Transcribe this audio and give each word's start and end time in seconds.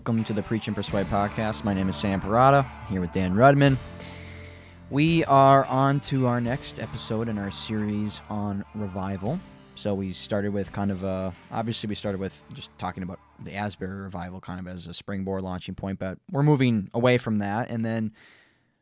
Welcome 0.00 0.24
to 0.24 0.32
the 0.32 0.42
Preach 0.42 0.66
and 0.66 0.74
Persuade 0.74 1.08
podcast. 1.08 1.62
My 1.62 1.74
name 1.74 1.90
is 1.90 1.94
Sam 1.94 2.22
Parada, 2.22 2.66
here 2.88 3.02
with 3.02 3.12
Dan 3.12 3.34
Rudman. 3.34 3.76
We 4.88 5.26
are 5.26 5.66
on 5.66 6.00
to 6.00 6.26
our 6.26 6.40
next 6.40 6.80
episode 6.80 7.28
in 7.28 7.36
our 7.36 7.50
series 7.50 8.22
on 8.30 8.64
revival. 8.74 9.38
So 9.74 9.92
we 9.92 10.14
started 10.14 10.54
with 10.54 10.72
kind 10.72 10.90
of 10.90 11.04
a, 11.04 11.34
obviously 11.52 11.88
we 11.88 11.94
started 11.94 12.18
with 12.18 12.42
just 12.54 12.70
talking 12.78 13.02
about 13.02 13.20
the 13.44 13.54
Asbury 13.54 14.00
revival 14.00 14.40
kind 14.40 14.58
of 14.58 14.66
as 14.66 14.86
a 14.86 14.94
springboard 14.94 15.42
launching 15.42 15.74
point, 15.74 15.98
but 15.98 16.16
we're 16.30 16.42
moving 16.42 16.88
away 16.94 17.18
from 17.18 17.36
that. 17.40 17.68
And 17.68 17.84
then 17.84 18.14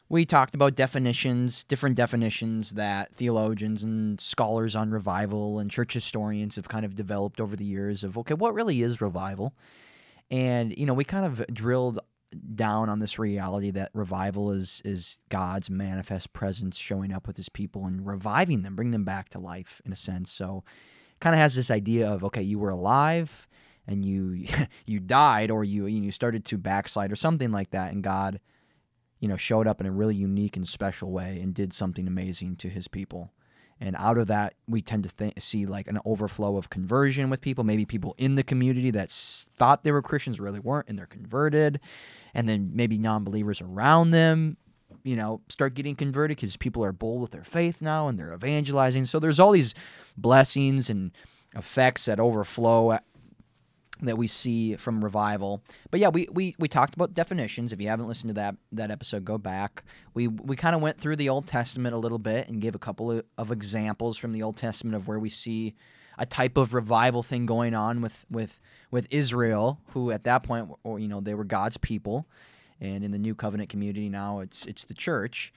we 0.09 0.25
talked 0.25 0.55
about 0.55 0.77
definitions, 0.77 1.65
different 1.65 1.97
definitions 1.97 2.75
that 2.75 3.13
theologians 3.13 3.83
and 3.83 4.21
scholars 4.21 4.77
on 4.77 4.93
revival 4.93 5.59
and 5.59 5.69
church 5.69 5.95
historians 5.95 6.55
have 6.55 6.69
kind 6.69 6.85
of 6.85 6.95
developed 6.95 7.41
over 7.41 7.57
the 7.57 7.65
years 7.65 8.05
of, 8.05 8.17
okay, 8.19 8.35
what 8.35 8.55
really 8.55 8.83
is 8.83 9.01
revival? 9.01 9.53
And, 10.31 10.77
you 10.77 10.87
know, 10.87 10.95
we 10.95 11.05
kind 11.05 11.25
of 11.25 11.47
drilled 11.53 12.01
down 12.55 12.89
on 12.89 12.99
this 12.99 13.19
reality 13.19 13.71
that 13.71 13.91
revival 13.95 14.51
is 14.51 14.83
is 14.85 15.17
God's 15.31 15.71
manifest 15.71 16.33
presence 16.33 16.77
showing 16.77 17.13
up 17.13 17.27
with 17.27 17.37
his 17.37 17.49
people 17.49 17.87
and 17.87 18.07
reviving 18.07 18.63
them, 18.63 18.77
bring 18.77 18.91
them 18.91 19.05
back 19.05 19.31
to 19.31 19.39
life 19.39 19.81
in 19.85 19.93
a 19.93 19.97
sense. 19.97 20.31
So 20.31 20.65
kind 21.21 21.35
of 21.35 21.41
has 21.41 21.55
this 21.55 21.71
idea 21.71 22.09
of 22.09 22.25
okay, 22.25 22.43
you 22.43 22.59
were 22.59 22.71
alive 22.71 23.49
and 23.87 24.05
you 24.05 24.45
you 24.87 25.01
died 25.01 25.51
or 25.51 25.65
you 25.65 25.87
you 25.87 26.13
started 26.13 26.45
to 26.47 26.59
backslide 26.59 27.11
or 27.11 27.17
something 27.17 27.51
like 27.51 27.71
that 27.71 27.93
and 27.93 28.03
God 28.03 28.41
you 29.19 29.29
know 29.29 29.37
showed 29.37 29.67
up 29.67 29.81
in 29.81 29.87
a 29.87 29.91
really 29.91 30.15
unique 30.15 30.57
and 30.57 30.69
special 30.69 31.11
way 31.11 31.41
and 31.43 31.55
did 31.55 31.73
something 31.73 32.07
amazing 32.07 32.57
to 32.57 32.69
his 32.69 32.89
people. 32.89 33.33
And 33.81 33.95
out 33.97 34.19
of 34.19 34.27
that, 34.27 34.55
we 34.67 34.83
tend 34.83 35.05
to 35.05 35.15
th- 35.15 35.35
see 35.39 35.65
like 35.67 35.87
an 35.87 35.99
overflow 36.05 36.57
of 36.57 36.69
conversion 36.69 37.31
with 37.31 37.41
people. 37.41 37.63
Maybe 37.63 37.85
people 37.85 38.15
in 38.19 38.35
the 38.35 38.43
community 38.43 38.91
that 38.91 39.09
s- 39.09 39.51
thought 39.57 39.85
they 39.85 39.93
were 39.93 40.03
Christians 40.03 40.41
really 40.41 40.59
weren't, 40.61 40.89
and 40.89 40.99
they're 40.99 41.07
converted. 41.07 41.79
And 42.35 42.49
then 42.49 42.71
maybe 42.75 42.99
non 42.99 43.25
believers 43.25 43.61
around 43.61 44.11
them, 44.11 44.57
you 45.05 45.17
know, 45.17 45.41
start 45.49 45.75
getting 45.75 45.95
converted 45.95 46.37
because 46.37 46.57
people 46.57 46.85
are 46.85 46.93
bold 46.93 47.21
with 47.23 47.31
their 47.31 47.45
faith 47.45 47.81
now 47.81 48.09
and 48.09 48.19
they're 48.19 48.35
evangelizing. 48.35 49.07
So 49.07 49.19
there's 49.19 49.39
all 49.41 49.53
these 49.53 49.75
blessings 50.17 50.91
and 50.91 51.13
effects 51.57 52.05
that 52.07 52.21
overflow 52.21 52.99
that 54.03 54.17
we 54.17 54.29
see 54.29 54.77
from 54.77 55.03
revival. 55.03 55.63
But 55.91 56.01
yeah, 56.01 56.09
we, 56.09 56.29
we, 56.31 56.55
we 56.59 56.69
talked 56.69 56.95
about 56.95 57.15
definitions. 57.15 57.73
If 57.73 57.81
you 57.81 57.89
haven't 57.89 58.09
listened 58.09 58.29
to 58.29 58.35
that 58.35 58.57
that 58.73 58.91
episode, 58.91 59.25
go 59.25 59.39
back. 59.39 59.83
We 60.15 60.29
we 60.29 60.57
kind 60.57 60.75
of 60.75 60.83
went 60.83 60.99
through 60.99 61.17
the 61.17 61.29
Old 61.29 61.47
Testament 61.47 61.95
a 61.95 61.99
little 61.99 62.19
bit 62.19 62.49
and 62.49 62.61
gave 62.61 62.75
a 62.75 62.79
couple 62.79 63.11
of, 63.11 63.25
of 63.37 63.51
examples 63.51 64.17
from 64.17 64.33
the 64.33 64.43
Old 64.43 64.57
Testament 64.57 64.95
of 64.97 65.09
where 65.09 65.19
we 65.19 65.31
see 65.31 65.75
a 66.19 66.27
type 66.27 66.57
of 66.57 66.75
revival 66.75 67.23
thing 67.23 67.47
going 67.47 67.75
on 67.75 68.01
with 68.01 68.27
with 68.31 68.61
with 68.91 69.07
Israel, 69.11 69.81
who 69.93 70.11
at 70.11 70.25
that 70.25 70.43
point, 70.43 70.69
or 70.83 70.99
you 70.99 71.09
know, 71.09 71.21
they 71.21 71.35
were 71.35 71.45
God's 71.45 71.77
people, 71.77 72.27
and 72.81 73.05
in 73.05 73.13
the 73.13 73.19
New 73.19 73.35
Covenant 73.35 73.69
community 73.69 74.09
now, 74.09 74.41
it's 74.41 74.67
it's 74.67 74.85
the 74.85 74.95
church. 74.95 75.53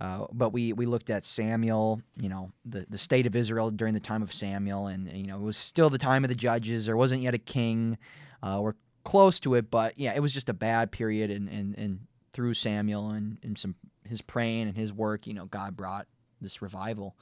Uh, 0.00 0.26
but 0.32 0.50
we, 0.50 0.72
we 0.72 0.84
looked 0.84 1.08
at 1.08 1.24
Samuel, 1.24 2.02
you 2.20 2.28
know, 2.28 2.52
the, 2.64 2.86
the 2.88 2.98
state 2.98 3.26
of 3.26 3.34
Israel 3.34 3.70
during 3.70 3.94
the 3.94 4.00
time 4.00 4.22
of 4.22 4.32
Samuel, 4.32 4.86
and, 4.88 5.10
you 5.10 5.26
know, 5.26 5.36
it 5.36 5.42
was 5.42 5.56
still 5.56 5.88
the 5.88 5.98
time 5.98 6.22
of 6.24 6.28
the 6.28 6.34
judges. 6.34 6.86
There 6.86 6.96
wasn't 6.96 7.22
yet 7.22 7.32
a 7.34 7.38
king. 7.38 7.96
Uh, 8.42 8.58
we're 8.60 8.74
close 9.04 9.40
to 9.40 9.54
it, 9.54 9.70
but 9.70 9.98
yeah, 9.98 10.12
it 10.14 10.20
was 10.20 10.34
just 10.34 10.48
a 10.48 10.54
bad 10.54 10.92
period. 10.92 11.30
And, 11.30 11.48
and, 11.48 11.78
and 11.78 12.00
through 12.32 12.54
Samuel 12.54 13.10
and, 13.10 13.38
and 13.42 13.56
some 13.56 13.74
his 14.04 14.22
praying 14.22 14.68
and 14.68 14.76
his 14.76 14.92
work, 14.92 15.26
you 15.26 15.34
know, 15.34 15.46
God 15.46 15.76
brought 15.76 16.06
this 16.40 16.62
revival. 16.62 17.16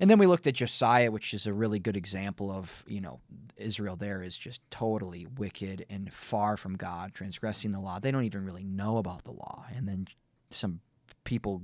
And 0.00 0.10
then 0.10 0.18
we 0.18 0.26
looked 0.26 0.46
at 0.46 0.54
Josiah, 0.54 1.10
which 1.10 1.34
is 1.34 1.46
a 1.46 1.52
really 1.52 1.78
good 1.78 1.96
example 1.96 2.50
of, 2.50 2.82
you 2.86 3.00
know, 3.00 3.20
Israel 3.56 3.96
there 3.96 4.22
is 4.22 4.36
just 4.36 4.60
totally 4.70 5.26
wicked 5.38 5.86
and 5.90 6.12
far 6.12 6.56
from 6.56 6.76
God, 6.76 7.14
transgressing 7.14 7.72
the 7.72 7.80
law. 7.80 8.00
They 8.00 8.10
don't 8.10 8.24
even 8.24 8.44
really 8.44 8.64
know 8.64 8.96
about 8.96 9.24
the 9.24 9.32
law. 9.32 9.66
And 9.74 9.86
then 9.86 10.08
some 10.50 10.80
people 11.24 11.62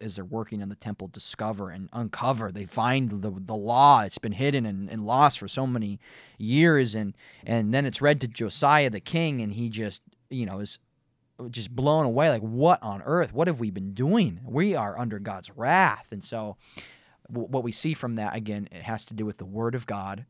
as 0.00 0.16
they're 0.16 0.24
working 0.24 0.60
in 0.60 0.68
the 0.68 0.74
temple 0.74 1.08
discover 1.08 1.70
and 1.70 1.88
uncover. 1.92 2.50
They 2.50 2.64
find 2.64 3.22
the 3.22 3.30
the 3.30 3.54
law. 3.54 4.02
It's 4.02 4.18
been 4.18 4.32
hidden 4.32 4.66
and, 4.66 4.88
and 4.90 5.04
lost 5.04 5.38
for 5.38 5.48
so 5.48 5.66
many 5.66 6.00
years. 6.38 6.94
And 6.94 7.16
and 7.44 7.72
then 7.72 7.86
it's 7.86 8.02
read 8.02 8.20
to 8.22 8.28
Josiah 8.28 8.90
the 8.90 9.00
king 9.00 9.40
and 9.40 9.52
he 9.52 9.68
just 9.68 10.02
you 10.30 10.46
know 10.46 10.60
is 10.60 10.78
just 11.50 11.74
blown 11.74 12.06
away. 12.06 12.30
Like 12.30 12.42
what 12.42 12.82
on 12.82 13.02
earth? 13.02 13.32
What 13.32 13.48
have 13.48 13.60
we 13.60 13.70
been 13.70 13.94
doing? 13.94 14.40
We 14.44 14.74
are 14.74 14.98
under 14.98 15.18
God's 15.18 15.50
wrath. 15.56 16.08
And 16.10 16.22
so 16.22 16.56
what 17.28 17.64
we 17.64 17.72
see 17.72 17.94
from 17.94 18.16
that 18.16 18.36
again 18.36 18.68
it 18.70 18.82
has 18.82 19.04
to 19.06 19.14
do 19.14 19.24
with 19.24 19.38
the 19.38 19.46
word 19.46 19.74
of 19.74 19.86
God 19.86 20.26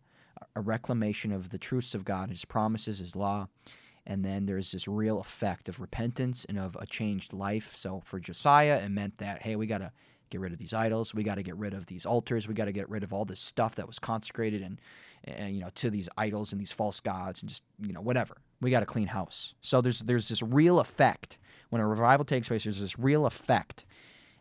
a 0.54 0.60
reclamation 0.60 1.32
of 1.32 1.50
the 1.50 1.58
truths 1.58 1.94
of 1.94 2.04
God 2.04 2.30
his 2.30 2.44
promises 2.44 2.98
his 2.98 3.16
law 3.16 3.48
and 4.06 4.25
then 4.25 4.47
there's 4.47 4.72
this 4.72 4.87
real 4.87 5.20
effect 5.20 5.69
of 5.69 5.81
repentance 5.81 6.44
and 6.48 6.59
of 6.59 6.76
a 6.78 6.87
changed 6.87 7.32
life. 7.32 7.75
So 7.76 8.03
for 8.04 8.20
Josiah, 8.20 8.81
it 8.84 8.91
meant 8.91 9.19
that, 9.19 9.42
hey, 9.42 9.56
we 9.56 9.66
got 9.66 9.78
to 9.78 9.92
get 10.31 10.41
rid 10.41 10.53
of 10.53 10.59
these 10.59 10.75
idols. 10.75 11.15
We 11.15 11.22
got 11.22 11.37
to 11.37 11.42
get 11.42 11.56
rid 11.56 11.72
of 11.72 11.87
these 11.87 12.04
altars. 12.04 12.47
We 12.47 12.54
got 12.54 12.66
to 12.66 12.72
get 12.72 12.88
rid 12.91 13.03
of 13.03 13.12
all 13.12 13.25
this 13.25 13.41
stuff 13.41 13.76
that 13.76 13.87
was 13.87 13.98
consecrated 13.98 14.62
and, 14.62 14.81
and, 15.25 15.54
you 15.54 15.62
know, 15.62 15.70
to 15.76 15.91
these 15.91 16.09
idols 16.19 16.53
and 16.53 16.60
these 16.60 16.72
false 16.72 17.00
gods 17.00 17.41
and 17.42 17.48
just, 17.48 17.62
you 17.81 17.92
know, 17.92 18.03
whatever. 18.03 18.37
We 18.60 18.70
got 18.70 18.81
to 18.81 18.87
clean 18.87 19.06
house. 19.09 19.54
So 19.62 19.81
there's, 19.81 20.00
there's 20.00 20.28
this 20.28 20.42
real 20.42 20.81
effect. 20.81 21.38
When 21.71 21.81
a 21.81 21.86
revival 21.86 22.25
takes 22.25 22.48
place, 22.48 22.65
there's 22.65 22.81
this 22.81 22.98
real 22.98 23.25
effect. 23.26 23.86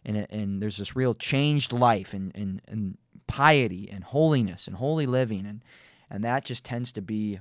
And, 0.06 0.28
and 0.30 0.62
there's 0.62 0.78
this 0.78 0.95
real 0.95 1.13
changed 1.13 1.72
life 1.72 2.13
and, 2.13 2.34
and, 2.35 2.62
and 2.68 2.97
piety 3.28 3.90
and 3.90 4.03
holiness 4.03 4.68
and 4.68 4.75
holy 4.75 5.06
living. 5.06 5.45
And, 5.45 5.63
and 6.09 6.24
that 6.25 6.44
just 6.44 6.66
tends 6.66 6.91
to 6.94 7.01
be 7.01 7.40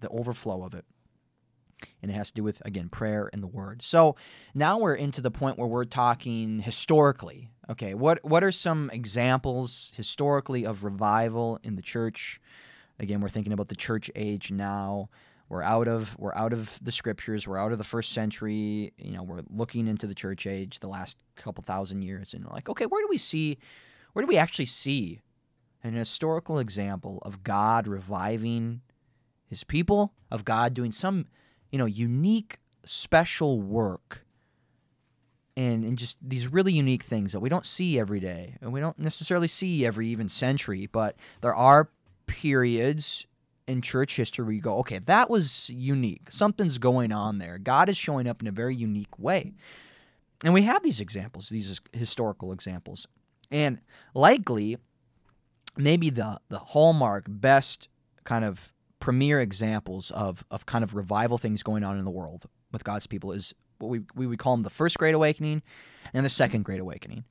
the 0.00 0.08
overflow 0.08 0.62
of 0.62 0.74
it 0.74 0.84
and 2.02 2.10
it 2.10 2.14
has 2.14 2.28
to 2.28 2.34
do 2.34 2.42
with 2.42 2.60
again 2.64 2.88
prayer 2.88 3.30
and 3.32 3.42
the 3.42 3.48
word. 3.48 3.82
So 3.82 4.16
now 4.54 4.78
we're 4.78 4.94
into 4.94 5.20
the 5.20 5.30
point 5.30 5.58
where 5.58 5.68
we're 5.68 5.84
talking 5.84 6.60
historically. 6.60 7.50
Okay, 7.70 7.94
what 7.94 8.24
what 8.24 8.42
are 8.42 8.52
some 8.52 8.90
examples 8.92 9.92
historically 9.94 10.64
of 10.64 10.84
revival 10.84 11.58
in 11.62 11.76
the 11.76 11.82
church? 11.82 12.40
Again, 12.98 13.20
we're 13.20 13.28
thinking 13.28 13.52
about 13.52 13.68
the 13.68 13.76
church 13.76 14.10
age 14.16 14.50
now. 14.50 15.08
We're 15.48 15.62
out 15.62 15.88
of 15.88 16.16
we're 16.18 16.34
out 16.34 16.52
of 16.52 16.78
the 16.82 16.92
scriptures. 16.92 17.46
We're 17.46 17.58
out 17.58 17.72
of 17.72 17.78
the 17.78 17.84
first 17.84 18.12
century. 18.12 18.92
You 18.98 19.12
know, 19.12 19.22
we're 19.22 19.42
looking 19.48 19.86
into 19.86 20.06
the 20.06 20.14
church 20.14 20.46
age, 20.46 20.80
the 20.80 20.88
last 20.88 21.16
couple 21.36 21.62
thousand 21.62 22.02
years, 22.02 22.34
and 22.34 22.44
we're 22.44 22.52
like, 22.52 22.68
okay, 22.68 22.86
where 22.86 23.02
do 23.02 23.08
we 23.08 23.18
see, 23.18 23.58
where 24.12 24.22
do 24.22 24.26
we 24.26 24.36
actually 24.36 24.66
see 24.66 25.20
an 25.82 25.94
historical 25.94 26.58
example 26.58 27.20
of 27.22 27.44
God 27.44 27.86
reviving 27.86 28.82
His 29.46 29.64
people, 29.64 30.12
of 30.30 30.44
God 30.44 30.74
doing 30.74 30.92
some 30.92 31.26
you 31.70 31.78
know, 31.78 31.86
unique, 31.86 32.58
special 32.84 33.60
work 33.60 34.24
and, 35.56 35.84
and 35.84 35.98
just 35.98 36.18
these 36.22 36.46
really 36.46 36.72
unique 36.72 37.02
things 37.02 37.32
that 37.32 37.40
we 37.40 37.48
don't 37.48 37.66
see 37.66 37.98
every 37.98 38.20
day 38.20 38.54
and 38.60 38.72
we 38.72 38.78
don't 38.78 38.98
necessarily 38.98 39.48
see 39.48 39.84
every 39.84 40.06
even 40.06 40.28
century, 40.28 40.86
but 40.86 41.16
there 41.40 41.54
are 41.54 41.90
periods 42.26 43.26
in 43.66 43.82
church 43.82 44.16
history 44.16 44.44
where 44.44 44.54
you 44.54 44.60
go, 44.60 44.78
okay, 44.78 45.00
that 45.00 45.28
was 45.28 45.68
unique. 45.70 46.30
Something's 46.30 46.78
going 46.78 47.12
on 47.12 47.38
there. 47.38 47.58
God 47.58 47.88
is 47.88 47.96
showing 47.96 48.28
up 48.28 48.40
in 48.40 48.46
a 48.46 48.52
very 48.52 48.74
unique 48.74 49.18
way. 49.18 49.52
And 50.44 50.54
we 50.54 50.62
have 50.62 50.84
these 50.84 51.00
examples, 51.00 51.48
these 51.48 51.80
historical 51.92 52.52
examples. 52.52 53.08
And 53.50 53.80
likely, 54.14 54.78
maybe 55.76 56.08
the, 56.08 56.40
the 56.48 56.60
hallmark, 56.60 57.24
best 57.28 57.88
kind 58.22 58.44
of 58.44 58.72
premier 59.00 59.40
examples 59.40 60.10
of 60.10 60.44
of 60.50 60.66
kind 60.66 60.84
of 60.84 60.94
revival 60.94 61.38
things 61.38 61.62
going 61.62 61.84
on 61.84 61.98
in 61.98 62.04
the 62.04 62.10
world 62.10 62.46
with 62.72 62.84
God's 62.84 63.06
people 63.06 63.32
is 63.32 63.54
what 63.78 63.88
we 63.88 64.00
we 64.14 64.26
would 64.26 64.38
call 64.38 64.54
them 64.54 64.62
the 64.62 64.70
first 64.70 64.98
great 64.98 65.14
awakening 65.14 65.62
and 66.12 66.24
the 66.24 66.30
second 66.30 66.64
great 66.64 66.80
awakening. 66.80 67.24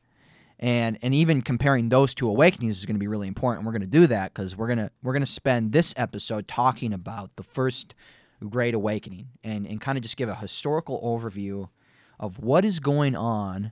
And 0.59 0.97
and 1.01 1.13
even 1.13 1.41
comparing 1.41 1.89
those 1.89 2.13
two 2.15 2.27
awakenings 2.27 2.79
is 2.79 2.85
going 2.85 2.95
to 2.95 2.99
be 2.99 3.07
really 3.07 3.27
important. 3.27 3.65
We're 3.65 3.73
going 3.73 3.81
to 3.81 3.87
do 3.87 4.07
that 4.07 4.33
cuz 4.33 4.55
we're 4.55 4.67
going 4.67 4.79
to 4.79 4.91
we're 5.03 5.13
going 5.13 5.21
to 5.21 5.25
spend 5.25 5.71
this 5.71 5.93
episode 5.97 6.47
talking 6.47 6.93
about 6.93 7.35
the 7.35 7.43
first 7.43 7.93
great 8.49 8.73
awakening 8.73 9.27
and 9.43 9.67
and 9.67 9.81
kind 9.81 9.97
of 9.97 10.01
just 10.01 10.17
give 10.17 10.29
a 10.29 10.35
historical 10.35 11.01
overview 11.01 11.69
of 12.19 12.39
what 12.39 12.65
is 12.65 12.79
going 12.79 13.15
on 13.15 13.71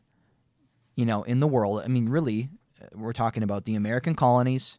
you 0.95 1.05
know 1.05 1.23
in 1.23 1.39
the 1.39 1.47
world. 1.47 1.81
I 1.83 1.87
mean 1.87 2.09
really 2.09 2.49
uh, 2.81 2.87
we're 2.93 3.13
talking 3.13 3.41
about 3.41 3.65
the 3.65 3.75
American 3.75 4.15
colonies 4.15 4.77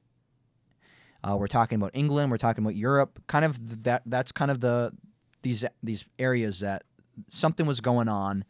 uh, 1.26 1.36
we're 1.36 1.48
talking 1.48 1.76
about 1.76 1.90
England. 1.94 2.30
We're 2.30 2.38
talking 2.38 2.62
about 2.62 2.76
Europe. 2.76 3.20
Kind 3.26 3.44
of 3.44 3.84
that. 3.84 4.02
That's 4.06 4.32
kind 4.32 4.50
of 4.50 4.60
the 4.60 4.92
these 5.42 5.64
these 5.82 6.04
areas 6.18 6.60
that 6.60 6.84
something 7.28 7.66
was 7.66 7.80
going 7.80 8.08
on. 8.08 8.44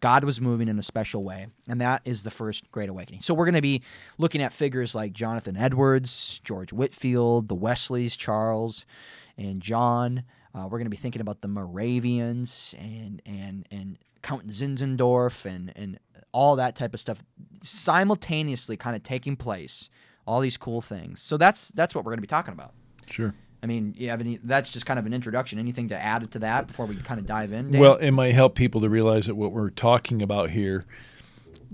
God 0.00 0.22
was 0.22 0.40
moving 0.40 0.68
in 0.68 0.78
a 0.78 0.82
special 0.82 1.24
way, 1.24 1.48
and 1.66 1.80
that 1.80 2.02
is 2.04 2.22
the 2.22 2.30
first 2.30 2.70
Great 2.70 2.88
Awakening. 2.88 3.22
So 3.22 3.34
we're 3.34 3.46
going 3.46 3.54
to 3.54 3.62
be 3.62 3.82
looking 4.16 4.42
at 4.42 4.52
figures 4.52 4.94
like 4.94 5.12
Jonathan 5.12 5.56
Edwards, 5.56 6.40
George 6.44 6.72
Whitefield, 6.72 7.48
the 7.48 7.56
Wesleys, 7.56 8.16
Charles, 8.16 8.86
and 9.36 9.60
John. 9.60 10.22
Uh, 10.54 10.64
we're 10.64 10.78
going 10.78 10.84
to 10.84 10.90
be 10.90 10.96
thinking 10.96 11.20
about 11.20 11.40
the 11.40 11.48
Moravians 11.48 12.74
and 12.78 13.22
and 13.24 13.66
and 13.70 13.98
Count 14.22 14.48
Zinzendorf 14.48 15.46
and 15.46 15.72
and 15.74 15.98
all 16.32 16.54
that 16.56 16.76
type 16.76 16.92
of 16.92 17.00
stuff 17.00 17.22
simultaneously 17.62 18.76
kind 18.76 18.94
of 18.94 19.02
taking 19.02 19.34
place 19.34 19.88
all 20.28 20.40
these 20.40 20.56
cool 20.56 20.80
things. 20.82 21.22
So 21.22 21.36
that's 21.36 21.68
that's 21.70 21.94
what 21.94 22.04
we're 22.04 22.10
going 22.12 22.18
to 22.18 22.22
be 22.22 22.26
talking 22.28 22.52
about. 22.52 22.72
Sure. 23.10 23.34
I 23.62 23.66
mean, 23.66 23.94
you 23.98 24.10
have 24.10 24.20
any? 24.20 24.38
That's 24.44 24.70
just 24.70 24.86
kind 24.86 24.98
of 24.98 25.06
an 25.06 25.14
introduction. 25.14 25.58
Anything 25.58 25.88
to 25.88 25.96
add 26.00 26.30
to 26.30 26.38
that 26.40 26.66
before 26.68 26.86
we 26.86 26.96
kind 26.96 27.18
of 27.18 27.26
dive 27.26 27.52
in? 27.52 27.72
Dan? 27.72 27.80
Well, 27.80 27.96
it 27.96 28.12
might 28.12 28.34
help 28.34 28.54
people 28.54 28.80
to 28.82 28.88
realize 28.88 29.26
that 29.26 29.34
what 29.34 29.50
we're 29.50 29.70
talking 29.70 30.22
about 30.22 30.50
here, 30.50 30.84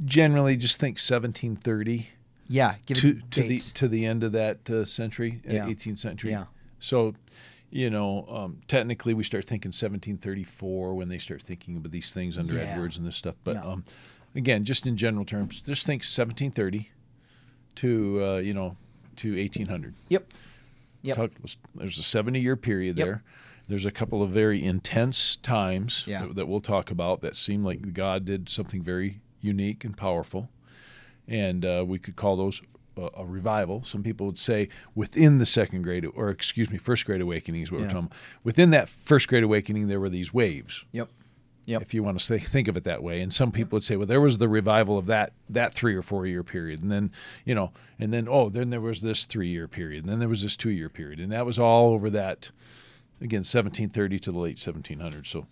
generally, 0.05 0.57
just 0.57 0.79
think 0.81 0.95
1730 0.97 2.09
yeah, 2.49 2.75
give 2.87 2.99
to 2.99 3.21
to 3.31 3.43
the 3.43 3.59
to 3.59 3.89
the 3.89 4.07
end 4.07 4.23
of 4.23 4.33
that 4.33 4.69
uh, 4.71 4.85
century, 4.85 5.41
uh, 5.49 5.53
Yeah. 5.55 5.67
18th 5.67 5.99
century. 5.99 6.31
Yeah. 6.31 6.45
So, 6.79 7.15
you 7.71 7.91
know, 7.91 8.27
um, 8.29 8.61
technically, 8.69 9.15
we 9.15 9.25
start 9.25 9.47
thinking 9.47 9.71
1734 9.71 10.95
when 10.95 11.09
they 11.09 11.19
start 11.19 11.43
thinking 11.43 11.77
about 11.77 11.91
these 11.93 12.13
things 12.13 12.37
under 12.39 12.55
Yeah. 12.55 12.61
Edwards 12.61 12.97
and 12.97 13.07
this 13.07 13.17
stuff. 13.17 13.37
But 13.45 13.57
Yeah. 13.57 13.65
um, 13.65 13.85
again, 14.35 14.65
just 14.65 14.87
in 14.87 14.97
general 14.97 15.25
terms, 15.25 15.63
just 15.63 15.87
think 15.87 16.03
1730 16.05 16.91
to 17.77 18.25
uh, 18.25 18.37
you 18.39 18.55
know 18.55 18.77
to 19.17 19.37
1800. 19.37 19.95
Yep. 20.09 20.33
Yep. 21.03 21.17
Talk, 21.17 21.31
there's 21.75 21.99
a 21.99 22.03
70 22.03 22.41
year 22.41 22.57
period 22.57 22.97
Yep. 22.99 23.07
there. 23.07 23.23
There's 23.69 23.87
a 23.87 23.91
couple 23.91 24.23
of 24.23 24.31
very 24.31 24.63
intense 24.63 25.37
times 25.37 26.05
Yeah. 26.07 26.27
that, 26.27 26.35
that 26.37 26.49
we'll 26.49 26.61
talk 26.61 26.91
about 26.91 27.21
that 27.23 27.37
seem 27.37 27.63
like 27.65 27.93
God 27.95 28.25
did 28.25 28.49
something 28.49 28.83
very 28.83 29.21
unique 29.41 29.85
and 29.85 29.97
powerful. 29.97 30.51
And 31.29 31.65
uh, 31.65 31.85
we 31.87 31.99
could 31.99 32.17
call 32.17 32.37
those 32.37 32.61
a, 32.97 33.09
a 33.19 33.25
revival. 33.27 33.83
Some 33.85 34.03
people 34.03 34.27
would 34.27 34.39
say 34.39 34.69
within 34.95 35.39
the 35.39 35.47
second 35.47 35.83
grade, 35.83 36.07
or 36.15 36.29
excuse 36.31 36.71
me, 36.71 36.77
first 36.79 37.05
grade 37.07 37.21
awakening 37.21 37.63
is 37.63 37.71
what 37.73 37.79
Yeah. 37.79 37.87
we're 37.87 37.93
talking 37.93 38.07
about. 38.07 38.19
Within 38.43 38.71
that 38.71 38.89
first 38.89 39.29
grade 39.29 39.43
awakening, 39.45 39.89
there 39.89 40.01
were 40.01 40.11
these 40.11 40.33
waves 40.35 40.85
Yep. 40.93 41.09
Yep. 41.67 41.83
if 41.83 41.95
you 41.95 42.03
want 42.03 42.19
to 42.19 42.25
say, 42.25 42.39
think 42.39 42.69
of 42.69 42.77
it 42.77 42.85
that 42.85 43.03
way. 43.03 43.21
And 43.21 43.33
some 43.33 43.51
people 43.51 43.77
would 43.77 43.85
say, 43.85 43.97
well, 43.97 44.07
there 44.07 44.21
was 44.21 44.39
the 44.39 44.49
revival 44.49 44.99
of 44.99 45.07
that 45.07 45.33
that 45.49 45.73
three 45.75 45.95
or 45.95 46.03
four 46.03 46.27
year 46.27 46.43
period, 46.43 46.83
and 46.83 46.91
then 46.93 47.11
you 47.45 47.55
know, 47.55 47.73
and 47.99 48.13
then 48.13 48.29
oh, 48.29 48.49
then 48.49 48.71
there 48.71 48.81
was 48.81 49.01
this 49.01 49.25
three 49.25 49.49
year 49.49 49.67
period, 49.69 50.05
and 50.05 50.13
then 50.13 50.19
there 50.19 50.29
was 50.29 50.43
this 50.43 50.57
two 50.57 50.71
year 50.71 50.89
period, 50.89 51.21
and 51.21 51.33
that 51.33 51.47
was 51.47 51.59
all 51.59 51.93
over 51.95 52.11
that 52.11 52.51
again 53.21 53.39
1730 53.39 54.19
to 54.19 54.33
the 54.33 54.39
late 54.39 54.57
1700s. 54.57 55.27
So 55.27 55.47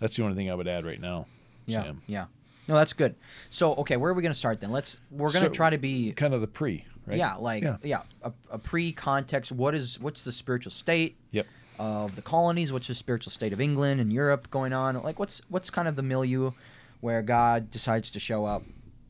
that's 0.00 0.16
the 0.16 0.22
only 0.24 0.36
thing 0.36 0.50
I 0.50 0.54
would 0.54 0.68
add 0.68 0.84
right 0.86 1.00
now, 1.00 1.26
Yeah. 1.66 1.82
Sam. 1.82 2.02
Yeah. 2.06 2.24
No, 2.66 2.74
that's 2.76 2.94
good. 2.94 3.14
So, 3.50 3.74
okay, 3.74 3.98
where 3.98 4.10
are 4.10 4.14
we 4.14 4.22
going 4.22 4.32
to 4.32 4.38
start 4.38 4.58
then? 4.60 4.70
Let's. 4.72 4.96
We're 5.10 5.30
going 5.30 5.42
to 5.44 5.50
So, 5.50 5.54
try 5.54 5.68
to 5.68 5.76
be. 5.76 6.12
Kind 6.12 6.32
of 6.32 6.40
the 6.40 6.46
pre, 6.46 6.86
right? 7.06 7.18
Yeah, 7.18 7.34
like 7.34 7.62
Yeah. 7.62 7.76
yeah, 7.82 8.02
a, 8.22 8.32
a 8.52 8.58
pre-context. 8.58 9.52
What 9.52 9.74
is 9.74 10.00
what's 10.00 10.24
the 10.24 10.32
spiritual 10.32 10.72
state 10.72 11.16
Yep. 11.32 11.46
Of 11.78 12.16
the 12.16 12.22
colonies? 12.22 12.72
What's 12.72 12.88
the 12.88 12.94
spiritual 12.94 13.30
state 13.30 13.52
of 13.52 13.60
England 13.60 14.00
and 14.00 14.12
Europe 14.12 14.50
going 14.50 14.72
on? 14.72 15.00
Like, 15.02 15.18
what's 15.18 15.42
what's 15.48 15.70
kind 15.70 15.88
of 15.88 15.96
the 15.96 16.02
milieu 16.02 16.52
where 17.00 17.22
God 17.22 17.70
decides 17.70 18.10
to 18.10 18.20
show 18.20 18.44
up 18.44 18.62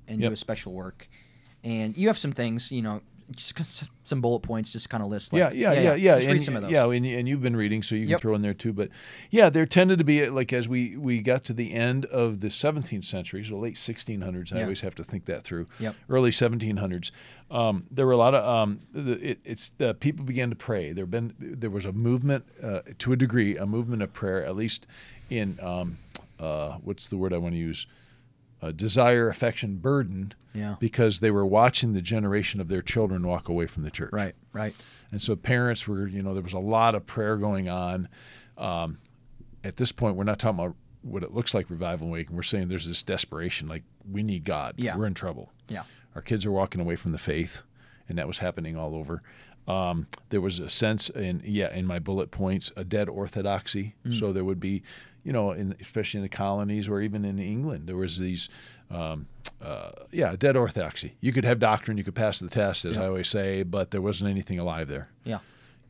and 0.08 0.20
do 0.20 0.32
a 0.32 0.37
special 0.37 0.72
work? 0.72 1.08
And 1.62 1.96
you 1.96 2.08
have 2.08 2.19
some 2.19 2.32
things, 2.32 2.70
you 2.70 2.82
know, 2.82 3.00
just 3.34 3.88
some 4.04 4.20
bullet 4.20 4.40
points, 4.40 4.70
just 4.72 4.90
kind 4.90 5.02
of 5.02 5.08
list. 5.08 5.32
Like, 5.32 5.40
yeah, 5.40 5.50
yeah, 5.52 5.72
yeah, 5.72 5.94
yeah. 5.94 6.14
Just 6.16 6.26
and, 6.26 6.34
read 6.34 6.42
some 6.42 6.56
of 6.56 6.62
those. 6.62 6.70
Yeah, 6.70 6.84
and, 6.90 7.06
and 7.06 7.28
you've 7.28 7.42
been 7.42 7.56
reading, 7.56 7.82
so 7.82 7.94
you 7.94 8.02
can 8.02 8.10
Yep. 8.10 8.20
throw 8.20 8.34
in 8.34 8.42
there 8.42 8.54
too. 8.54 8.72
But 8.72 8.90
yeah, 9.30 9.50
there 9.50 9.66
tended 9.66 9.98
to 9.98 10.04
be 10.04 10.28
like 10.28 10.52
as 10.52 10.68
we 10.68 10.96
we 10.96 11.20
got 11.20 11.44
to 11.44 11.52
the 11.52 11.72
end 11.72 12.04
of 12.06 12.40
the 12.40 12.48
17th 12.48 13.04
century, 13.04 13.44
so 13.44 13.56
late 13.58 13.76
1600s. 13.76 14.52
I 14.52 14.56
Yeah. 14.56 14.62
always 14.64 14.82
have 14.82 14.94
to 14.96 15.04
think 15.04 15.24
that 15.26 15.44
through. 15.44 15.66
Yep. 15.78 15.94
Early 16.08 16.30
1700s. 16.30 17.10
Um, 17.50 17.86
there 17.90 18.06
were 18.06 18.12
a 18.12 18.16
lot 18.16 18.34
of 18.34 18.46
um, 18.46 18.80
the, 18.92 19.30
it, 19.30 19.38
it's 19.44 19.72
uh, 19.80 19.94
people 19.94 20.24
began 20.24 20.50
to 20.50 20.56
pray. 20.56 20.92
There 20.92 21.06
been 21.06 21.34
there 21.38 21.70
was 21.70 21.84
a 21.84 21.92
movement 21.92 22.44
uh, 22.62 22.80
to 22.98 23.12
a 23.12 23.16
degree, 23.16 23.56
a 23.56 23.66
movement 23.66 24.02
of 24.02 24.12
prayer, 24.12 24.44
at 24.44 24.56
least 24.56 24.86
in 25.30 25.58
um, 25.62 25.98
uh, 26.38 26.72
what's 26.82 27.08
the 27.08 27.16
word 27.16 27.32
I 27.32 27.38
want 27.38 27.54
to 27.54 27.58
use. 27.58 27.86
Uh, 28.64 28.72
desire, 28.72 29.28
affection, 29.28 29.76
burden, 29.76 30.32
Yeah. 30.55 30.76
because 30.81 31.20
they 31.20 31.31
were 31.31 31.44
watching 31.44 31.93
the 31.93 32.00
generation 32.00 32.61
of 32.61 32.69
their 32.69 32.81
children 32.81 33.26
walk 33.26 33.49
away 33.49 33.66
from 33.66 33.82
the 33.82 33.90
church. 33.90 34.12
Right. 34.12 34.34
Right. 34.55 34.75
And 35.12 35.20
so 35.20 35.37
parents 35.37 35.87
were, 35.87 36.06
you 36.06 36.22
know, 36.22 36.32
there 36.32 36.43
was 36.43 36.55
a 36.55 36.58
lot 36.58 36.94
of 36.94 37.05
prayer 37.05 37.37
going 37.37 37.69
on. 37.69 38.08
Um, 38.56 38.99
at 39.62 39.76
this 39.76 39.93
point, 39.93 40.16
we're 40.16 40.25
not 40.25 40.38
talking 40.38 40.58
about 40.61 40.76
what 41.02 41.22
it 41.22 41.34
looks 41.34 41.52
like 41.52 41.69
revival 41.69 42.06
and 42.06 42.12
awakening. 42.14 42.37
We're 42.37 42.43
saying 42.43 42.69
there's 42.69 42.87
this 42.88 43.02
desperation, 43.02 43.69
like 43.69 43.82
we 44.11 44.22
need 44.22 44.44
God. 44.44 44.75
Yeah. 44.78 44.96
We're 44.96 45.06
in 45.06 45.14
trouble. 45.14 45.52
Yeah. 45.69 45.82
Our 46.14 46.22
kids 46.22 46.46
are 46.46 46.52
walking 46.52 46.81
away 46.81 46.96
from 46.96 47.12
the 47.12 47.19
faith, 47.19 47.62
and 48.08 48.17
that 48.19 48.26
was 48.26 48.38
happening 48.38 48.76
all 48.76 48.94
over. 48.94 49.22
Um, 49.67 50.06
there 50.31 50.40
was 50.40 50.58
a 50.58 50.69
sense, 50.69 51.10
in 51.10 51.43
yeah, 51.44 51.75
in 51.75 51.84
my 51.87 51.99
bullet 51.99 52.31
points, 52.31 52.70
a 52.76 52.84
dead 52.84 53.08
orthodoxy. 53.08 53.94
So 54.12 54.32
there 54.32 54.44
would 54.44 54.60
be, 54.60 54.82
you 55.24 55.32
know, 55.32 55.52
in, 55.52 55.74
especially 55.80 56.18
in 56.18 56.22
the 56.22 56.28
colonies 56.28 56.88
or 56.88 57.00
even 57.00 57.24
in 57.24 57.38
England, 57.38 57.88
there 57.88 57.96
was 57.96 58.18
these, 58.18 58.48
um, 58.90 59.26
uh, 59.62 59.90
yeah, 60.12 60.36
dead 60.36 60.56
orthodoxy. 60.56 61.16
You 61.20 61.32
could 61.32 61.44
have 61.44 61.58
doctrine, 61.58 61.96
you 61.96 62.04
could 62.04 62.14
pass 62.14 62.38
the 62.38 62.48
test, 62.48 62.84
as 62.84 62.94
Yeah. 62.96 63.02
I 63.02 63.06
always 63.06 63.28
say, 63.28 63.62
but 63.62 63.90
there 63.90 64.02
wasn't 64.02 64.30
anything 64.30 64.58
alive 64.58 64.86
there. 64.88 65.08
Yeah. 65.24 65.38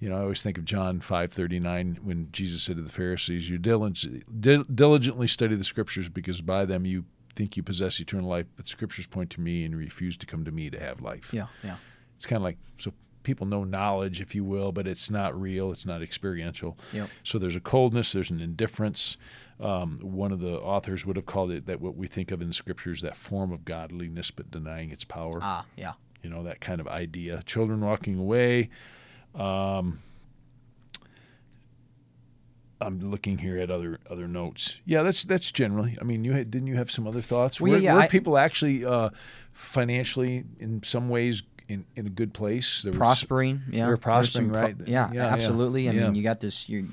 You 0.01 0.09
know, 0.11 0.17
I 0.17 0.21
always 0.21 0.41
think 0.43 0.57
of 0.59 0.65
John 0.65 1.01
five 1.01 1.33
thirty 1.33 1.59
nine 1.59 1.99
when 2.03 2.29
Jesus 2.33 2.63
said 2.63 2.77
to 2.77 2.83
the 2.83 2.91
Pharisees, 2.91 3.49
"You 3.49 3.59
diligently, 3.59 5.27
study 5.29 5.55
the 5.57 5.65
Scriptures 5.65 6.09
because 6.09 6.41
by 6.41 6.65
them 6.65 6.85
you 6.85 7.05
think 7.35 7.57
you 7.57 7.63
possess 7.63 7.99
eternal 8.01 8.29
life, 8.29 8.47
but 8.57 8.69
Scriptures 8.69 9.07
point 9.07 9.31
to 9.31 9.41
me 9.41 9.65
and 9.65 9.77
refuse 9.77 10.17
to 10.19 10.27
come 10.27 10.45
to 10.45 10.51
me 10.53 10.71
to 10.71 10.79
have 10.81 11.01
life." 11.01 11.31
Yeah. 11.33 11.47
Yeah. 11.63 11.77
It's 12.17 12.27
kind 12.27 12.39
of 12.39 12.43
like 12.45 12.59
so 12.79 12.93
people 13.25 13.47
know 13.47 13.65
knowledge, 13.65 14.21
if 14.21 14.35
you 14.35 14.45
will, 14.45 14.71
but 14.71 14.87
it's 14.87 15.11
not 15.11 15.39
real. 15.39 15.73
It's 15.73 15.85
not 15.85 16.01
experiential. 16.03 16.79
Yep. 16.93 17.09
So 17.25 17.39
there's 17.41 17.57
a 17.57 17.61
coldness. 17.61 18.13
There's 18.13 18.31
an 18.31 18.41
indifference. 18.41 19.17
Um, 19.59 19.99
one 20.01 20.31
of 20.31 20.39
the 20.41 20.53
authors 20.61 21.05
would 21.05 21.17
have 21.17 21.27
called 21.27 21.51
it 21.51 21.67
that 21.67 21.81
what 21.81 21.97
we 21.97 22.07
think 22.07 22.31
of 22.31 22.41
in 22.41 22.53
Scriptures 22.53 23.01
that 23.03 23.17
form 23.17 23.51
of 23.53 23.65
godliness, 23.65 24.31
but 24.31 24.51
denying 24.51 24.91
its 24.91 25.05
power 25.05 25.41
Ah. 25.43 25.65
Yeah. 25.77 25.93
you 26.23 26.31
know 26.31 26.43
that 26.45 26.61
kind 26.61 26.81
of 26.81 26.87
idea 26.89 27.43
children 27.45 27.81
walking 27.81 28.19
away 28.19 28.71
um, 29.35 29.99
i'm 32.81 32.99
looking 33.11 33.39
here 33.39 33.59
at 33.59 33.71
other 33.71 33.99
other 34.11 34.27
notes 34.29 34.79
yeah 34.85 35.03
that's 35.03 35.25
that's 35.25 35.51
generally 35.53 35.97
i 36.01 36.05
mean 36.05 36.25
you 36.25 36.33
had, 36.33 36.51
didn't 36.51 36.67
you 36.69 36.77
have 36.77 36.91
some 36.91 37.07
other 37.07 37.21
thoughts 37.21 37.61
Well, 37.61 37.73
were, 37.73 37.79
yeah, 37.79 37.95
were 37.95 38.01
I- 38.01 38.09
people 38.09 38.37
actually 38.39 38.85
uh, 38.85 39.11
financially 39.53 40.45
in 40.59 40.83
some 40.83 41.09
ways 41.09 41.43
in, 41.69 41.85
in 41.97 42.07
a 42.07 42.11
good 42.11 42.33
place 42.35 42.83
there 42.83 42.93
was- 42.93 42.99
prospering. 42.99 43.63
Yeah, 43.71 43.85
they 43.87 43.91
were 43.91 43.97
prospering, 43.97 44.51
right? 44.53 44.77
yeah, 44.87 45.09
Yeah, 45.13 45.27
yeah, 45.27 45.33
absolutely. 45.33 45.89
I 45.89 45.93
yeah. 45.93 46.05
mean, 46.05 46.15
you 46.15 46.23
got 46.23 46.41
this. 46.41 46.69
You, 46.69 46.89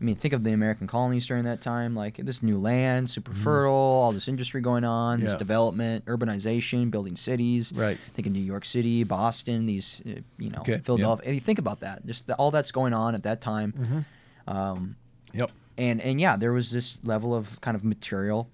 I 0.00 0.04
mean, 0.04 0.14
think 0.14 0.32
of 0.32 0.44
the 0.44 0.52
American 0.52 0.86
colonies 0.86 1.26
during 1.26 1.42
that 1.42 1.60
time. 1.60 1.96
Like 1.96 2.18
this 2.18 2.40
new 2.42 2.58
land, 2.58 3.10
super 3.10 3.34
fertile, 3.34 3.72
all 3.74 4.12
this 4.12 4.28
industry 4.28 4.60
going 4.60 4.84
on, 4.84 5.20
this. 5.20 5.34
Development, 5.34 6.04
urbanization, 6.04 6.90
building 6.90 7.16
cities. 7.16 7.72
Right. 7.72 7.98
Think 8.14 8.26
of 8.26 8.32
New 8.32 8.38
York 8.40 8.64
City, 8.64 9.02
Boston, 9.02 9.66
these, 9.66 10.00
uh, 10.06 10.20
you 10.38 10.50
know, 10.50 10.60
Okay. 10.60 10.78
Philadelphia. 10.84 11.32
You 11.32 11.40
think 11.40 11.58
about 11.58 11.80
that. 11.80 12.06
Just 12.06 12.28
the, 12.28 12.34
all 12.36 12.52
that's 12.52 12.70
going 12.70 12.94
on 12.94 13.14
at 13.16 13.24
that 13.24 13.40
time. 13.40 13.72
Mm-hmm. 13.72 14.56
Um, 14.56 14.96
yep 15.32 15.50
and 15.76 16.00
and 16.00 16.20
yeah, 16.20 16.36
there 16.36 16.52
was 16.52 16.70
this 16.72 17.00
level 17.04 17.34
of 17.34 17.60
kind 17.60 17.76
of 17.76 17.84
material 17.84 18.48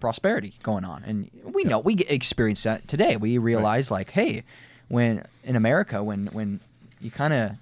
prosperity 0.00 0.54
going 0.62 0.84
on, 0.84 1.04
and 1.04 1.30
we 1.44 1.64
know 1.64 1.78
we 1.78 1.94
experience 2.08 2.62
that 2.64 2.88
today. 2.88 3.16
We 3.16 3.38
realize 3.38 3.90
like, 3.90 4.10
hey, 4.10 4.42
when 4.88 5.24
in 5.44 5.56
America, 5.56 6.02
when 6.02 6.26
when 6.28 6.60
you 7.00 7.10
kind 7.10 7.32
of 7.32 7.52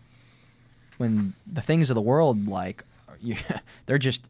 when 0.96 1.34
the 1.50 1.60
things 1.60 1.90
of 1.90 1.94
the 1.94 2.02
world 2.02 2.48
like 2.48 2.84
you, 3.20 3.36
they're 3.86 3.98
just 3.98 4.28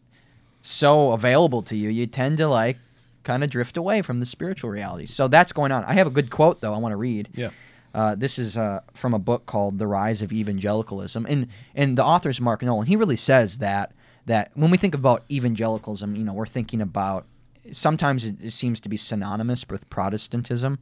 so 0.62 1.12
available 1.12 1.62
to 1.62 1.76
you, 1.76 1.88
you 1.88 2.06
tend 2.06 2.38
to 2.38 2.48
like 2.48 2.78
kind 3.24 3.44
of 3.44 3.50
drift 3.50 3.76
away 3.76 4.00
from 4.02 4.20
the 4.20 4.26
spiritual 4.26 4.70
reality. 4.70 5.06
So 5.06 5.28
that's 5.28 5.52
going 5.52 5.72
on. 5.72 5.84
I 5.84 5.92
have 5.94 6.06
a 6.06 6.10
good 6.10 6.30
quote 6.30 6.60
though 6.60 6.74
I 6.74 6.78
want 6.78 6.92
to 6.92 6.96
read. 6.96 7.28
yeah 7.34 7.50
Uh, 7.94 8.14
this 8.14 8.38
is 8.38 8.56
uh, 8.56 8.80
from 8.92 9.14
a 9.14 9.18
book 9.18 9.46
called 9.46 9.78
"The 9.78 9.86
Rise 9.86 10.20
of 10.22 10.30
Evangelicalism," 10.32 11.24
and 11.26 11.48
and 11.74 11.96
the 11.96 12.04
author 12.04 12.28
is 12.28 12.40
Mark 12.40 12.62
Nolan. 12.62 12.86
He 12.86 12.96
really 12.96 13.16
says 13.16 13.58
that 13.58 13.92
that 14.26 14.50
when 14.54 14.70
we 14.70 14.76
think 14.76 14.94
about 14.94 15.24
evangelicalism, 15.30 16.14
you 16.14 16.22
know, 16.22 16.34
we're 16.34 16.46
thinking 16.46 16.82
about 16.82 17.24
sometimes 17.72 18.24
it, 18.24 18.36
it 18.42 18.50
seems 18.52 18.80
to 18.80 18.88
be 18.88 18.96
synonymous 18.96 19.66
with 19.68 19.88
Protestantism, 19.90 20.78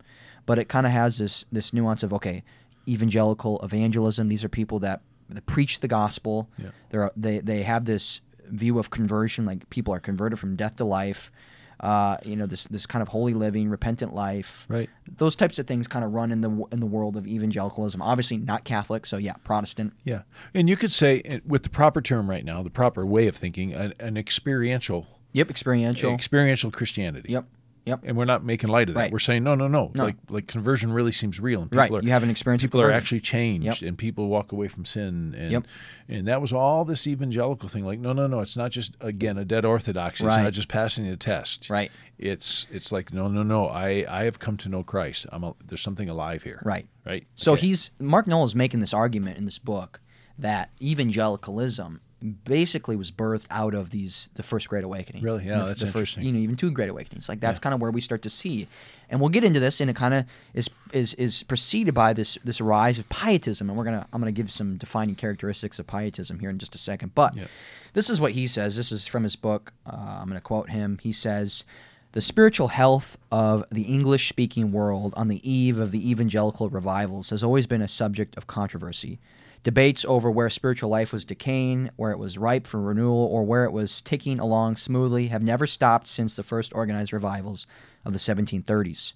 but 0.47 0.59
it 0.59 0.69
kind 0.69 0.87
of 0.87 0.93
has 0.93 1.19
this 1.19 1.45
this 1.51 1.73
nuance 1.73 2.03
of 2.03 2.13
okay, 2.13 2.43
evangelical 2.89 3.61
evangelism. 3.63 4.29
These 4.29 4.45
are 4.45 4.49
people 4.49 4.79
that, 4.81 5.01
that 5.29 5.47
preach 5.47 5.81
the 5.81 5.89
gospel. 5.89 6.49
Yeah. 6.59 6.71
They're 6.91 7.11
they 7.17 7.39
they 7.41 7.63
have 7.63 7.85
this 7.85 8.21
view 8.49 8.79
of 8.79 8.91
conversion, 8.91 9.45
like 9.45 9.69
people 9.71 9.93
are 9.93 10.01
converted 10.01 10.39
from 10.39 10.57
death 10.57 10.77
to 10.77 10.85
life. 10.85 11.31
Uh, 11.79 12.17
you 12.25 12.37
know 12.37 12.47
this 12.47 12.65
this 12.69 12.87
kind 12.87 13.03
of 13.03 13.09
holy 13.09 13.35
living, 13.35 13.69
repentant 13.69 14.15
life 14.15 14.65
right 14.71 14.89
those 15.19 15.37
types 15.37 15.59
of 15.59 15.67
things 15.67 15.87
kind 15.87 16.07
of 16.07 16.15
run 16.15 16.33
in 16.33 16.41
the 16.41 16.49
in 16.73 16.81
the 16.81 16.87
world 16.87 17.19
of 17.19 17.27
evangelicalism. 17.27 18.01
Obviously, 18.01 18.39
not 18.39 18.65
Catholic, 18.65 19.05
so 19.05 19.19
yeah, 19.19 19.35
Protestant. 19.45 19.93
yeah 20.03 20.23
and 20.55 20.71
you 20.71 20.77
could 20.79 20.91
say 20.91 21.21
uh, 21.29 21.41
with 21.45 21.65
the 21.65 21.69
proper 21.69 22.01
term 22.01 22.31
right 22.31 22.47
now 22.47 22.63
the 22.63 22.71
proper 22.71 23.05
way 23.05 23.27
of 23.27 23.37
thinking 23.37 23.75
an, 23.75 23.93
an 24.01 24.17
experiential 24.17 25.07
Yep, 25.37 25.51
experiential. 25.51 26.13
experiential 26.15 26.71
christianity 26.71 27.33
yep, 27.33 27.45
yep. 27.85 28.01
and 28.05 28.17
we're 28.17 28.25
not 28.25 28.43
making 28.45 28.69
light 28.71 28.89
of 28.89 28.95
that. 28.95 29.01
Right. 29.01 29.13
We're 29.13 29.19
saying 29.21 29.45
no, 29.45 29.55
no, 29.55 29.69
no, 29.69 29.93
No. 29.95 30.05
Like 30.05 30.17
like 30.29 30.47
conversion 30.49 30.93
really 30.93 31.13
seems 31.13 31.39
real, 31.39 31.63
and 31.63 31.75
Right, 31.75 31.85
people 31.87 31.99
are 31.99 32.03
you 32.03 32.11
have 32.11 32.23
an 32.23 32.31
experience 32.31 32.63
People 32.63 32.81
are 32.83 32.91
actually 32.91 33.21
changed, 33.21 33.67
Yep. 33.83 33.89
and 33.89 33.99
people 33.99 34.29
walk 34.29 34.51
away 34.53 34.69
from 34.69 34.85
sin, 34.85 35.35
and 35.39 35.53
Yep. 35.53 35.67
and 36.09 36.27
that 36.27 36.41
was 36.41 36.53
all 36.53 36.85
this 36.85 37.07
evangelical 37.07 37.69
thing. 37.69 37.85
Like 37.85 38.01
no, 38.01 38.13
no, 38.13 38.27
no, 38.27 38.41
it's 38.41 38.57
not 38.57 38.71
just 38.73 38.97
again 39.01 39.37
a 39.39 39.45
dead 39.45 39.65
orthodoxy. 39.65 40.25
It's 40.25 40.29
Right. 40.37 40.43
not 40.43 40.53
just 40.53 40.69
passing 40.69 41.09
the 41.09 41.17
test. 41.17 41.71
Right. 41.71 41.91
It's 42.19 42.67
it's 42.73 42.91
like 42.93 43.13
no, 43.13 43.29
no, 43.29 43.43
no. 43.43 43.67
I 43.67 44.05
I 44.09 44.25
have 44.25 44.39
come 44.39 44.57
to 44.59 44.69
know 44.69 44.83
Christ. 44.83 45.27
I'm 45.31 45.45
a, 45.45 45.55
there's 45.65 45.83
something 45.83 46.09
alive 46.09 46.43
here. 46.43 46.61
Right. 46.65 46.87
Right. 47.05 47.27
So 47.37 47.53
Okay. 47.53 47.67
he's 47.69 47.91
Mark 48.01 48.27
Noll 48.27 48.45
is 48.45 48.55
making 48.55 48.81
this 48.81 48.95
argument 48.95 49.37
in 49.39 49.45
this 49.45 49.59
book 49.59 50.01
that 50.39 50.71
evangelicalism 50.83 52.01
basically 52.45 52.97
was 52.97 53.11
birthed 53.11 53.47
out 53.51 53.75
of 53.75 53.91
these 53.91 54.31
the 54.35 54.43
first 54.43 54.69
Great 54.69 54.85
Awakening. 54.85 55.23
Really? 55.23 55.45
Yeah, 55.47 55.59
the, 55.61 55.65
that's 55.67 55.81
the 55.81 55.87
first, 55.87 56.17
you 56.17 56.33
know, 56.33 56.39
even 56.39 56.57
two 56.57 56.71
Great 56.71 56.89
Awakenings. 56.91 57.29
Like 57.29 57.41
that's 57.41 57.59
Yeah. 57.59 57.63
kind 57.63 57.75
of 57.75 57.81
where 57.81 57.91
we 57.91 58.01
start 58.01 58.23
to 58.23 58.31
see, 58.31 58.67
and 59.11 59.21
we'll 59.21 59.29
get 59.29 59.45
into 59.45 59.61
this, 59.61 59.81
and 59.81 59.91
it 59.91 59.97
kind 59.97 60.15
of 60.15 60.25
is 60.55 60.71
is 60.93 61.15
is 61.15 61.43
preceded 61.43 61.95
by 61.95 62.13
this 62.13 62.39
this 62.45 62.61
rise 62.61 62.99
of 62.99 63.09
pietism, 63.09 63.69
and 63.69 63.79
we're 63.79 63.85
gonna 63.85 64.07
I'm 64.13 64.21
gonna 64.21 64.33
give 64.33 64.51
some 64.51 64.77
defining 64.77 65.15
characteristics 65.15 65.79
of 65.79 65.87
pietism 65.87 66.39
here 66.41 66.51
in 66.51 66.59
just 66.59 66.75
a 66.75 66.79
second, 66.79 67.15
but. 67.15 67.37
Yeah. 67.37 67.47
This 67.93 68.11
is 68.11 68.21
what 68.21 68.33
he 68.33 68.47
says. 68.47 68.77
This 68.77 68.93
is 68.93 69.07
from 69.07 69.23
his 69.23 69.37
book. 69.37 69.73
Uh, 69.87 70.19
I'm 70.21 70.27
going 70.29 70.35
to 70.37 70.43
quote 70.43 70.69
him. 70.69 70.99
He 71.03 71.13
says, 71.15 71.65
The 72.13 72.21
spiritual 72.21 72.69
health 72.69 73.17
of 73.33 73.65
the 73.73 73.85
English 73.85 74.29
speaking 74.29 74.71
world 74.71 75.15
on 75.17 75.29
the 75.29 75.41
eve 75.51 75.79
of 75.79 75.93
the 75.93 76.11
evangelical 76.11 76.69
revivals 76.69 77.31
has 77.31 77.43
always 77.43 77.67
been 77.67 77.81
a 77.81 77.89
subject 77.89 78.37
of 78.37 78.47
controversy. 78.47 79.19
Debates 79.67 80.05
over 80.05 80.31
where 80.31 80.49
spiritual 80.49 80.89
life 80.89 81.13
was 81.13 81.25
decaying, 81.25 81.91
where 81.97 82.13
it 82.13 82.21
was 82.21 82.39
ripe 82.39 82.69
for 82.69 82.81
renewal, 82.81 83.27
or 83.27 83.43
where 83.43 83.65
it 83.65 83.73
was 83.73 84.01
ticking 84.01 84.39
along 84.39 84.77
smoothly 84.77 85.27
have 85.27 85.43
never 85.43 85.67
stopped 85.67 86.07
since 86.07 86.37
the 86.37 86.45
first 86.45 86.73
organized 86.73 87.13
revivals 87.13 87.67
of 88.05 88.13
the 88.13 88.21
1730s. 88.21 89.15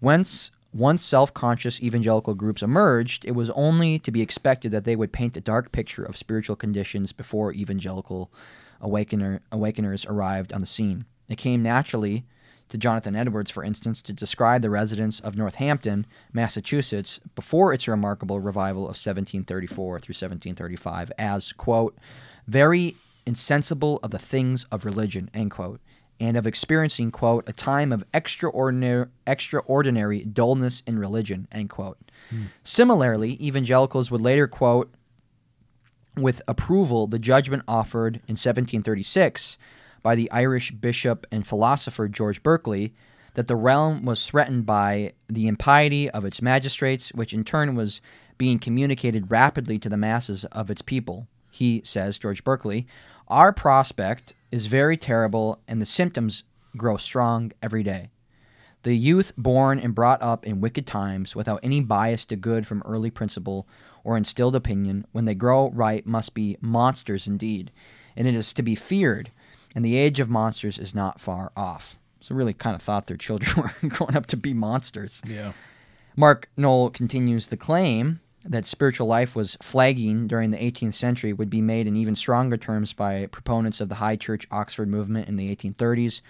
Whence 0.00 0.50
once 0.72 1.04
self-conscious 1.04 1.80
evangelical 1.80 2.34
groups 2.34 2.64
emerged, 2.64 3.24
it 3.26 3.36
was 3.36 3.50
only 3.50 4.00
to 4.00 4.10
be 4.10 4.22
expected 4.22 4.72
that 4.72 4.82
they 4.82 4.96
would 4.96 5.12
paint 5.12 5.36
a 5.36 5.40
dark 5.40 5.70
picture 5.70 6.02
of 6.02 6.16
spiritual 6.16 6.56
conditions 6.56 7.12
before 7.12 7.52
evangelical 7.52 8.28
awakener, 8.80 9.40
awakeners 9.52 10.04
arrived 10.06 10.52
on 10.52 10.60
the 10.60 10.66
scene. 10.66 11.04
It 11.28 11.38
came 11.38 11.62
naturally 11.62 12.24
to 12.68 12.78
Jonathan 12.78 13.14
Edwards, 13.14 13.50
for 13.50 13.62
instance, 13.62 14.02
to 14.02 14.12
describe 14.12 14.62
the 14.62 14.70
residents 14.70 15.20
of 15.20 15.36
Northampton, 15.36 16.06
Massachusetts, 16.32 17.20
before 17.34 17.72
its 17.72 17.86
remarkable 17.86 18.40
revival 18.40 18.82
of 18.82 18.96
1734 18.96 20.00
through 20.00 20.12
1735 20.12 21.12
as, 21.18 21.52
quote, 21.52 21.96
very 22.46 22.96
insensible 23.24 23.98
of 24.02 24.10
the 24.10 24.18
things 24.18 24.64
of 24.70 24.84
religion, 24.84 25.30
end 25.34 25.50
quote, 25.50 25.80
and 26.18 26.36
of 26.36 26.46
experiencing, 26.46 27.10
quote, 27.10 27.48
a 27.48 27.52
time 27.52 27.92
of 27.92 28.04
extraordinary, 28.14 29.06
extraordinary 29.26 30.24
dullness 30.24 30.82
in 30.86 30.98
religion, 30.98 31.46
end 31.52 31.70
quote. 31.70 31.98
Hmm. 32.30 32.44
Similarly, 32.64 33.44
evangelicals 33.44 34.10
would 34.10 34.20
later 34.20 34.46
quote 34.46 34.92
with 36.16 36.40
approval 36.48 37.06
the 37.06 37.18
judgment 37.18 37.62
offered 37.68 38.16
in 38.26 38.32
1736 38.32 39.58
by 40.06 40.14
the 40.14 40.30
Irish 40.30 40.70
bishop 40.70 41.26
and 41.32 41.44
philosopher 41.44 42.06
George 42.06 42.40
Berkeley 42.40 42.94
that 43.34 43.48
the 43.48 43.56
realm 43.56 44.04
was 44.04 44.24
threatened 44.24 44.64
by 44.64 45.14
the 45.26 45.48
impiety 45.48 46.08
of 46.08 46.24
its 46.24 46.40
magistrates, 46.40 47.08
which 47.12 47.32
in 47.32 47.42
turn 47.42 47.74
was 47.74 48.00
being 48.38 48.60
communicated 48.60 49.32
rapidly 49.32 49.80
to 49.80 49.88
the 49.88 49.96
masses 49.96 50.44
of 50.52 50.70
its 50.70 50.80
people. 50.80 51.26
He 51.50 51.82
says, 51.84 52.18
George 52.18 52.44
Berkeley, 52.44 52.86
our 53.26 53.52
prospect 53.52 54.36
is 54.52 54.66
very 54.66 54.96
terrible, 54.96 55.60
and 55.66 55.82
the 55.82 55.86
symptoms 55.86 56.44
grow 56.76 56.98
strong 56.98 57.50
every 57.60 57.82
day. 57.82 58.10
The 58.84 58.94
youth 58.94 59.32
born 59.36 59.80
and 59.80 59.92
brought 59.92 60.22
up 60.22 60.46
in 60.46 60.60
wicked 60.60 60.86
times, 60.86 61.34
without 61.34 61.58
any 61.64 61.80
bias 61.80 62.24
to 62.26 62.36
good 62.36 62.64
from 62.64 62.84
early 62.86 63.10
principle 63.10 63.66
or 64.04 64.16
instilled 64.16 64.54
opinion, 64.54 65.04
when 65.10 65.24
they 65.24 65.34
grow 65.34 65.70
right, 65.70 66.06
must 66.06 66.32
be 66.32 66.58
monsters 66.60 67.26
indeed, 67.26 67.72
and 68.14 68.28
it 68.28 68.36
is 68.36 68.52
to 68.52 68.62
be 68.62 68.76
feared, 68.76 69.32
and 69.76 69.84
the 69.84 69.96
age 69.96 70.20
of 70.20 70.30
monsters 70.30 70.78
is 70.78 70.94
not 70.94 71.20
far 71.20 71.52
off. 71.54 71.98
So, 72.22 72.34
really, 72.34 72.54
kind 72.54 72.74
of 72.74 72.80
thought 72.80 73.06
their 73.06 73.16
children 73.18 73.70
were 73.82 73.88
growing 73.90 74.16
up 74.16 74.24
to 74.26 74.36
be 74.36 74.54
monsters. 74.54 75.20
Yeah. 75.28 75.52
Mark 76.16 76.48
Noll 76.56 76.88
continues 76.88 77.48
the 77.48 77.58
claim 77.58 78.20
that 78.42 78.64
spiritual 78.64 79.06
life 79.06 79.36
was 79.36 79.58
flagging 79.60 80.26
during 80.26 80.50
the 80.50 80.56
18th 80.56 80.94
century 80.94 81.34
would 81.34 81.50
be 81.50 81.60
made 81.60 81.86
in 81.86 81.94
even 81.94 82.16
stronger 82.16 82.56
terms 82.56 82.94
by 82.94 83.26
proponents 83.26 83.80
of 83.80 83.90
the 83.90 83.96
High 83.96 84.16
Church 84.16 84.46
Oxford 84.50 84.88
movement 84.88 85.28
in 85.28 85.36
the 85.36 85.54
1830s. 85.54 86.22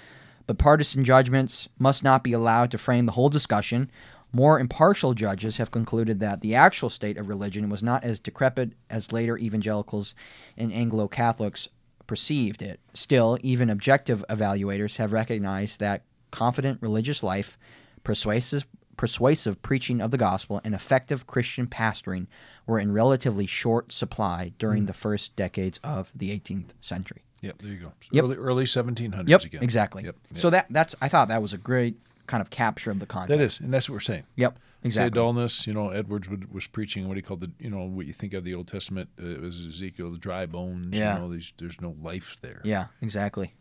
But 0.49 0.59
partisan 0.59 1.05
judgments 1.05 1.69
must 1.79 2.03
not 2.03 2.25
be 2.25 2.33
allowed 2.33 2.73
to 2.73 2.79
frame 2.79 3.07
the 3.07 3.13
whole 3.13 3.29
discussion. 3.29 3.91
More 4.33 4.59
impartial 4.59 5.15
judges 5.15 5.59
have 5.59 5.71
concluded 5.71 6.19
that 6.19 6.41
the 6.41 6.57
actual 6.57 6.91
state 6.91 7.17
of 7.17 7.29
religion 7.29 7.69
was 7.69 7.83
not 7.83 8.03
as 8.03 8.19
decrepit 8.19 8.73
as 8.91 9.13
later 9.13 9.39
evangelicals 9.39 10.15
and 10.57 10.73
Anglo 10.73 11.07
Catholics 11.07 11.69
perceived 12.07 12.63
it. 12.63 12.81
Still, 12.95 13.39
even 13.43 13.71
objective 13.71 14.25
evaluators 14.29 14.97
have 14.97 15.13
recognized 15.13 15.81
that 15.81 16.03
confident 16.31 16.81
religious 16.83 17.23
life, 17.23 17.59
persuasive 18.05 18.67
persuasive 18.97 19.61
preaching 19.61 20.01
of 20.01 20.11
the 20.11 20.17
gospel 20.17 20.59
and 20.65 20.75
effective 20.75 21.27
Christian 21.27 21.67
pastoring 21.67 22.27
were 22.67 22.79
in 22.79 22.93
relatively 22.93 23.47
short 23.47 23.93
supply 23.93 24.53
during 24.59 24.83
hmm. 24.83 24.87
the 24.87 24.95
first 24.95 25.37
decades 25.37 25.79
of 25.85 26.11
the 26.15 26.31
18th 26.31 26.71
century. 26.81 27.23
Yep. 27.43 27.59
There 27.59 27.73
you 27.73 27.79
go. 27.79 27.93
So 28.01 28.09
Yep. 28.13 28.25
Early, 28.25 28.37
early 28.37 28.65
1700s 28.65 29.29
Yep, 29.29 29.45
again. 29.45 29.63
exactly. 29.63 30.05
Yep. 30.05 30.17
yep. 30.31 30.41
So 30.41 30.51
that 30.51 30.67
that's 30.71 30.95
I 31.01 31.09
thought 31.09 31.29
that 31.29 31.43
was 31.43 31.53
a 31.53 31.59
great 31.59 31.97
kind 32.27 32.41
of 32.41 32.51
capture 32.51 32.91
of 32.91 32.99
the 32.99 33.07
content. 33.07 33.39
that 33.39 33.45
is, 33.45 33.61
and 33.61 33.73
that's 33.73 33.89
what 33.89 33.95
we're 33.95 34.01
saying. 34.01 34.25
Yep, 34.37 34.59
Say 34.91 35.03
exactly. 35.03 35.21
dullness. 35.21 35.67
You 35.67 35.73
know, 35.73 35.91
Edwards 35.91 36.29
would, 36.29 36.53
was 36.53 36.67
preaching 36.67 37.09
what 37.09 37.17
he 37.17 37.23
called 37.23 37.41
the, 37.41 37.51
you 37.59 37.71
know, 37.71 37.85
what 37.85 38.07
you 38.07 38.13
think 38.13 38.35
of 38.35 38.45
the 38.45 38.55
Old 38.55 38.69
Testament. 38.69 39.09
Uh, 39.21 39.27
it 39.27 39.41
was 39.41 39.65
Ezekiel, 39.67 40.11
the 40.11 40.19
dry 40.19 40.47
bones. 40.47 40.99
Yeah. 40.99 41.15
You 41.15 41.21
know, 41.21 41.31
there's, 41.31 41.53
there's 41.59 41.81
no 41.81 41.95
life 42.01 42.37
there. 42.41 42.61
Yeah, 42.65 42.87
exactly. 43.03 43.55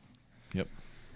Yep. 0.53 0.67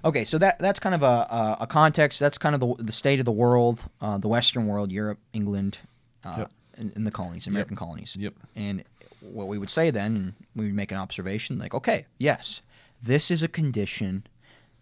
Okay, 0.05 0.23
so 0.23 0.37
that 0.37 0.59
that's 0.59 0.79
kind 0.79 0.95
of 0.95 1.03
a, 1.03 1.57
a, 1.59 1.67
context. 1.67 2.19
That's 2.19 2.37
kind 2.37 2.55
of 2.55 2.61
the, 2.61 2.83
the 2.83 2.91
state 2.91 3.19
of 3.19 3.25
the 3.25 3.33
world, 3.33 3.81
uh, 3.99 4.17
the 4.17 4.29
Western 4.29 4.65
world, 4.65 4.91
Europe, 4.91 5.19
England, 5.33 5.79
uh, 6.23 6.35
Yep. 6.39 6.51
in, 6.77 6.93
in 6.95 7.03
the 7.03 7.11
colonies, 7.11 7.47
American 7.47 7.75
colonies. 7.75 8.15
Yep. 8.17 8.33
And 8.55 8.83
what 9.19 9.47
we 9.47 9.57
would 9.57 9.69
say 9.69 9.91
then, 9.91 10.15
and 10.15 10.33
we 10.55 10.65
would 10.65 10.73
make 10.73 10.91
an 10.91 10.97
observation 10.97 11.59
like, 11.59 11.73
okay, 11.73 12.05
yes, 12.17 12.61
this 13.01 13.29
is 13.29 13.43
a 13.43 13.47
condition 13.47 14.25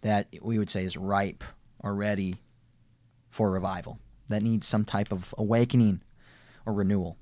that 0.02 0.28
we 0.40 0.58
would 0.58 0.70
say 0.70 0.84
is 0.84 0.96
ripe 0.96 1.42
or 1.80 1.94
ready 1.94 2.36
for 3.28 3.50
revival. 3.50 3.98
That 4.28 4.42
needs 4.42 4.66
some 4.66 4.84
type 4.84 5.12
of 5.12 5.34
awakening 5.38 6.02
or 6.66 6.72
renewal. 6.72 7.16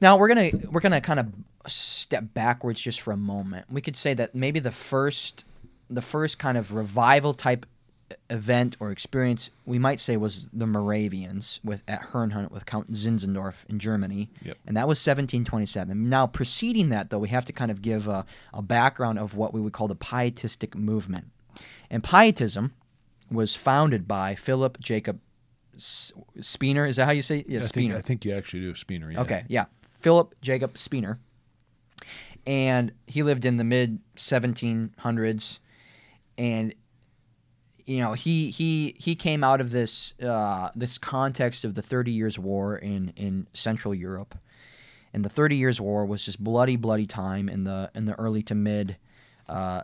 Now 0.00 0.16
we're 0.16 0.28
gonna 0.28 0.50
we're 0.70 0.80
gonna 0.80 1.00
kind 1.00 1.20
of 1.20 1.32
step 1.66 2.34
backwards 2.34 2.80
just 2.80 3.00
for 3.00 3.12
a 3.12 3.16
moment. 3.16 3.66
We 3.70 3.80
could 3.80 3.96
say 3.96 4.14
that 4.14 4.34
maybe 4.34 4.60
the 4.60 4.72
first 4.72 5.44
the 5.88 6.02
first 6.02 6.38
kind 6.38 6.58
of 6.58 6.72
revival 6.72 7.32
type 7.32 7.66
event 8.30 8.76
or 8.78 8.92
experience 8.92 9.50
we 9.64 9.78
might 9.80 9.98
say 9.98 10.16
was 10.16 10.48
the 10.52 10.66
Moravians 10.66 11.58
with 11.64 11.82
at 11.88 12.02
Herrnhut 12.12 12.52
with 12.52 12.64
Count 12.66 12.92
Zinzendorf 12.92 13.64
in 13.68 13.80
Germany, 13.80 14.28
Yep. 14.42 14.58
and 14.66 14.76
that 14.76 14.86
was 14.86 14.98
1727. 15.04 16.08
Now 16.08 16.26
preceding 16.28 16.88
that 16.90 17.10
though, 17.10 17.18
we 17.18 17.28
have 17.30 17.44
to 17.46 17.52
kind 17.52 17.70
of 17.70 17.82
give 17.82 18.06
a, 18.06 18.24
a 18.54 18.62
background 18.62 19.18
of 19.18 19.34
what 19.34 19.52
we 19.52 19.60
would 19.60 19.72
call 19.72 19.88
the 19.88 19.96
Pietistic 19.96 20.76
movement, 20.76 21.26
and 21.90 22.04
Pietism 22.04 22.74
was 23.28 23.56
founded 23.56 24.06
by 24.06 24.36
Philip 24.36 24.78
Jacob 24.78 25.18
S- 25.76 26.12
Spiner. 26.38 26.88
Is 26.88 26.96
that 26.96 27.04
how 27.06 27.12
you 27.12 27.22
say? 27.22 27.40
it? 27.40 27.48
Yeah, 27.48 27.60
I 27.60 27.66
think, 27.66 27.94
I 27.94 28.00
think 28.00 28.24
you 28.24 28.34
actually 28.34 28.60
do 28.60 28.74
Spooner. 28.74 29.12
Yeah. 29.12 29.20
Okay, 29.20 29.44
yeah. 29.48 29.66
Philip 30.00 30.34
Jacob 30.40 30.74
Spiner. 30.74 31.18
And 32.46 32.92
he 33.06 33.22
lived 33.22 33.44
in 33.44 33.56
the 33.56 33.64
mid 33.64 33.98
1700s 34.16 35.58
and 36.38 36.74
you 37.86 38.00
know, 38.00 38.14
he 38.14 38.50
he 38.50 38.96
he 38.98 39.14
came 39.14 39.44
out 39.44 39.60
of 39.60 39.70
this 39.70 40.12
uh, 40.20 40.70
this 40.74 40.98
context 40.98 41.64
of 41.64 41.74
the 41.74 41.82
30 41.82 42.10
years 42.10 42.38
war 42.38 42.76
in 42.76 43.12
in 43.16 43.46
Central 43.52 43.94
Europe. 43.94 44.36
And 45.14 45.24
the 45.24 45.28
30 45.28 45.56
years 45.56 45.80
war 45.80 46.04
was 46.04 46.24
just 46.24 46.42
bloody 46.42 46.74
bloody 46.76 47.06
time 47.06 47.48
in 47.48 47.62
the 47.64 47.90
in 47.94 48.04
the 48.04 48.14
early 48.14 48.42
to 48.42 48.54
mid 48.56 48.96
uh, 49.48 49.82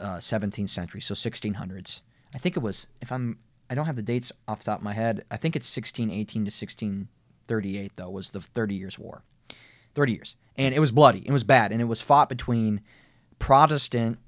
uh, 0.00 0.16
17th 0.16 0.68
century, 0.68 1.00
so 1.00 1.14
1600s. 1.14 2.00
I 2.34 2.38
think 2.38 2.56
it 2.56 2.60
was 2.60 2.88
if 3.00 3.12
I'm 3.12 3.38
I 3.74 3.76
don't 3.76 3.86
have 3.86 3.96
the 3.96 4.02
dates 4.02 4.30
off 4.46 4.60
the 4.60 4.66
top 4.66 4.78
of 4.78 4.84
my 4.84 4.92
head. 4.92 5.24
I 5.32 5.36
think 5.36 5.56
it's 5.56 5.76
1618 5.76 6.44
to 6.44 6.46
1638 6.46 7.92
though 7.96 8.08
was 8.08 8.30
the 8.30 8.40
30 8.40 8.76
years 8.76 9.00
war. 9.00 9.24
30 9.96 10.12
years. 10.12 10.36
And 10.56 10.72
it 10.72 10.78
was 10.78 10.92
bloody. 10.92 11.26
It 11.26 11.32
was 11.32 11.42
bad 11.42 11.72
and 11.72 11.80
it 11.80 11.86
was 11.86 12.00
fought 12.00 12.28
between 12.28 12.82
Protestant 13.40 14.18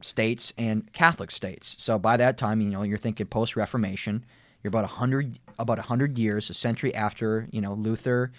states 0.00 0.54
and 0.56 0.90
Catholic 0.94 1.30
states. 1.30 1.76
So 1.78 1.98
by 1.98 2.16
that 2.16 2.38
time, 2.38 2.62
you 2.62 2.70
know, 2.70 2.82
you're 2.82 2.96
thinking 2.96 3.26
post-Reformation. 3.26 4.24
You're 4.62 4.70
about 4.70 4.84
100 4.84 5.38
about 5.58 5.76
100 5.76 6.16
years, 6.16 6.48
a 6.48 6.54
century 6.54 6.94
after, 6.94 7.46
you 7.50 7.60
know, 7.60 7.74
Luther 7.74 8.32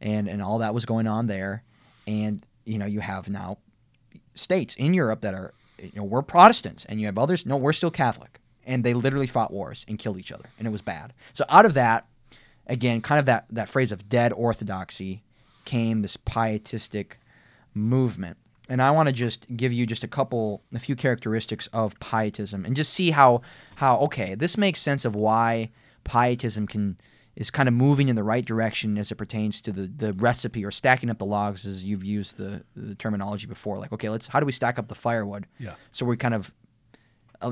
and 0.00 0.26
and 0.26 0.42
all 0.42 0.58
that 0.58 0.74
was 0.74 0.84
going 0.84 1.06
on 1.06 1.28
there. 1.28 1.62
And 2.08 2.44
you 2.64 2.78
know, 2.78 2.86
you 2.86 2.98
have 2.98 3.28
now 3.28 3.58
states 4.34 4.74
in 4.74 4.92
Europe 4.92 5.20
that 5.20 5.34
are 5.34 5.54
you 5.78 5.92
know, 5.94 6.02
we're 6.02 6.22
Protestants 6.22 6.84
and 6.86 7.00
you 7.00 7.06
have 7.06 7.16
others 7.16 7.46
no, 7.46 7.56
we're 7.56 7.72
still 7.72 7.92
Catholic. 7.92 8.39
And 8.70 8.84
they 8.84 8.94
literally 8.94 9.26
fought 9.26 9.52
wars 9.52 9.84
and 9.88 9.98
killed 9.98 10.18
each 10.18 10.32
other 10.32 10.46
and 10.58 10.66
it 10.66 10.70
was 10.70 10.82
bad. 10.82 11.12
So 11.32 11.44
out 11.48 11.66
of 11.66 11.74
that 11.74 12.06
again, 12.66 13.00
kind 13.00 13.18
of 13.18 13.26
that 13.26 13.46
that 13.50 13.68
phrase 13.68 13.90
of 13.92 14.08
dead 14.08 14.32
orthodoxy 14.32 15.22
came 15.64 16.02
this 16.02 16.16
pietistic 16.16 17.18
movement. 17.74 18.36
And 18.68 18.80
I 18.80 18.92
want 18.92 19.08
to 19.08 19.12
just 19.12 19.46
give 19.56 19.72
you 19.72 19.84
just 19.84 20.04
a 20.04 20.08
couple, 20.08 20.62
a 20.72 20.78
few 20.78 20.94
characteristics 20.94 21.66
of 21.72 21.98
pietism, 21.98 22.64
and 22.64 22.76
just 22.76 22.92
see 22.92 23.10
how, 23.10 23.42
how 23.76 23.98
okay, 23.98 24.36
this 24.36 24.56
makes 24.56 24.80
sense 24.80 25.04
of 25.04 25.16
why 25.16 25.70
pietism 26.04 26.66
can 26.68 26.96
is 27.36 27.50
kind 27.50 27.68
of 27.68 27.74
moving 27.74 28.08
in 28.08 28.16
the 28.16 28.22
right 28.22 28.44
direction 28.44 28.98
as 28.98 29.10
it 29.10 29.14
pertains 29.16 29.60
to 29.62 29.72
the, 29.72 29.82
the 29.82 30.12
recipe 30.14 30.64
or 30.64 30.70
stacking 30.70 31.08
up 31.10 31.18
the 31.18 31.24
logs 31.24 31.64
as 31.64 31.82
you've 31.82 32.04
used 32.04 32.36
the, 32.36 32.62
the 32.76 32.94
terminology 32.96 33.46
before 33.46 33.78
like 33.78 33.92
okay 33.92 34.08
let's 34.08 34.26
how 34.26 34.40
do 34.40 34.46
we 34.46 34.52
stack 34.52 34.78
up 34.78 34.88
the 34.88 34.94
firewood 34.94 35.46
Yeah. 35.58 35.74
so 35.92 36.04
we're 36.04 36.16
kind 36.16 36.34
of 36.34 36.52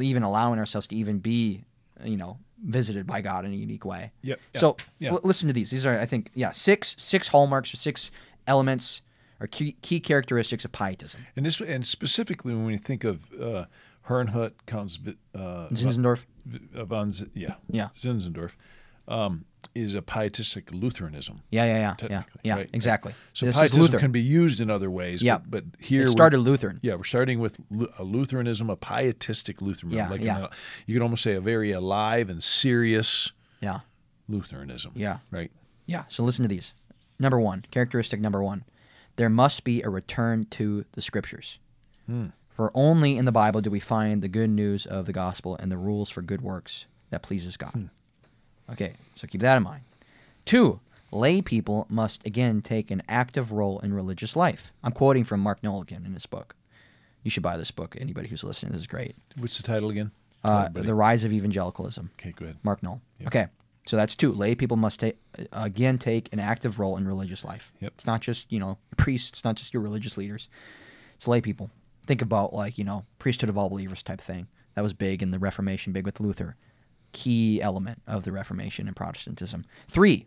even 0.03 0.23
allowing 0.23 0.59
ourselves 0.59 0.87
to 0.87 0.97
even 0.97 1.19
be 1.19 1.65
you 2.05 2.17
know 2.17 2.39
visited 2.65 3.07
by 3.07 3.21
god 3.21 3.45
in 3.45 3.53
a 3.53 3.57
unique 3.57 3.85
way 3.85 4.13
Yep. 4.23 4.41
Yeah. 4.55 4.61
so 4.61 4.77
Yeah. 4.99 5.13
l- 5.13 5.21
listen 5.25 5.47
to 5.49 5.53
these 5.55 5.71
these 5.71 5.87
are 5.87 5.99
i 5.99 6.07
think 6.07 6.31
yeah 6.35 6.53
six 6.53 6.95
six 6.99 7.29
hallmarks 7.29 7.73
or 7.73 7.77
six 7.77 8.11
elements 8.47 9.03
or 9.41 9.47
key, 9.47 9.77
key 9.83 10.01
characteristics 10.01 10.65
of 10.65 10.73
pietism 10.73 11.21
And 11.37 11.47
this, 11.47 11.61
and 11.61 11.87
specifically 11.87 12.53
when 12.55 12.67
we 12.67 12.77
think 12.79 13.05
of 13.05 13.21
uh, 13.41 13.65
Herrnhut, 14.09 14.53
Count 14.67 14.99
uh, 15.35 15.69
zinzendorf 15.73 16.25
uh, 16.75 16.85
von, 16.85 17.13
yeah, 17.35 17.55
Yeah. 17.71 17.89
Zinzendorf, 17.95 18.53
um, 19.07 19.45
is 19.75 19.95
a 19.95 20.03
pietistic 20.03 20.73
Lutheranism. 20.73 21.43
yeah 21.51 21.65
yeah 21.65 21.73
yeah 21.77 21.79
yeah 21.81 21.95
Technically, 21.95 22.41
yeah 22.45 22.55
right. 22.57 22.71
exactly 22.73 23.15
So 23.33 23.47
this 23.47 23.57
is 23.61 23.73
pietism 23.73 24.01
can 24.01 24.13
be 24.13 24.21
used 24.21 24.61
in 24.61 24.71
other 24.71 24.91
ways. 24.91 25.23
Yeah. 25.23 25.39
but, 25.39 25.51
but 25.51 25.65
here 25.81 26.01
it 26.01 26.05
we're- 26.05 26.13
started 26.13 26.39
lutheran 26.39 26.81
Yeah, 26.83 26.95
we're 26.97 27.05
starting 27.05 27.39
with 27.39 27.61
a 27.99 28.03
Lutheranism, 28.05 28.71
a 28.71 28.77
pietistic 28.77 29.61
Lutheranism. 29.63 29.99
Yeah, 29.99 30.09
like 30.11 30.23
yeah. 30.23 30.45
an- 30.45 30.49
you 30.87 30.95
could 30.95 31.03
almost 31.03 31.23
say 31.23 31.35
a 31.35 31.41
very 31.41 31.71
alive 31.73 32.29
and 32.31 32.43
serious 32.43 33.33
yeah 33.61 33.81
Lutheranism. 34.29 34.93
yeah 34.95 35.19
Right. 35.31 35.51
Yeah. 35.87 36.05
So 36.09 36.23
listen 36.23 36.43
to 36.43 36.49
these. 36.49 36.75
Number 37.19 37.41
one, 37.41 37.65
characteristic 37.71 38.21
number 38.21 38.43
one, 38.43 38.65
there 39.17 39.31
must 39.31 39.65
be 39.65 39.83
a 39.83 39.89
return 39.89 40.45
to 40.51 40.85
the 40.93 41.01
scriptures. 41.03 41.59
Hmm. 42.07 42.27
For 42.51 42.71
only 42.75 43.17
in 43.17 43.25
the 43.25 43.33
Bible 43.33 43.61
do 43.63 43.71
we 43.71 43.81
find 43.81 44.21
the 44.23 44.29
good 44.29 44.51
news 44.51 44.85
of 44.87 45.07
the 45.07 45.13
gospel 45.13 45.57
and 45.61 45.71
the 45.73 45.79
rules 45.79 46.11
for 46.11 46.21
good 46.23 46.43
works 46.43 46.87
that 47.11 47.23
pleases 47.23 47.57
God. 47.57 47.71
Hmm. 47.73 47.85
Okay, 48.71 48.95
so 49.15 49.27
keep 49.27 49.41
that 49.41 49.57
in 49.57 49.63
mind. 49.63 49.83
Two, 50.45 50.81
lay 51.11 51.43
people 51.43 51.87
must 51.89 52.27
again 52.27 52.61
take 52.61 52.91
an 52.91 53.03
active 53.09 53.53
role 53.53 53.79
in 53.81 53.93
religious 53.95 54.37
life. 54.37 54.73
I'm 54.83 54.93
quoting 54.93 55.25
from 55.25 55.41
Mark 55.41 55.63
Noligan 55.63 56.05
in 56.07 56.15
his 56.15 56.27
book. 56.27 56.55
You 57.23 57.31
should 57.31 57.43
buy 57.43 57.57
this 57.57 57.71
book. 57.71 57.97
Anybody 57.99 58.29
who's 58.29 58.45
listening, 58.45 58.73
this 58.73 58.83
is 58.83 58.87
great. 58.87 59.17
What's 59.37 59.57
the 59.57 59.63
title 59.63 59.91
again? 59.91 60.13
Uh, 60.45 60.69
the 60.69 60.95
Rise 60.95 61.25
of 61.25 61.33
Evangelicalism. 61.33 62.11
okay, 62.15 62.33
good. 62.33 62.57
Mark 62.63 62.83
Noll. 62.83 63.01
Yep. 63.19 63.27
Okay, 63.27 63.47
so 63.87 63.97
that's 63.97 64.15
two. 64.15 64.33
Lay 64.33 64.55
people 64.55 64.77
must 64.77 65.01
take 65.01 65.19
again 65.53 65.99
take 65.99 66.33
an 66.33 66.39
active 66.39 66.79
role 66.79 66.97
in 66.97 67.07
religious 67.07 67.45
life. 67.45 67.73
Yep. 67.81 67.93
It's 67.97 68.07
not 68.07 68.21
just 68.21 68.51
you 68.53 68.61
know 68.61 68.79
priests. 68.97 69.31
It's 69.31 69.45
not 69.45 69.57
just 69.57 69.75
your 69.75 69.83
religious 69.83 70.17
leaders. 70.17 70.49
It's 71.17 71.27
lay 71.27 71.41
people. 71.41 71.71
Think 72.07 72.23
about 72.23 72.55
like 72.55 72.79
you 72.79 72.85
know 72.85 73.03
priesthood 73.19 73.51
of 73.51 73.59
all 73.59 73.69
believers 73.69 74.03
type 74.03 74.21
thing. 74.21 74.47
That 74.75 74.83
was 74.83 74.93
big 74.93 75.23
in 75.23 75.33
the 75.33 75.39
Reformation, 75.41 75.93
big 75.93 76.05
with 76.05 76.21
Luther. 76.21 76.57
Key 77.13 77.61
element 77.63 78.03
of 78.07 78.25
the 78.25 78.33
Reformation 78.33 78.87
and 78.87 78.97
Protestantism. 78.97 79.65
Three, 79.89 80.27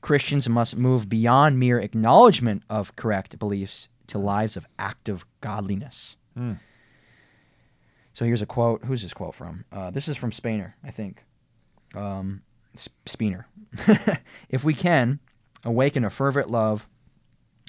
Christians 0.00 0.48
must 0.48 0.76
move 0.76 1.08
beyond 1.08 1.58
mere 1.58 1.78
acknowledgement 1.78 2.62
of 2.68 2.96
correct 2.96 3.38
beliefs 3.38 3.88
to 4.08 4.18
lives 4.18 4.56
of 4.56 4.66
active 4.78 5.24
godliness. 5.40 6.16
Hmm. 6.36 6.54
So 8.12 8.24
here's 8.24 8.42
a 8.42 8.46
quote. 8.46 8.84
Who's 8.84 9.02
this 9.02 9.14
quote 9.14 9.34
from? 9.34 9.64
Uh, 9.72 9.90
this 9.90 10.08
is 10.08 10.16
from 10.16 10.32
Spainer, 10.32 10.74
I 10.84 10.90
think. 10.90 11.24
Um, 11.94 12.42
S- 12.74 12.88
Speener. 13.06 13.44
if 14.48 14.64
we 14.64 14.74
can 14.74 15.20
awaken 15.64 16.04
a 16.04 16.10
fervent 16.10 16.50
love 16.50 16.86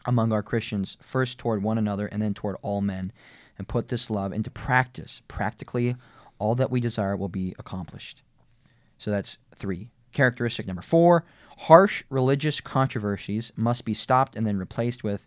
among 0.05 0.33
our 0.33 0.43
Christians, 0.43 0.97
first 1.01 1.37
toward 1.37 1.63
one 1.63 1.77
another 1.77 2.07
and 2.07 2.21
then 2.21 2.33
toward 2.33 2.57
all 2.61 2.81
men, 2.81 3.11
and 3.57 3.67
put 3.67 3.87
this 3.87 4.09
love 4.09 4.33
into 4.33 4.49
practice, 4.49 5.21
practically 5.27 5.95
all 6.39 6.55
that 6.55 6.71
we 6.71 6.81
desire 6.81 7.15
will 7.15 7.29
be 7.29 7.53
accomplished. 7.59 8.21
So 8.97 9.11
that's 9.11 9.37
three. 9.55 9.89
Characteristic 10.11 10.67
number 10.67 10.81
four 10.81 11.25
harsh 11.57 12.03
religious 12.09 12.61
controversies 12.61 13.51
must 13.55 13.85
be 13.85 13.93
stopped 13.93 14.35
and 14.35 14.45
then 14.45 14.57
replaced 14.57 15.03
with, 15.03 15.25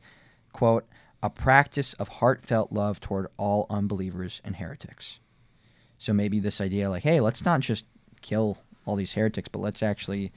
quote, 0.53 0.87
a 1.23 1.31
practice 1.31 1.95
of 1.95 2.09
heartfelt 2.09 2.73
love 2.73 3.01
toward 3.01 3.29
all 3.37 3.67
unbelievers 3.71 4.41
and 4.45 4.57
heretics. 4.57 5.19
So 5.99 6.13
maybe 6.13 6.41
this 6.41 6.61
idea, 6.61 6.91
like, 6.91 7.05
hey, 7.05 7.21
let's 7.21 7.45
not 7.45 7.61
just 7.61 7.87
kill 8.21 8.59
all 8.85 8.97
these 8.97 9.15
heretics, 9.15 9.49
but 9.49 9.61
let's 9.61 9.83
actually 9.83 10.33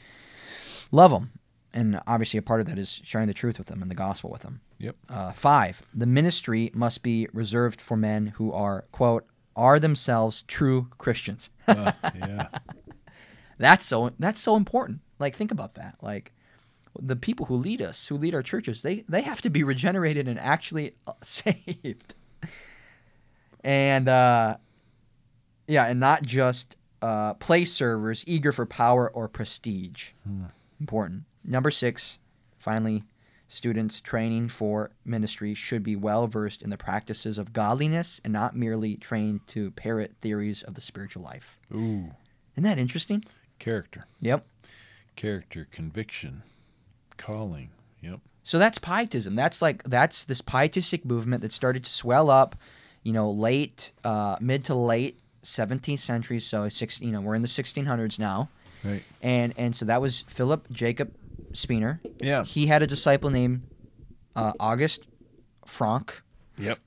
love 0.91 1.11
them. 1.11 1.31
And 1.73 2.01
obviously, 2.07 2.37
a 2.37 2.41
part 2.41 2.61
of 2.61 2.67
that 2.67 2.79
is 2.79 3.01
sharing 3.03 3.27
the 3.27 3.33
truth 3.33 3.57
with 3.57 3.67
them 3.67 3.81
and 3.81 3.91
the 3.91 3.95
gospel 3.95 4.31
with 4.31 4.41
them. 4.41 4.61
Yep. 4.79 4.95
Uh, 5.07 5.31
five, 5.33 5.83
the 5.93 6.07
ministry 6.07 6.71
must 6.73 7.03
be 7.03 7.27
reserved 7.33 7.79
for 7.79 7.95
men 7.95 8.27
who 8.37 8.51
are, 8.51 8.85
quote, 8.91 9.25
are 9.55 9.79
themselves 9.79 10.43
true 10.47 10.87
Christians. 10.97 11.49
Uh, 11.67 11.91
yeah. 12.15 12.47
That's 13.59 13.85
so 13.85 14.11
that's 14.17 14.41
so 14.41 14.55
important. 14.55 15.01
Like 15.19 15.35
think 15.35 15.51
about 15.51 15.75
that. 15.75 15.95
Like 16.01 16.31
the 16.99 17.15
people 17.15 17.45
who 17.45 17.55
lead 17.55 17.81
us, 17.81 18.07
who 18.07 18.17
lead 18.17 18.33
our 18.33 18.41
churches, 18.41 18.81
they 18.81 19.03
they 19.07 19.21
have 19.21 19.41
to 19.41 19.49
be 19.49 19.63
regenerated 19.63 20.27
and 20.27 20.39
actually 20.39 20.95
uh, 21.05 21.13
saved. 21.21 22.15
And 23.63 24.07
uh 24.09 24.57
yeah, 25.67 25.85
and 25.85 25.99
not 25.99 26.23
just 26.23 26.75
uh 27.01 27.33
place 27.35 27.73
servers 27.73 28.23
eager 28.27 28.51
for 28.51 28.65
power 28.65 29.09
or 29.09 29.27
prestige. 29.27 30.11
Important. 30.79 31.23
Number 31.43 31.71
6, 31.71 32.19
finally, 32.57 33.03
students 33.49 33.99
training 33.99 34.47
for 34.49 34.91
ministry 35.03 35.53
should 35.53 35.83
be 35.83 35.95
well 35.95 36.27
versed 36.27 36.61
in 36.61 36.69
the 36.69 36.77
practices 36.77 37.37
of 37.37 37.51
godliness 37.51 38.21
and 38.23 38.31
not 38.31 38.55
merely 38.55 38.95
trained 38.95 39.45
to 39.47 39.71
parrot 39.71 40.15
theories 40.21 40.63
of 40.63 40.75
the 40.75 40.81
spiritual 40.81 41.23
life. 41.23 41.57
Ooh, 41.73 42.11
Isn't 42.53 42.63
that 42.63 42.77
interesting? 42.77 43.25
Character, 43.59 44.05
Yep. 44.21 44.45
character, 45.15 45.67
conviction, 45.71 46.43
calling. 47.17 47.69
Yep. 48.01 48.19
So 48.43 48.57
that's 48.57 48.77
pietism. 48.79 49.35
That's 49.35 49.61
like 49.61 49.83
that's 49.83 50.23
this 50.25 50.41
pietistic 50.41 51.05
movement 51.05 51.41
that 51.43 51.51
started 51.51 51.83
to 51.83 51.91
swell 51.91 52.29
up, 52.29 52.55
you 53.03 53.13
know, 53.13 53.29
late, 53.29 53.91
uh, 54.03 54.37
mid 54.39 54.63
to 54.65 54.73
late 54.75 55.19
17th 55.43 55.99
century. 55.99 56.39
So 56.39 56.67
six, 56.69 56.99
you 57.01 57.11
know, 57.11 57.21
we're 57.21 57.35
in 57.35 57.41
the 57.41 57.47
1600s 57.47 58.17
now, 58.19 58.49
Right. 58.83 59.03
and 59.21 59.53
and 59.57 59.75
so 59.75 59.85
that 59.85 60.01
was 60.01 60.21
Philip 60.27 60.71
Jacob 60.71 61.13
Spener. 61.53 61.99
Yeah. 62.19 62.43
He 62.43 62.67
had 62.67 62.81
a 62.81 62.87
disciple 62.87 63.29
named 63.29 63.61
uh, 64.35 64.53
August 64.59 65.01
Frank, 65.65 66.21
Yep. 66.57 66.79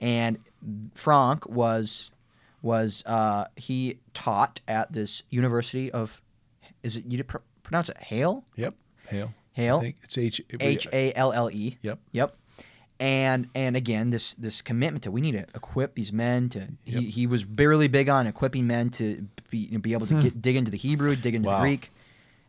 and 0.00 0.38
Frank 0.94 1.46
was 1.48 2.10
was 2.62 3.02
uh, 3.06 3.46
he 3.56 3.98
taught 4.14 4.60
at 4.68 4.92
this 4.92 5.22
University 5.30 5.90
of 5.90 6.20
is 6.82 6.96
it 6.96 7.04
you 7.06 7.22
pr- 7.24 7.38
pronounce 7.62 7.88
it 7.88 7.96
Hale 7.98 8.44
Yep. 8.56 8.74
Hale. 9.08 9.34
Hale 9.52 9.78
I 9.78 9.80
think 9.80 9.96
it's 10.04 10.16
H. 10.18 10.40
H 10.60 10.86
A 10.92 11.12
L 11.14 11.32
L 11.32 11.50
E 11.50 11.76
Yep. 11.82 11.98
Yep. 12.12 12.36
And 12.98 13.48
and 13.54 13.76
again, 13.76 14.10
this 14.10 14.34
this 14.34 14.60
commitment 14.60 15.04
to 15.04 15.10
we 15.10 15.22
need 15.22 15.32
to 15.32 15.46
equip 15.54 15.94
these 15.94 16.12
men 16.12 16.50
to. 16.50 16.58
Yep. 16.58 16.68
He, 16.84 17.00
he 17.10 17.26
was 17.26 17.46
really 17.46 17.88
big 17.88 18.10
on 18.10 18.26
equipping 18.26 18.66
men 18.66 18.90
to 18.90 19.26
be 19.48 19.58
you 19.58 19.72
know, 19.72 19.78
be 19.78 19.94
able 19.94 20.06
to 20.08 20.20
get, 20.20 20.42
dig 20.42 20.56
into 20.56 20.70
the 20.70 20.76
Hebrew, 20.76 21.16
dig 21.16 21.34
into 21.34 21.48
Wow. 21.48 21.58
the 21.58 21.62
Greek. 21.62 21.90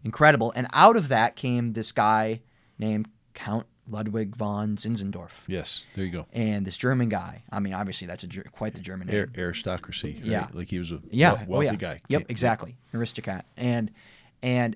Incredible. 0.04 0.52
And 0.56 0.67
out 0.74 0.97
of 0.97 1.08
that 1.08 1.36
came 1.38 1.71
this 1.74 1.91
guy 1.93 2.41
named 2.78 3.08
Count 3.34 3.65
Ludwig 3.89 4.35
von 4.35 4.77
Zinzendorf, 4.77 5.43
Yes. 5.47 5.83
There 5.95 6.05
you 6.05 6.11
go. 6.11 6.25
and 6.33 6.65
this 6.65 6.77
German 6.77 7.09
guy. 7.09 7.43
I 7.51 7.59
mean, 7.59 7.73
obviously 7.73 8.07
that's 8.07 8.23
a 8.23 8.27
quite 8.51 8.75
the 8.75 8.81
German 8.81 9.07
name. 9.07 9.19
Ar- 9.19 9.29
aristocracy. 9.43 10.13
right? 10.21 10.25
Yeah. 10.25 10.47
Like 10.53 10.69
he 10.69 10.77
was 10.79 10.91
a 10.91 10.99
yeah, 11.09 11.33
oh, 11.41 11.45
wealthy 11.47 11.65
yeah. 11.65 11.75
guy. 11.75 12.01
Yep, 12.07 12.25
exactly, 12.29 12.77
aristocrat, 12.93 13.45
and 13.57 13.91
and 14.43 14.75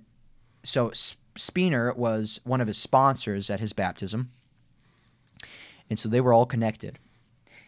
so 0.63 0.89
Spener 0.89 1.95
was 1.95 2.39
one 2.43 2.61
of 2.61 2.67
his 2.67 2.77
sponsors 2.77 3.49
at 3.49 3.59
his 3.59 3.73
baptism, 3.73 4.29
and 5.89 5.99
so 5.99 6.09
they 6.09 6.21
were 6.21 6.33
all 6.33 6.45
connected. 6.45 6.99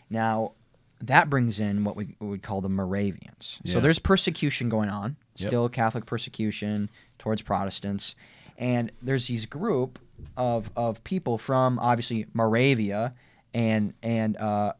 Now, 0.10 0.54
that 1.02 1.30
brings 1.30 1.60
in 1.60 1.84
what 1.84 1.96
we 1.96 2.16
would 2.20 2.42
call 2.42 2.62
the 2.62 2.70
Moravians. 2.70 3.60
So 3.66 3.80
there's 3.80 4.00
persecution 4.00 4.70
going 4.70 4.90
on, 4.90 5.18
Yep. 5.36 5.50
still 5.50 5.70
Catholic 5.70 6.06
persecution 6.06 6.90
towards 7.20 7.42
Protestants, 7.42 8.16
and 8.58 8.92
there's 9.02 9.28
these 9.28 9.46
group 9.46 10.00
of 10.36 10.70
of 10.76 11.04
people 11.04 11.38
from 11.38 11.80
obviously 11.80 12.26
Moravia 12.34 13.14
and 13.54 13.94
and 14.04 14.38
uh, 14.38 14.74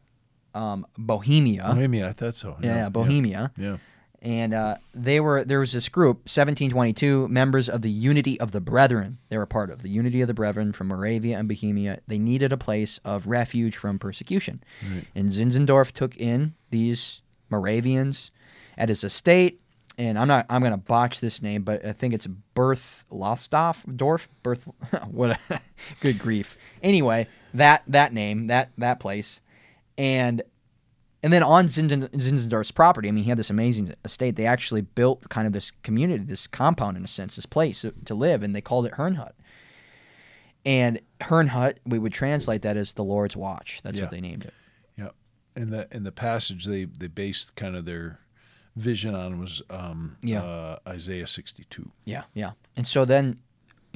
um, 0.54 0.86
Bohemia. 0.96 1.62
Bohemia. 1.74 2.08
I 2.08 2.12
thought 2.12 2.36
so. 2.36 2.56
yeah, 2.62 2.88
Bohemia 2.88 3.52
Yeah. 3.56 3.76
and 4.22 4.52
uh, 4.54 4.76
they 4.94 5.20
were 5.20 5.44
there 5.44 5.60
was 5.60 5.72
this 5.72 5.88
group 5.88 6.16
1722 6.26 7.28
members 7.28 7.68
of 7.68 7.82
the 7.82 7.90
unity 7.90 8.38
of 8.40 8.50
the 8.50 8.60
brethren 8.60 9.18
they 9.28 9.38
were 9.38 9.46
part 9.46 9.70
of 9.70 9.82
the 9.82 9.88
unity 9.88 10.20
of 10.20 10.26
the 10.26 10.34
brethren 10.34 10.72
from 10.72 10.88
moravia 10.88 11.38
and 11.38 11.48
bohemia 11.48 12.00
they 12.08 12.18
needed 12.18 12.52
a 12.52 12.56
place 12.56 12.98
of 13.04 13.26
refuge 13.28 13.76
from 13.76 13.96
persecution 13.98 14.60
Right. 14.82 15.06
and 15.14 15.30
zinzendorf 15.30 15.92
took 15.92 16.16
in 16.16 16.54
these 16.70 17.20
moravians 17.48 18.30
at 18.76 18.88
his 18.88 19.04
estate 19.04 19.60
and 19.98 20.18
i'm 20.18 20.26
not 20.28 20.46
i'm 20.48 20.60
going 20.62 20.70
to 20.72 20.76
botch 20.78 21.20
this 21.20 21.42
name 21.42 21.62
but 21.62 21.84
i 21.84 21.92
think 21.92 22.14
it's 22.14 22.26
berth 22.54 23.04
lostoff 23.12 23.84
dorf 23.96 24.28
berth 24.42 24.66
what 25.10 25.38
a 25.50 25.60
good 26.00 26.18
grief 26.18 26.56
anyway 26.82 27.26
that 27.52 27.82
that 27.86 28.12
name 28.14 28.46
that 28.46 28.70
that 28.78 28.98
place 29.00 29.40
and 29.98 30.42
and 31.20 31.32
then 31.32 31.42
on 31.42 31.66
Zinzen, 31.66 32.08
Zinzendorf's 32.10 32.70
property, 32.70 33.08
I 33.08 33.10
mean, 33.10 33.24
he 33.24 33.28
had 33.30 33.40
this 33.40 33.50
amazing 33.50 33.92
estate. 34.04 34.36
They 34.36 34.46
actually 34.46 34.82
built 34.82 35.28
kind 35.28 35.48
of 35.48 35.52
this 35.52 35.72
community, 35.82 36.22
this 36.22 36.46
compound 36.46 36.96
in 36.96 37.02
a 37.02 37.08
sense, 37.08 37.34
this 37.34 37.44
place 37.44 37.84
to 38.04 38.14
live, 38.14 38.44
and 38.44 38.54
they 38.54 38.60
called 38.60 38.86
it 38.86 38.92
Herrnhut. 38.92 39.32
And 40.64 41.00
Herrnhut, 41.20 41.78
we 41.84 41.98
would 41.98 42.12
translate 42.12 42.62
that 42.62 42.76
as 42.76 42.92
the 42.92 43.02
Lord's 43.02 43.36
Watch. 43.36 43.80
That's 43.82 43.98
Yeah. 43.98 44.04
what 44.04 44.12
they 44.12 44.20
named 44.20 44.44
it. 44.44 44.54
Yeah, 44.96 45.08
in 45.56 45.70
the 45.70 45.88
in 45.90 46.04
the 46.04 46.12
passage 46.12 46.66
they 46.66 46.84
they 46.84 47.08
based 47.08 47.56
kind 47.56 47.74
of 47.74 47.84
their 47.84 48.20
vision 48.76 49.14
on 49.14 49.38
was 49.40 49.62
um, 49.70 50.16
Yeah. 50.22 50.42
uh, 50.42 50.78
Isaiah 50.86 51.26
sixty 51.26 51.64
two. 51.70 51.90
Yeah, 52.04 52.24
yeah. 52.34 52.52
And 52.76 52.86
so 52.86 53.04
then 53.04 53.38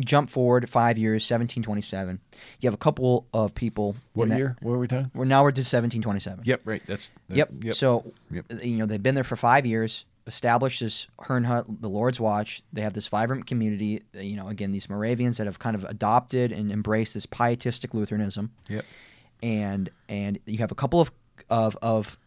jump 0.01 0.31
forward 0.31 0.69
five 0.71 0.97
years, 0.99 1.23
1727. 1.31 2.19
You 2.61 2.67
have 2.67 2.75
a 2.75 2.79
couple 2.79 3.27
of 3.35 3.55
people. 3.55 3.95
What 4.15 4.31
that- 4.31 4.39
year? 4.39 4.57
What 4.63 4.73
are 4.73 4.79
we 4.79 4.89
talking? 4.89 5.11
We're 5.15 5.27
now 5.27 5.43
we're 5.43 5.53
to 5.53 5.61
1727. 5.61 6.45
Yep, 6.47 6.63
right. 6.65 6.83
That's 6.87 7.13
that- 7.29 7.37
Yep. 7.37 7.51
Yep. 7.63 7.75
So, 7.75 8.13
Yep. 8.31 8.65
you 8.65 8.79
know, 8.79 8.87
they've 8.87 9.03
been 9.03 9.15
there 9.15 9.23
for 9.23 9.37
five 9.37 9.67
years, 9.67 10.07
established 10.27 10.81
this 10.81 11.09
Herrnhut, 11.21 11.83
the 11.83 11.91
Lord's 11.91 12.19
Watch. 12.19 12.63
They 12.73 12.81
have 12.83 12.95
this 12.95 13.07
vibrant 13.09 13.47
community. 13.47 14.03
uh, 14.17 14.21
You 14.21 14.35
know, 14.37 14.49
again, 14.49 14.73
these 14.73 14.89
Moravians 14.89 15.37
that 15.37 15.47
have 15.47 15.59
kind 15.59 15.77
of 15.77 15.85
adopted 15.85 16.53
and 16.53 16.73
embraced 16.73 17.15
this 17.15 17.27
pietistic 17.27 17.93
Lutheranism. 17.93 18.51
Yep. 18.69 18.85
And 19.43 19.91
and 20.09 20.39
you 20.47 20.59
have 20.59 20.73
a 20.73 20.77
couple 20.77 21.01
of 21.01 21.13
of 21.51 21.77
of 21.83 22.19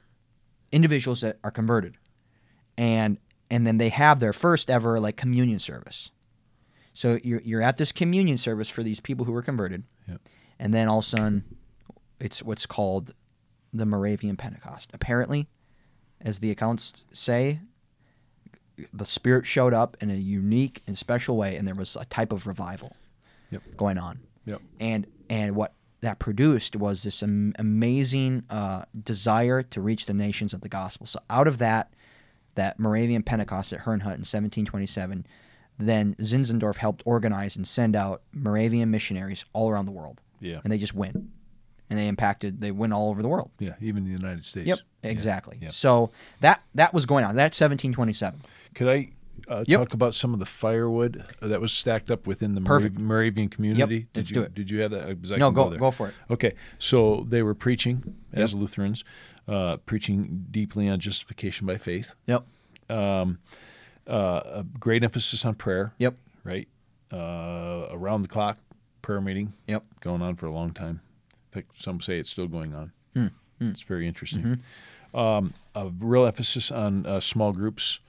individuals 0.71 1.21
that 1.21 1.39
are 1.43 1.51
converted, 1.51 1.95
and 2.77 3.17
and 3.51 3.65
then 3.65 3.77
they 3.77 3.89
have 3.89 4.19
their 4.19 4.33
first 4.33 4.69
ever 4.71 4.99
like 4.99 5.17
communion 5.17 5.59
service. 5.59 6.11
So 6.93 7.19
you're 7.23 7.41
you're 7.41 7.61
at 7.61 7.77
this 7.77 7.91
communion 7.91 8.38
service 8.38 8.69
for 8.69 8.83
these 8.83 8.99
people 8.99 9.25
who 9.25 9.31
were 9.31 9.41
converted, 9.41 9.83
Yep. 10.07 10.21
and 10.59 10.73
then 10.73 10.88
all 10.88 10.99
of 10.99 11.05
a 11.05 11.07
sudden, 11.07 11.43
it's 12.19 12.41
what's 12.41 12.65
called 12.65 13.13
the 13.73 13.85
Moravian 13.85 14.38
Pentecost. 14.38 14.89
Apparently, 14.93 15.47
as 16.21 16.39
the 16.39 16.49
accounts 16.51 17.03
say, 17.11 17.59
the 18.93 19.05
Spirit 19.05 19.45
showed 19.45 19.73
up 19.73 19.95
in 20.01 20.09
a 20.09 20.15
unique 20.15 20.81
and 20.88 20.97
special 20.97 21.38
way, 21.38 21.55
and 21.55 21.67
there 21.67 21.75
was 21.75 21.95
a 21.95 22.05
type 22.05 22.31
of 22.33 22.47
revival 22.47 22.95
Yep. 23.51 23.61
going 23.77 23.97
on. 23.97 24.19
Yep. 24.45 24.61
And 24.79 25.07
and 25.29 25.55
what 25.55 25.73
that 26.01 26.19
produced 26.19 26.75
was 26.75 27.03
this 27.03 27.23
am- 27.23 27.53
amazing 27.57 28.43
uh, 28.49 28.85
desire 29.03 29.63
to 29.63 29.81
reach 29.81 30.05
the 30.05 30.13
nations 30.13 30.53
of 30.53 30.61
the 30.61 30.69
gospel. 30.69 31.07
So 31.07 31.19
out 31.29 31.47
of 31.47 31.57
that, 31.57 31.91
that 32.55 32.79
Moravian 32.79 33.23
Pentecost 33.23 33.71
at 33.73 33.81
Herrnhut 33.81 34.15
in 34.15 34.23
1727, 34.25 35.25
then 35.77 36.15
Zinzendorf 36.19 36.77
helped 36.77 37.03
organize 37.05 37.55
and 37.55 37.67
send 37.67 37.95
out 37.95 38.21
Moravian 38.33 38.91
missionaries 38.91 39.45
all 39.53 39.69
around 39.69 39.85
the 39.85 39.91
world, 39.91 40.21
Yeah. 40.39 40.61
and 40.63 40.71
they 40.71 40.77
just 40.77 40.93
win, 40.95 41.31
and 41.89 41.99
they 41.99 42.07
impacted. 42.07 42.61
They 42.61 42.71
went 42.71 42.93
all 42.93 43.09
over 43.09 43.21
the 43.21 43.27
world. 43.27 43.51
Yeah. 43.59 43.73
Even 43.81 44.05
the 44.05 44.11
United 44.11 44.45
States. 44.45 44.67
Yep, 44.67 44.79
Yeah. 45.03 45.09
exactly. 45.09 45.57
Yep. 45.61 45.71
So 45.73 46.11
that 46.39 46.61
that 46.75 46.93
was 46.93 47.05
going 47.05 47.25
on. 47.25 47.35
That's 47.35 47.57
1727. 47.59 48.41
Could 48.73 48.87
I 48.87 49.09
uh, 49.47 49.63
Yep. 49.67 49.79
talk 49.79 49.93
about 49.93 50.13
some 50.15 50.33
of 50.33 50.39
the 50.39 50.45
firewood 50.45 51.23
that 51.41 51.61
was 51.61 51.71
stacked 51.73 52.09
up 52.11 52.25
within 52.27 52.55
the 52.55 52.61
Perfect. 52.61 52.97
Moravian 52.97 53.49
community? 53.49 53.99
Did 53.99 54.07
let's 54.15 54.29
you, 54.31 54.35
do 54.35 54.41
it. 54.43 54.53
Did 54.53 54.69
you 54.69 54.81
have 54.81 54.91
that? 54.91 55.37
No, 55.37 55.51
go 55.51 55.69
go 55.77 55.91
for 55.91 56.07
it. 56.09 56.13
Okay, 56.29 56.53
so 56.79 57.25
they 57.29 57.43
were 57.43 57.53
preaching 57.55 58.15
as 58.33 58.53
Yep. 58.53 58.61
Lutherans, 58.61 59.03
uh, 59.47 59.77
preaching 59.85 60.45
deeply 60.51 60.89
on 60.89 60.99
justification 60.99 61.67
by 61.67 61.77
faith. 61.77 62.13
Yep. 62.27 62.45
Um, 62.89 63.39
uh, 64.07 64.41
a 64.45 64.65
great 64.79 65.03
emphasis 65.03 65.45
on 65.45 65.55
prayer. 65.55 65.93
Yep. 65.99 66.15
Right. 66.43 66.67
Uh, 67.11 67.87
around 67.91 68.21
the 68.23 68.27
clock 68.27 68.57
prayer 69.01 69.21
meeting 69.21 69.53
Yep. 69.67 69.83
going 70.01 70.21
on 70.21 70.35
for 70.35 70.45
a 70.47 70.51
long 70.51 70.71
time. 70.71 71.01
In 71.53 71.61
fact, 71.61 71.81
some 71.81 72.01
say 72.01 72.19
it's 72.19 72.29
still 72.29 72.47
going 72.47 72.73
on. 72.73 72.91
Hmm. 73.15 73.27
It's 73.61 73.81
very 73.81 74.05
interesting. 74.07 74.41
Mm-hmm. 75.13 75.17
Um, 75.17 75.53
a 75.73 75.87
real 75.87 76.25
emphasis 76.25 76.71
on 76.71 77.05
uh, 77.05 77.21
small 77.21 77.53
groups, 77.53 77.99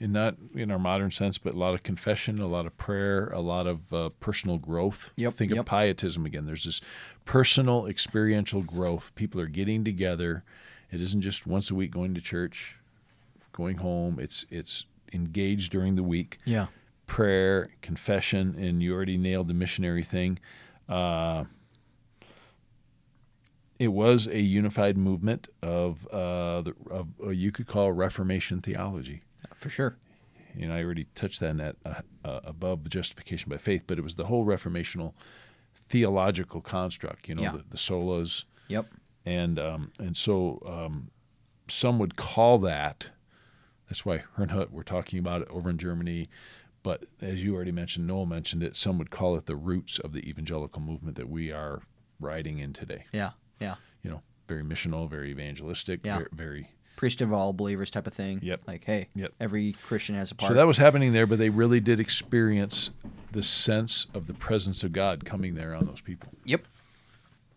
in 0.00 0.12
not 0.12 0.36
in 0.54 0.70
our 0.70 0.78
modern 0.78 1.10
sense, 1.10 1.38
but 1.38 1.54
a 1.54 1.58
lot 1.58 1.74
of 1.74 1.82
confession, 1.82 2.38
a 2.40 2.46
lot 2.46 2.66
of 2.66 2.76
prayer, 2.76 3.28
a 3.28 3.40
lot 3.40 3.66
of 3.66 3.92
uh, 3.92 4.08
personal 4.20 4.58
growth. 4.58 5.12
Yep, 5.16 5.34
Think 5.34 5.50
yep. 5.52 5.60
of 5.60 5.66
pietism 5.66 6.26
again. 6.26 6.46
There's 6.46 6.64
this 6.64 6.80
personal, 7.24 7.86
experiential 7.86 8.62
growth. 8.62 9.12
People 9.14 9.40
are 9.40 9.46
getting 9.46 9.84
together. 9.84 10.44
It 10.90 11.00
isn't 11.00 11.20
just 11.22 11.46
once 11.46 11.70
a 11.70 11.74
week 11.74 11.90
going 11.90 12.14
to 12.14 12.20
church, 12.20 12.76
going 13.52 13.78
home. 13.78 14.18
It's 14.20 14.46
it's 14.50 14.84
engaged 15.12 15.70
during 15.72 15.94
the 15.96 16.02
week 16.02 16.38
Yeah. 16.44 16.66
prayer, 17.06 17.70
confession, 17.82 18.56
and 18.58 18.82
you 18.82 18.92
already 18.94 19.16
nailed 19.16 19.48
the 19.48 19.54
missionary 19.54 20.02
thing. 20.04 20.38
Uh, 20.88 21.44
it 23.78 23.88
was 23.88 24.26
a 24.28 24.40
unified 24.40 24.96
movement 24.96 25.48
of, 25.62 26.06
uh, 26.08 26.62
the, 26.62 26.74
of 26.90 27.08
uh, 27.22 27.28
you 27.30 27.50
could 27.50 27.66
call 27.66 27.92
Reformation 27.92 28.60
theology. 28.60 29.22
For 29.56 29.68
sure. 29.70 29.96
And 30.58 30.72
I 30.72 30.82
already 30.82 31.06
touched 31.16 31.40
that 31.40 31.50
in 31.50 31.56
that 31.58 31.76
uh, 31.84 31.94
uh, 32.24 32.40
above 32.44 32.88
justification 32.88 33.50
by 33.50 33.58
faith, 33.58 33.84
but 33.86 33.98
it 33.98 34.02
was 34.02 34.14
the 34.14 34.26
whole 34.26 34.44
reformational 34.46 35.14
theological 35.88 36.60
construct. 36.60 37.28
You 37.28 37.34
know, 37.36 37.42
Yeah. 37.42 37.52
the, 37.52 37.64
the 37.70 37.76
solas, 37.76 38.44
Yep. 38.68 38.86
and 39.26 39.58
um, 39.58 39.92
and 39.98 40.16
so 40.16 40.62
um, 40.66 41.10
some 41.68 41.98
would 41.98 42.16
call 42.16 42.58
that. 42.60 43.10
That's 43.88 44.04
why 44.06 44.22
Herrnhut 44.38 44.70
we're 44.70 44.82
talking 44.82 45.18
about 45.18 45.42
it 45.42 45.48
over 45.50 45.68
in 45.68 45.76
Germany, 45.78 46.28
but 46.82 47.04
as 47.20 47.42
you 47.44 47.54
already 47.54 47.72
mentioned, 47.72 48.06
Noel 48.06 48.26
mentioned 48.26 48.62
it. 48.62 48.76
Some 48.76 48.98
would 48.98 49.10
call 49.10 49.36
it 49.36 49.46
the 49.46 49.56
roots 49.56 49.98
of 49.98 50.12
the 50.12 50.26
evangelical 50.28 50.80
movement 50.80 51.16
that 51.16 51.28
we 51.28 51.52
are 51.52 51.82
riding 52.20 52.58
in 52.60 52.72
today. 52.72 53.04
Yeah. 53.12 53.32
Yeah. 53.60 53.74
You 54.02 54.10
know, 54.10 54.22
very 54.48 54.62
missional, 54.62 55.08
very 55.10 55.30
evangelistic, 55.30 56.00
Yeah. 56.04 56.16
very, 56.18 56.28
very. 56.32 56.68
Priesthood 56.96 57.28
of 57.28 57.34
all 57.34 57.52
believers 57.52 57.90
type 57.90 58.06
of 58.06 58.12
thing. 58.14 58.40
Yep. 58.42 58.62
Like, 58.66 58.84
hey, 58.84 59.08
Yep. 59.14 59.32
every 59.40 59.72
Christian 59.86 60.14
has 60.14 60.30
a 60.30 60.34
part. 60.34 60.48
So 60.48 60.54
that 60.54 60.66
was 60.66 60.78
happening 60.78 61.12
there, 61.12 61.26
but 61.26 61.38
they 61.38 61.50
really 61.50 61.80
did 61.80 62.00
experience 62.00 62.90
the 63.32 63.42
sense 63.42 64.06
of 64.14 64.26
the 64.26 64.34
presence 64.34 64.84
of 64.84 64.92
God 64.92 65.24
coming 65.24 65.54
there 65.54 65.74
on 65.74 65.86
those 65.86 66.00
people. 66.00 66.28
Yep. 66.44 66.62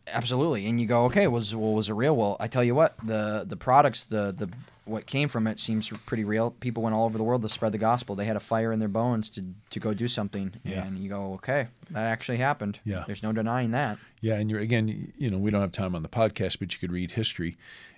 Absolutely. 0.07 0.65
And 0.67 0.79
you 0.79 0.87
go, 0.87 1.05
okay, 1.05 1.27
was 1.27 1.53
well, 1.55 1.73
was 1.73 1.89
it 1.89 1.93
real? 1.93 2.15
Well, 2.15 2.37
I 2.39 2.47
tell 2.47 2.63
you 2.63 2.73
what, 2.75 2.95
the 3.05 3.43
the 3.47 3.57
products, 3.57 4.05
the 4.05 4.31
the 4.31 4.49
what 4.85 5.05
came 5.05 5.27
from 5.27 5.47
it 5.47 5.59
seems 5.59 5.89
pretty 6.05 6.23
real. 6.23 6.51
People 6.51 6.81
went 6.81 6.95
all 6.95 7.03
over 7.03 7.17
the 7.17 7.23
world 7.25 7.41
to 7.41 7.49
spread 7.49 7.73
the 7.73 7.77
gospel. 7.77 8.15
They 8.15 8.23
had 8.23 8.37
a 8.37 8.39
fire 8.39 8.71
in 8.71 8.79
their 8.79 8.87
bones 8.87 9.29
to 9.31 9.43
to 9.71 9.79
go 9.81 9.93
do 9.93 10.07
something. 10.07 10.53
Yeah. 10.63 10.85
And 10.85 10.97
you 10.97 11.09
go, 11.09 11.33
okay, 11.33 11.67
that 11.91 12.05
actually 12.05 12.37
happened. 12.37 12.79
Yeah. 12.85 13.03
There's 13.05 13.21
no 13.21 13.33
denying 13.33 13.71
that. 13.71 13.97
Yeah, 14.21 14.35
and 14.35 14.49
you're 14.49 14.61
again, 14.61 15.11
you 15.17 15.29
know, 15.29 15.37
we 15.37 15.51
don't 15.51 15.61
have 15.61 15.73
time 15.73 15.93
on 15.93 16.03
the 16.03 16.09
podcast, 16.09 16.57
but 16.59 16.73
you 16.73 16.79
could 16.79 16.93
read 16.93 17.11
history, 17.11 17.57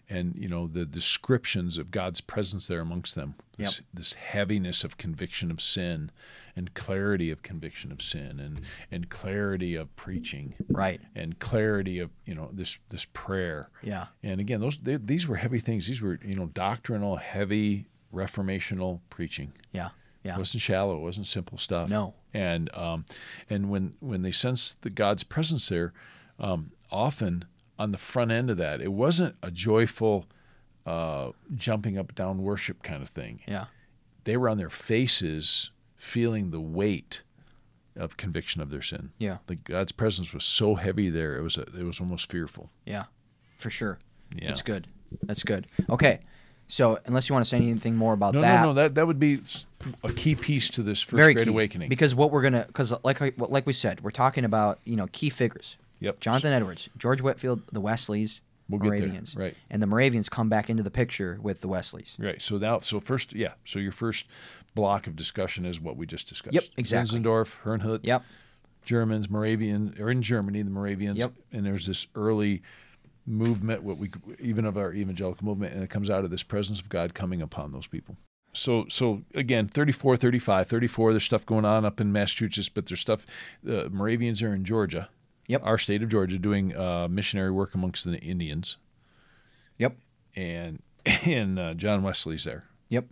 and 0.10 0.36
you 0.36 0.48
know 0.50 0.68
the 0.68 0.86
descriptions 0.86 1.78
of 1.78 1.92
God's 1.92 2.22
presence 2.22 2.68
there 2.68 2.80
amongst 2.82 3.16
them. 3.16 3.36
This, 3.58 3.82
this 3.94 4.14
heaviness 4.14 4.86
of 4.86 4.98
conviction 4.98 5.52
of 5.52 5.60
sin, 5.62 6.12
and 6.56 6.74
clarity 6.74 7.30
of 7.30 7.44
conviction 7.44 7.92
of 7.92 8.02
sin, 8.02 8.40
and 8.40 8.62
and 8.90 9.10
clarity 9.10 9.76
of 9.76 9.94
preaching, 9.98 10.54
Right. 10.70 11.02
and 11.14 11.38
clarity 11.40 12.00
of 12.00 12.10
you 12.26 12.34
know 12.36 12.50
this 12.54 12.78
this 12.90 13.06
prayer. 13.12 13.70
Yeah. 13.84 14.06
And 14.24 14.40
again, 14.40 14.62
those 14.62 14.78
they, 14.78 14.96
these 14.96 15.28
were 15.28 15.36
heavy 15.36 15.60
things. 15.60 15.88
These 15.88 16.02
were 16.02 16.20
you 16.24 16.36
know 16.36 16.46
doctrinal, 16.48 17.18
heavy, 17.18 17.88
reformational 18.14 19.00
preaching. 19.10 19.54
Yeah. 19.72 19.90
Yeah. 20.24 20.36
It 20.36 20.40
wasn't 20.40 20.62
shallow. 20.62 20.98
It 20.98 21.02
wasn't 21.02 21.28
simple 21.28 21.58
stuff. 21.58 21.90
No. 21.90 22.14
And 22.34 22.74
um, 22.76 23.06
and 23.50 23.70
when 23.70 23.94
when 24.00 24.22
they 24.22 24.32
sensed 24.32 24.82
the 24.84 24.90
God's 24.90 25.24
presence 25.24 25.68
there, 25.70 25.94
um, 26.40 26.72
often 26.92 27.46
on 27.80 27.92
the 27.92 27.98
front 27.98 28.32
end 28.32 28.50
of 28.52 28.58
that, 28.58 28.82
it 28.82 28.92
wasn't 28.92 29.36
a 29.42 29.50
joyful 29.50 30.28
uh, 30.86 31.32
jumping 31.56 31.98
up 31.98 32.14
down 32.14 32.44
worship 32.44 32.84
kind 32.84 33.02
of 33.02 33.10
thing. 33.10 33.40
yeah. 33.48 33.66
They 34.26 34.38
were 34.38 34.50
on 34.50 34.58
their 34.58 34.70
faces, 34.70 35.72
feeling 35.96 36.52
the 36.52 36.60
weight 36.60 37.24
of 37.96 38.18
conviction 38.18 38.62
of 38.62 38.70
their 38.70 38.82
sin. 38.82 39.12
Yeah. 39.18 39.38
Like 39.48 39.64
God's 39.64 39.92
presence 39.94 40.34
was 40.34 40.44
so 40.44 40.76
heavy 40.76 41.10
there, 41.10 41.36
it 41.38 41.42
was 41.42 41.58
a, 41.58 41.62
it 41.62 41.84
was 41.84 42.00
almost 42.00 42.30
fearful. 42.32 42.70
Yeah. 42.86 43.06
For 43.58 43.70
sure. 43.70 43.98
Yeah. 44.36 44.48
That's 44.50 44.62
good. 44.62 44.88
That's 45.24 45.44
good. 45.44 45.66
Okay. 45.90 46.20
So 46.68 47.00
unless 47.06 47.28
you 47.30 47.34
want 47.34 47.44
to 47.46 47.50
say 47.50 47.58
anything 47.58 47.96
more 47.96 48.14
about 48.14 48.36
No, 48.36 48.42
that, 48.42 48.62
no, 48.62 48.68
no. 48.68 48.74
That 48.76 48.96
that 48.96 49.08
would 49.08 49.20
be 49.20 49.42
a 50.04 50.14
key 50.14 50.36
piece 50.36 50.70
to 50.72 50.84
this 50.84 51.02
first 51.02 51.16
very 51.20 51.34
great 51.34 51.46
key. 51.46 51.50
awakening. 51.52 51.90
Because 51.90 52.14
what 52.14 52.30
we're 52.30 52.44
gonna, 52.44 52.66
because 52.68 52.94
like 53.04 53.20
like 53.40 53.66
we 53.66 53.74
said, 53.74 54.02
we're 54.02 54.12
talking 54.12 54.46
about 54.46 54.78
you 54.84 54.96
know 54.96 55.08
key 55.12 55.32
figures. 55.32 55.78
Yep. 56.00 56.20
Jonathan 56.20 56.54
Edwards, 56.54 56.90
George 56.98 57.22
Whitefield, 57.22 57.62
the 57.72 57.82
Wesleys, 57.82 58.42
We'll 58.70 58.80
Moravians, 58.80 59.36
right. 59.36 59.56
And 59.72 59.82
the 59.82 59.88
Moravians 59.88 60.30
come 60.30 60.48
back 60.48 60.70
into 60.70 60.84
the 60.84 60.92
picture 60.92 61.40
with 61.42 61.62
the 61.62 61.68
Wesleys. 61.68 62.16
Right. 62.20 62.40
So 62.40 62.58
now, 62.58 62.80
so 62.80 63.00
first, 63.00 63.34
yeah. 63.34 63.54
So 63.66 63.80
your 63.80 63.92
first 63.92 64.28
block 64.76 65.08
of 65.08 65.16
discussion 65.16 65.66
is 65.66 65.82
what 65.82 65.98
we 65.98 66.06
just 66.06 66.30
discussed. 66.30 66.54
Yep, 66.54 66.66
exactly. 66.78 67.20
Zinzendorf, 67.20 67.56
Herrnhut, 67.64 68.02
Yep. 68.04 68.24
Germans, 68.84 69.30
Moravian, 69.30 69.96
or 70.00 70.10
in 70.10 70.22
Germany, 70.22 70.62
the 70.62 70.70
Moravians. 70.70 71.18
Yep. 71.18 71.34
And 71.52 71.66
there's 71.66 71.86
this 71.86 72.08
early 72.16 72.62
movement, 73.26 73.84
what 73.84 73.98
we 73.98 74.12
even 74.40 74.66
of 74.66 74.78
our 74.78 74.94
evangelical 74.94 75.46
movement, 75.46 75.74
and 75.74 75.84
it 75.84 75.90
comes 75.90 76.10
out 76.10 76.24
of 76.24 76.32
this 76.32 76.44
presence 76.44 76.80
of 76.80 76.90
God 76.90 77.14
coming 77.14 77.42
upon 77.42 77.72
those 77.72 77.88
people. 77.88 78.18
So, 78.54 78.86
so 78.90 79.22
again, 79.36 79.68
34, 79.68 80.18
35, 80.18 80.68
34, 80.68 81.14
there's 81.14 81.24
stuff 81.24 81.46
going 81.46 81.66
on 81.66 81.86
up 81.86 82.02
in 82.02 82.12
Massachusetts, 82.12 82.70
but 82.70 82.88
there's 82.88 83.00
stuff, 83.00 83.26
the 83.64 83.90
Moravians 83.90 84.42
are 84.42 84.54
in 84.56 84.66
Georgia, 84.66 85.10
Yep. 85.50 85.62
our 85.66 85.78
state 85.78 86.02
of 86.02 86.10
Georgia, 86.10 86.40
doing 86.40 86.76
uh, 86.78 87.08
missionary 87.10 87.52
work 87.52 87.76
amongst 87.76 88.06
the 88.06 88.18
Indians. 88.20 88.78
Yep. 89.78 89.98
and 90.36 90.82
and 91.06 91.60
uh, 91.60 91.74
John 91.74 92.04
Wesley's 92.04 92.44
there. 92.46 92.66
Yep. 92.90 93.06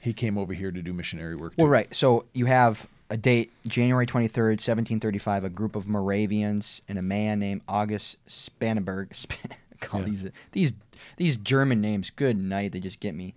He 0.00 0.12
came 0.12 0.36
over 0.38 0.52
here 0.52 0.70
to 0.70 0.82
do 0.82 0.92
missionary 0.92 1.34
work. 1.34 1.54
Well, 1.56 1.66
right. 1.66 1.92
So 1.94 2.26
you 2.34 2.44
have 2.46 2.86
a 3.10 3.16
date, 3.16 3.50
January 3.66 4.06
23rd, 4.06 4.60
1735, 4.60 5.44
a 5.44 5.48
group 5.48 5.76
of 5.76 5.88
Moravians 5.88 6.82
and 6.88 6.98
a 6.98 7.02
man 7.02 7.38
named 7.38 7.62
August 7.66 8.18
Spangenberg. 8.28 9.14
Sp- 9.16 9.56
call 9.80 10.00
Yeah. 10.00 10.06
these 10.06 10.26
these 10.52 10.72
these 11.16 11.36
German 11.38 11.80
names. 11.80 12.10
Good 12.10 12.36
night. 12.38 12.72
They 12.72 12.80
just 12.80 13.00
get 13.00 13.14
me. 13.14 13.34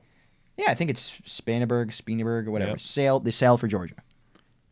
Yeah, 0.58 0.72
I 0.72 0.74
think 0.74 0.90
it's 0.90 1.12
Spangenberg, 1.26 1.94
Spineberg, 1.94 2.48
or 2.48 2.52
whatever. 2.52 2.72
Yep. 2.72 2.82
Sailed. 2.82 3.24
They 3.26 3.32
sailed 3.32 3.60
for 3.62 3.68
Georgia. 3.68 3.96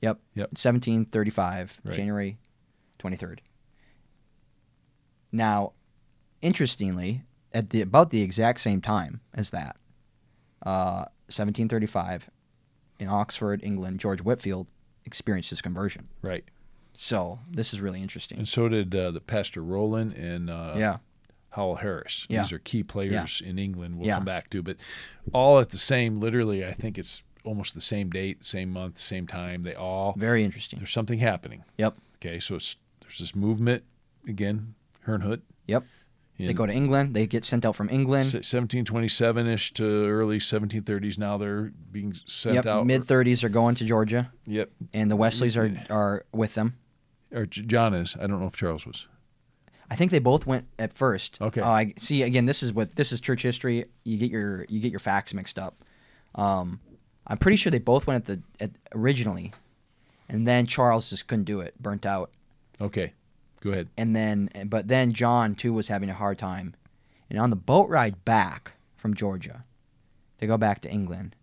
Yep. 0.01 0.19
Yep. 0.35 0.47
1735, 0.49 1.79
Right. 1.83 1.95
January 1.95 2.37
23rd. 3.09 3.39
Now, 5.31 5.73
interestingly, 6.41 7.23
at 7.53 7.69
the 7.69 7.81
about 7.81 8.09
the 8.11 8.21
exact 8.21 8.59
same 8.59 8.81
time 8.81 9.21
as 9.33 9.49
that, 9.51 9.75
uh, 10.65 11.05
1735, 11.27 12.29
in 12.99 13.07
Oxford, 13.07 13.61
England, 13.63 13.99
George 13.99 14.21
Whitefield 14.21 14.69
experienced 15.05 15.49
his 15.49 15.61
conversion. 15.61 16.07
Right. 16.21 16.45
So 16.93 17.39
this 17.51 17.73
is 17.73 17.81
really 17.81 18.01
interesting. 18.01 18.37
And 18.37 18.47
so 18.47 18.69
did 18.69 18.95
uh, 18.95 19.11
the 19.11 19.19
Pastor 19.19 19.61
Rowland 19.61 20.13
and 20.13 20.49
uh, 20.49 20.75
yeah, 20.77 20.97
Howell 21.49 21.75
Harris. 21.77 22.25
Yeah. 22.29 22.41
These 22.43 22.53
are 22.53 22.59
key 22.59 22.83
players 22.83 23.41
in 23.45 23.59
England. 23.59 23.97
We'll 23.97 24.07
Yeah. 24.07 24.15
come 24.15 24.25
back 24.25 24.49
to, 24.51 24.63
but 24.63 24.77
all 25.33 25.59
at 25.59 25.69
the 25.71 25.77
same. 25.77 26.21
Literally, 26.21 26.65
I 26.65 26.71
think 26.71 26.97
it's 26.97 27.21
almost 27.43 27.73
the 27.75 27.81
same 27.81 28.09
date, 28.09 28.45
same 28.45 28.71
month, 28.71 28.97
same 28.97 29.27
time. 29.27 29.63
They 29.63 29.75
all 29.75 30.13
very 30.17 30.43
interesting. 30.43 30.79
there's 30.79 30.91
something 30.91 31.19
happening. 31.19 31.63
Yep, 31.77 31.95
Okay, 32.15 32.39
so 32.39 32.55
it's 32.55 32.77
there's 33.05 33.19
this 33.19 33.35
movement 33.35 33.83
again, 34.27 34.75
Herrnhut. 35.07 35.41
yep. 35.67 35.83
They 36.37 36.51
go 36.53 36.65
to 36.65 36.73
England. 36.73 37.15
They 37.15 37.27
get 37.27 37.45
sent 37.45 37.63
out 37.63 37.77
from 37.77 37.87
England. 37.89 38.25
1727 38.25 39.47
ish 39.47 39.71
to 39.75 40.05
early 40.09 40.37
1730s. 40.37 41.17
Now 41.17 41.37
they're 41.37 41.71
being 41.93 42.13
sent 42.25 42.55
Yep, 42.55 42.65
out. 42.65 42.85
mid 42.85 43.03
30s 43.03 43.41
are 43.45 43.49
going 43.49 43.75
to 43.75 43.85
Georgia, 43.85 44.31
Yep. 44.45 44.69
and 44.93 45.09
the 45.09 45.15
Wesleys 45.15 45.55
are 45.55 45.71
are 45.89 46.25
with 46.33 46.55
them. 46.55 46.75
Or 47.31 47.45
John 47.45 47.93
is. 47.93 48.17
I 48.19 48.27
don't 48.27 48.41
know 48.41 48.47
if 48.47 48.55
Charles 48.57 48.85
was. 48.85 49.07
I 49.89 49.95
think 49.95 50.11
they 50.11 50.19
both 50.19 50.45
went 50.45 50.65
at 50.77 50.91
first. 50.97 51.37
Okay. 51.39 51.61
Uh, 51.61 51.69
I 51.69 51.93
see. 51.97 52.23
Again, 52.23 52.47
this 52.47 52.61
is 52.63 52.73
what 52.73 52.95
this 52.97 53.13
is 53.13 53.21
church 53.21 53.41
history. 53.43 53.85
You 54.03 54.17
get 54.17 54.29
your 54.31 54.65
you 54.67 54.81
get 54.81 54.91
your 54.91 54.99
facts 54.99 55.33
mixed 55.33 55.57
up. 55.57 55.75
Um, 56.35 56.81
I'm 57.27 57.37
pretty 57.37 57.55
sure 57.55 57.71
they 57.71 57.79
both 57.79 58.07
went 58.07 58.27
at 58.27 58.41
the 58.59 58.63
at 58.65 58.71
originally, 58.93 59.53
and 60.27 60.45
then 60.45 60.65
Charles 60.65 61.09
just 61.11 61.27
couldn't 61.27 61.45
do 61.45 61.61
it, 61.61 61.81
burnt 61.81 62.05
out, 62.05 62.31
Okay, 62.81 63.13
go 63.61 63.71
ahead. 63.71 63.89
and 63.97 64.15
then 64.15 64.49
but 64.67 64.87
then 64.87 65.13
John 65.13 65.55
too 65.55 65.73
was 65.73 65.87
having 65.87 66.09
a 66.09 66.13
hard 66.13 66.37
time, 66.37 66.75
and 67.29 67.39
on 67.39 67.49
the 67.49 67.55
boat 67.55 67.89
ride 67.89 68.23
back 68.25 68.73
from 68.95 69.13
Georgia, 69.13 69.63
to 70.39 70.47
go 70.47 70.57
back 70.57 70.81
to 70.81 70.91
England. 70.91 71.35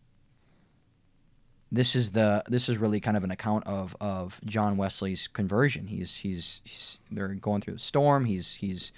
This 1.71 1.97
is 1.97 2.11
the 2.11 2.42
this 2.47 2.68
is 2.68 2.77
really 2.77 3.01
kind 3.01 3.16
of 3.16 3.25
an 3.25 3.31
account 3.31 3.66
of 3.66 3.97
of 3.99 4.40
John 4.45 4.77
Wesley's 4.77 5.27
conversion. 5.27 5.87
He's 5.87 6.16
he's, 6.16 6.61
he's 6.64 6.99
they're 7.11 7.29
going 7.29 7.62
through 7.62 7.75
the 7.75 7.79
storm. 7.81 8.27
He's 8.27 8.55
he's 8.55 8.92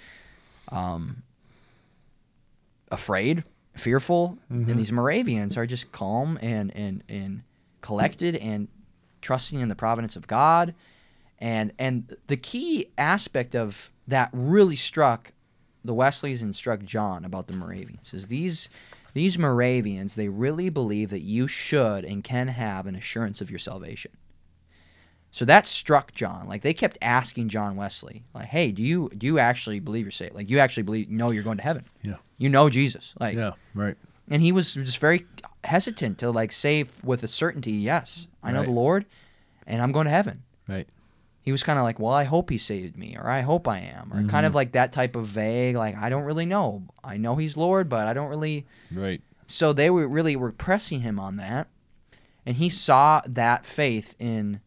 um, 0.69 1.23
afraid, 2.91 3.45
fearful, 3.77 4.37
and 4.49 4.77
these 4.77 4.91
Moravians 4.91 5.55
are 5.55 5.65
just 5.65 5.93
calm 5.93 6.37
and 6.41 6.75
and 6.75 7.01
and 7.07 7.43
collected 7.79 8.35
and 8.35 8.67
trusting 9.21 9.61
in 9.61 9.69
the 9.69 9.75
providence 9.75 10.17
of 10.17 10.27
God. 10.27 10.73
And 11.39 11.73
and 11.77 12.15
the 12.27 12.37
key 12.37 12.87
aspect 12.97 13.55
of 13.55 13.89
that 14.07 14.29
really 14.33 14.75
struck 14.75 15.31
the 15.83 15.93
Wesleys 15.93 16.41
and 16.41 16.55
struck 16.55 16.83
John 16.83 17.25
about 17.25 17.47
the 17.47 17.53
Moravians 17.53 18.13
is 18.13 18.27
these 18.27 18.69
these 19.13 19.37
Moravians 19.37 20.15
they 20.15 20.29
really 20.29 20.69
believe 20.69 21.09
that 21.09 21.21
you 21.21 21.47
should 21.47 22.03
and 22.05 22.23
can 22.23 22.47
have 22.49 22.87
an 22.87 22.95
assurance 22.95 23.41
of 23.41 23.49
your 23.49 23.59
salvation. 23.59 24.11
So 25.31 25.43
that 25.45 25.67
struck 25.67 26.13
John. 26.13 26.47
Like 26.47 26.61
they 26.61 26.73
kept 26.73 26.97
asking 27.01 27.49
John 27.49 27.75
Wesley, 27.75 28.23
like, 28.33 28.45
"Hey, 28.47 28.71
do 28.71 28.81
you 28.81 29.09
do 29.17 29.27
you 29.27 29.37
actually 29.37 29.79
believe 29.81 30.05
you're 30.05 30.11
saved? 30.11 30.33
Like, 30.33 30.49
you 30.49 30.59
actually 30.59 30.83
believe 30.83 31.09
know 31.09 31.31
you're 31.31 31.43
going 31.43 31.57
to 31.57 31.63
heaven? 31.63 31.85
Yeah. 32.01 32.15
You 32.37 32.47
know 32.49 32.69
Jesus? 32.69 33.13
Like, 33.19 33.35
Yeah. 33.35 33.51
Right. 33.73 33.95
and 34.29 34.41
he 34.41 34.51
was 34.53 34.73
just 34.73 34.97
very 34.99 35.25
hesitant 35.65 36.17
to 36.19 36.31
like 36.31 36.51
say 36.53 36.85
with 37.03 37.21
a 37.23 37.27
certainty, 37.27 37.73
yes, 37.73 38.27
I 38.41 38.51
know 38.53 38.59
Right. 38.59 38.65
the 38.65 38.71
Lord, 38.71 39.05
and 39.67 39.81
I'm 39.81 39.91
going 39.91 40.05
to 40.05 40.11
heaven. 40.11 40.43
Right. 40.69 40.87
He 41.45 41.51
was 41.51 41.61
kind 41.63 41.77
of 41.77 41.83
like, 41.85 41.99
well, 41.99 42.11
I 42.11 42.23
hope 42.23 42.49
he 42.49 42.57
saved 42.57 42.97
me, 42.97 43.15
or 43.15 43.29
I 43.29 43.41
hope 43.41 43.67
I 43.67 43.77
am, 43.79 44.11
or 44.11 44.17
Mm-hmm. 44.17 44.29
kind 44.29 44.45
of 44.47 44.55
like 44.55 44.71
that 44.71 44.91
type 44.91 45.15
of 45.15 45.27
vague, 45.27 45.75
like 45.75 45.95
I 45.95 46.09
don't 46.09 46.23
really 46.23 46.47
know. 46.47 46.83
I 47.03 47.17
know 47.17 47.35
he's 47.35 47.55
Lord, 47.55 47.87
but 47.87 48.07
I 48.07 48.13
don't 48.13 48.29
really. 48.29 48.65
Right. 48.91 49.21
So 49.45 49.71
they 49.71 49.89
were 49.91 50.07
really 50.07 50.35
were 50.35 50.51
pressing 50.51 51.01
him 51.01 51.19
on 51.19 51.37
that, 51.37 51.67
and 52.47 52.55
he 52.57 52.69
saw 52.69 53.21
that 53.27 53.63
faith 53.65 54.15
in 54.19 54.59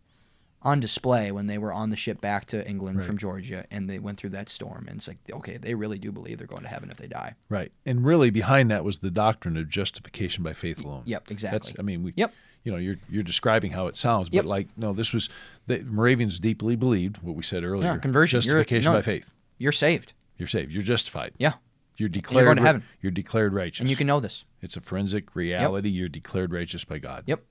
on 0.63 0.81
display 0.81 1.31
when 1.33 1.47
they 1.47 1.57
were 1.59 1.73
on 1.73 1.91
the 1.91 1.97
ship 1.97 2.21
back 2.21 2.45
to 2.45 2.69
England 2.69 2.99
Right. 2.99 3.07
from 3.07 3.17
Georgia, 3.19 3.65
and 3.71 3.89
they 3.91 3.99
went 4.01 4.19
through 4.19 4.31
that 4.31 4.49
storm. 4.49 4.87
And 4.89 4.99
it's 4.99 5.07
like, 5.09 5.19
okay, 5.33 5.57
they 5.57 5.75
really 5.75 5.99
do 5.99 6.11
believe 6.13 6.39
they're 6.39 6.49
going 6.49 6.63
to 6.65 6.69
heaven 6.69 6.91
if 6.91 6.97
they 6.97 7.07
die. 7.07 7.35
Right. 7.49 7.71
And 7.87 8.05
really, 8.05 8.31
behind 8.31 8.71
that 8.71 8.85
was 8.85 8.99
the 8.99 9.11
doctrine 9.11 9.57
of 9.57 9.69
justification 9.69 10.43
by 10.45 10.53
faith 10.55 10.85
alone. 10.85 11.03
Yep, 11.07 11.31
exactly. 11.31 11.59
That's. 11.59 11.73
I 11.79 11.83
mean, 11.83 12.03
we. 12.05 12.13
Yep. 12.17 12.33
You 12.65 12.73
know, 12.73 12.79
you're 12.79 12.97
you're 13.09 13.23
describing 13.23 13.73
how 13.73 13.87
it 13.87 13.97
sounds, 13.97 14.29
Yep. 14.33 14.45
but 14.45 14.49
like, 14.49 14.69
no, 14.77 14.93
this 14.93 15.13
was 15.13 15.29
the 15.67 15.79
Moravians 15.81 16.39
deeply 16.39 16.77
believed 16.77 17.19
what 17.23 17.35
we 17.37 17.43
said 17.43 17.65
earlier. 17.65 17.97
conversion. 17.99 18.37
You're- 18.39 18.43
Justification 18.61 18.93
no. 18.93 18.99
by 18.99 19.03
faith. 19.03 19.31
You're 19.59 19.73
saved. 19.73 20.13
You're 20.37 20.49
saved. 20.49 20.73
You're 20.73 20.83
justified. 20.83 21.33
Yeah, 21.39 21.55
You're 21.97 22.09
declared. 22.09 22.45
You're 22.45 22.55
going 22.55 22.57
to 22.59 22.63
heaven. 22.63 22.83
You're 23.01 23.11
declared 23.13 23.53
righteous. 23.55 23.81
and 23.81 23.91
you 23.91 23.97
can 23.97 24.07
know 24.07 24.21
this. 24.21 24.45
It's 24.61 24.77
a 24.77 24.81
forensic 24.81 25.35
reality. 25.35 25.89
You're 25.89 26.09
declared 26.09 26.53
righteous 26.53 26.85
by 26.85 26.99
God. 26.99 27.25
Yep. 27.27 27.43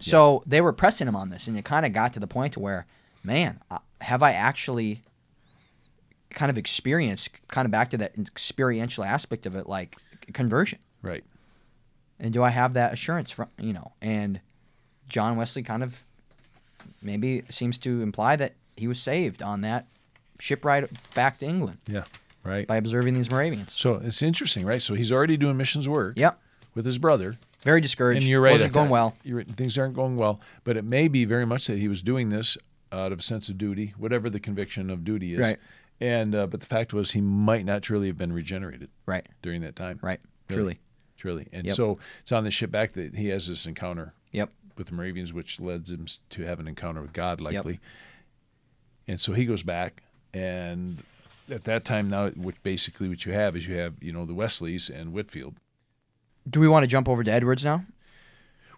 So 0.00 0.42
they 0.46 0.60
were 0.60 0.72
pressing 0.74 1.08
him 1.08 1.16
on 1.16 1.30
this, 1.30 1.46
and 1.46 1.56
it 1.56 1.64
kind 1.64 1.86
of 1.86 1.92
got 1.94 2.12
to 2.14 2.20
the 2.20 2.26
point 2.26 2.52
to 2.54 2.60
where, 2.60 2.84
man, 3.24 3.60
uh, 3.70 3.78
have 4.02 4.22
I 4.22 4.32
actually 4.32 5.00
kind 6.30 6.50
of 6.50 6.58
experienced, 6.58 7.30
kind 7.48 7.64
of 7.64 7.72
back 7.72 7.88
to 7.90 7.96
that 7.98 8.12
experiential 8.18 9.04
aspect 9.04 9.46
of 9.46 9.54
it, 9.56 9.66
like 9.66 9.96
conversion, 10.34 10.78
Right. 11.00 11.24
And 12.20 12.32
do 12.32 12.42
I 12.42 12.50
have 12.50 12.74
that 12.74 12.92
assurance 12.92 13.30
from 13.30 13.48
you 13.58 13.72
know? 13.72 13.92
And 14.00 14.40
John 15.08 15.36
Wesley 15.36 15.62
kind 15.62 15.82
of 15.82 16.02
maybe 17.02 17.42
seems 17.50 17.78
to 17.78 18.02
imply 18.02 18.36
that 18.36 18.54
he 18.76 18.88
was 18.88 19.00
saved 19.00 19.42
on 19.42 19.60
that 19.62 19.86
ship 20.38 20.64
ride 20.64 20.88
back 21.14 21.38
to 21.38 21.46
England 21.46 21.78
Yeah. 21.86 22.04
Right. 22.44 22.66
by 22.66 22.76
observing 22.76 23.14
these 23.14 23.30
Moravians. 23.30 23.72
So 23.76 23.94
it's 23.94 24.22
interesting, 24.22 24.64
right? 24.66 24.82
So 24.82 24.94
he's 24.94 25.10
already 25.10 25.36
doing 25.36 25.56
missions 25.56 25.88
work. 25.88 26.14
Yep. 26.16 26.38
With 26.74 26.84
his 26.84 26.98
brother. 26.98 27.36
Very 27.62 27.80
discouraged. 27.80 28.22
And 28.22 28.28
you're 28.28 28.40
right. 28.40 28.52
Wasn't 28.52 28.72
going 28.72 28.90
well. 28.90 29.14
You're 29.24 29.38
right. 29.38 29.56
Things 29.56 29.76
aren't 29.78 29.94
going 29.94 30.16
well. 30.16 30.40
But 30.62 30.76
it 30.76 30.84
may 30.84 31.08
be 31.08 31.24
very 31.24 31.46
much 31.46 31.66
that 31.68 31.78
he 31.78 31.88
was 31.88 32.02
doing 32.02 32.28
this 32.28 32.56
out 32.92 33.12
of 33.12 33.20
a 33.20 33.22
sense 33.22 33.48
of 33.48 33.56
duty, 33.58 33.94
whatever 33.96 34.28
the 34.30 34.38
conviction 34.38 34.90
of 34.90 35.02
duty 35.04 35.32
is. 35.34 35.40
Right. 35.40 35.58
And 36.00 36.34
uh, 36.34 36.46
but 36.46 36.60
the 36.60 36.66
fact 36.66 36.92
was 36.92 37.12
he 37.12 37.20
might 37.22 37.64
not 37.64 37.82
truly 37.82 38.06
have 38.08 38.18
been 38.18 38.32
regenerated 38.32 38.90
Right. 39.06 39.26
during 39.42 39.62
that 39.62 39.74
time. 39.74 39.98
Right. 40.02 40.20
Really. 40.50 40.56
Truly. 40.60 40.80
Truly. 41.16 41.48
And 41.52 41.66
Yep. 41.66 41.76
so 41.76 41.98
it's 42.20 42.32
on 42.32 42.44
the 42.44 42.50
ship 42.50 42.70
back 42.70 42.92
that 42.92 43.14
he 43.14 43.28
has 43.28 43.48
this 43.48 43.66
encounter 43.66 44.12
Yep. 44.32 44.50
with 44.76 44.88
the 44.88 44.94
Moravians, 44.94 45.32
which 45.32 45.58
leads 45.60 45.90
him 45.90 46.06
to 46.30 46.42
have 46.42 46.60
an 46.60 46.68
encounter 46.68 47.00
with 47.00 47.12
God, 47.12 47.40
likely. 47.40 47.80
And 49.08 49.20
so 49.20 49.32
he 49.32 49.44
goes 49.44 49.62
back, 49.62 50.02
and 50.34 51.02
at 51.50 51.64
that 51.64 51.84
time 51.84 52.10
now, 52.10 52.28
which 52.30 52.60
basically 52.62 53.08
what 53.08 53.24
you 53.24 53.32
have 53.32 53.54
is 53.56 53.66
you 53.66 53.76
have 53.76 53.94
you 54.02 54.12
know 54.12 54.24
the 54.26 54.34
Wesleys 54.34 54.90
and 54.90 55.12
Whitefield. 55.12 55.54
Do 56.48 56.60
we 56.60 56.68
want 56.68 56.82
to 56.84 56.88
jump 56.88 57.08
over 57.08 57.22
to 57.24 57.32
Edwards 57.32 57.64
now? 57.64 57.84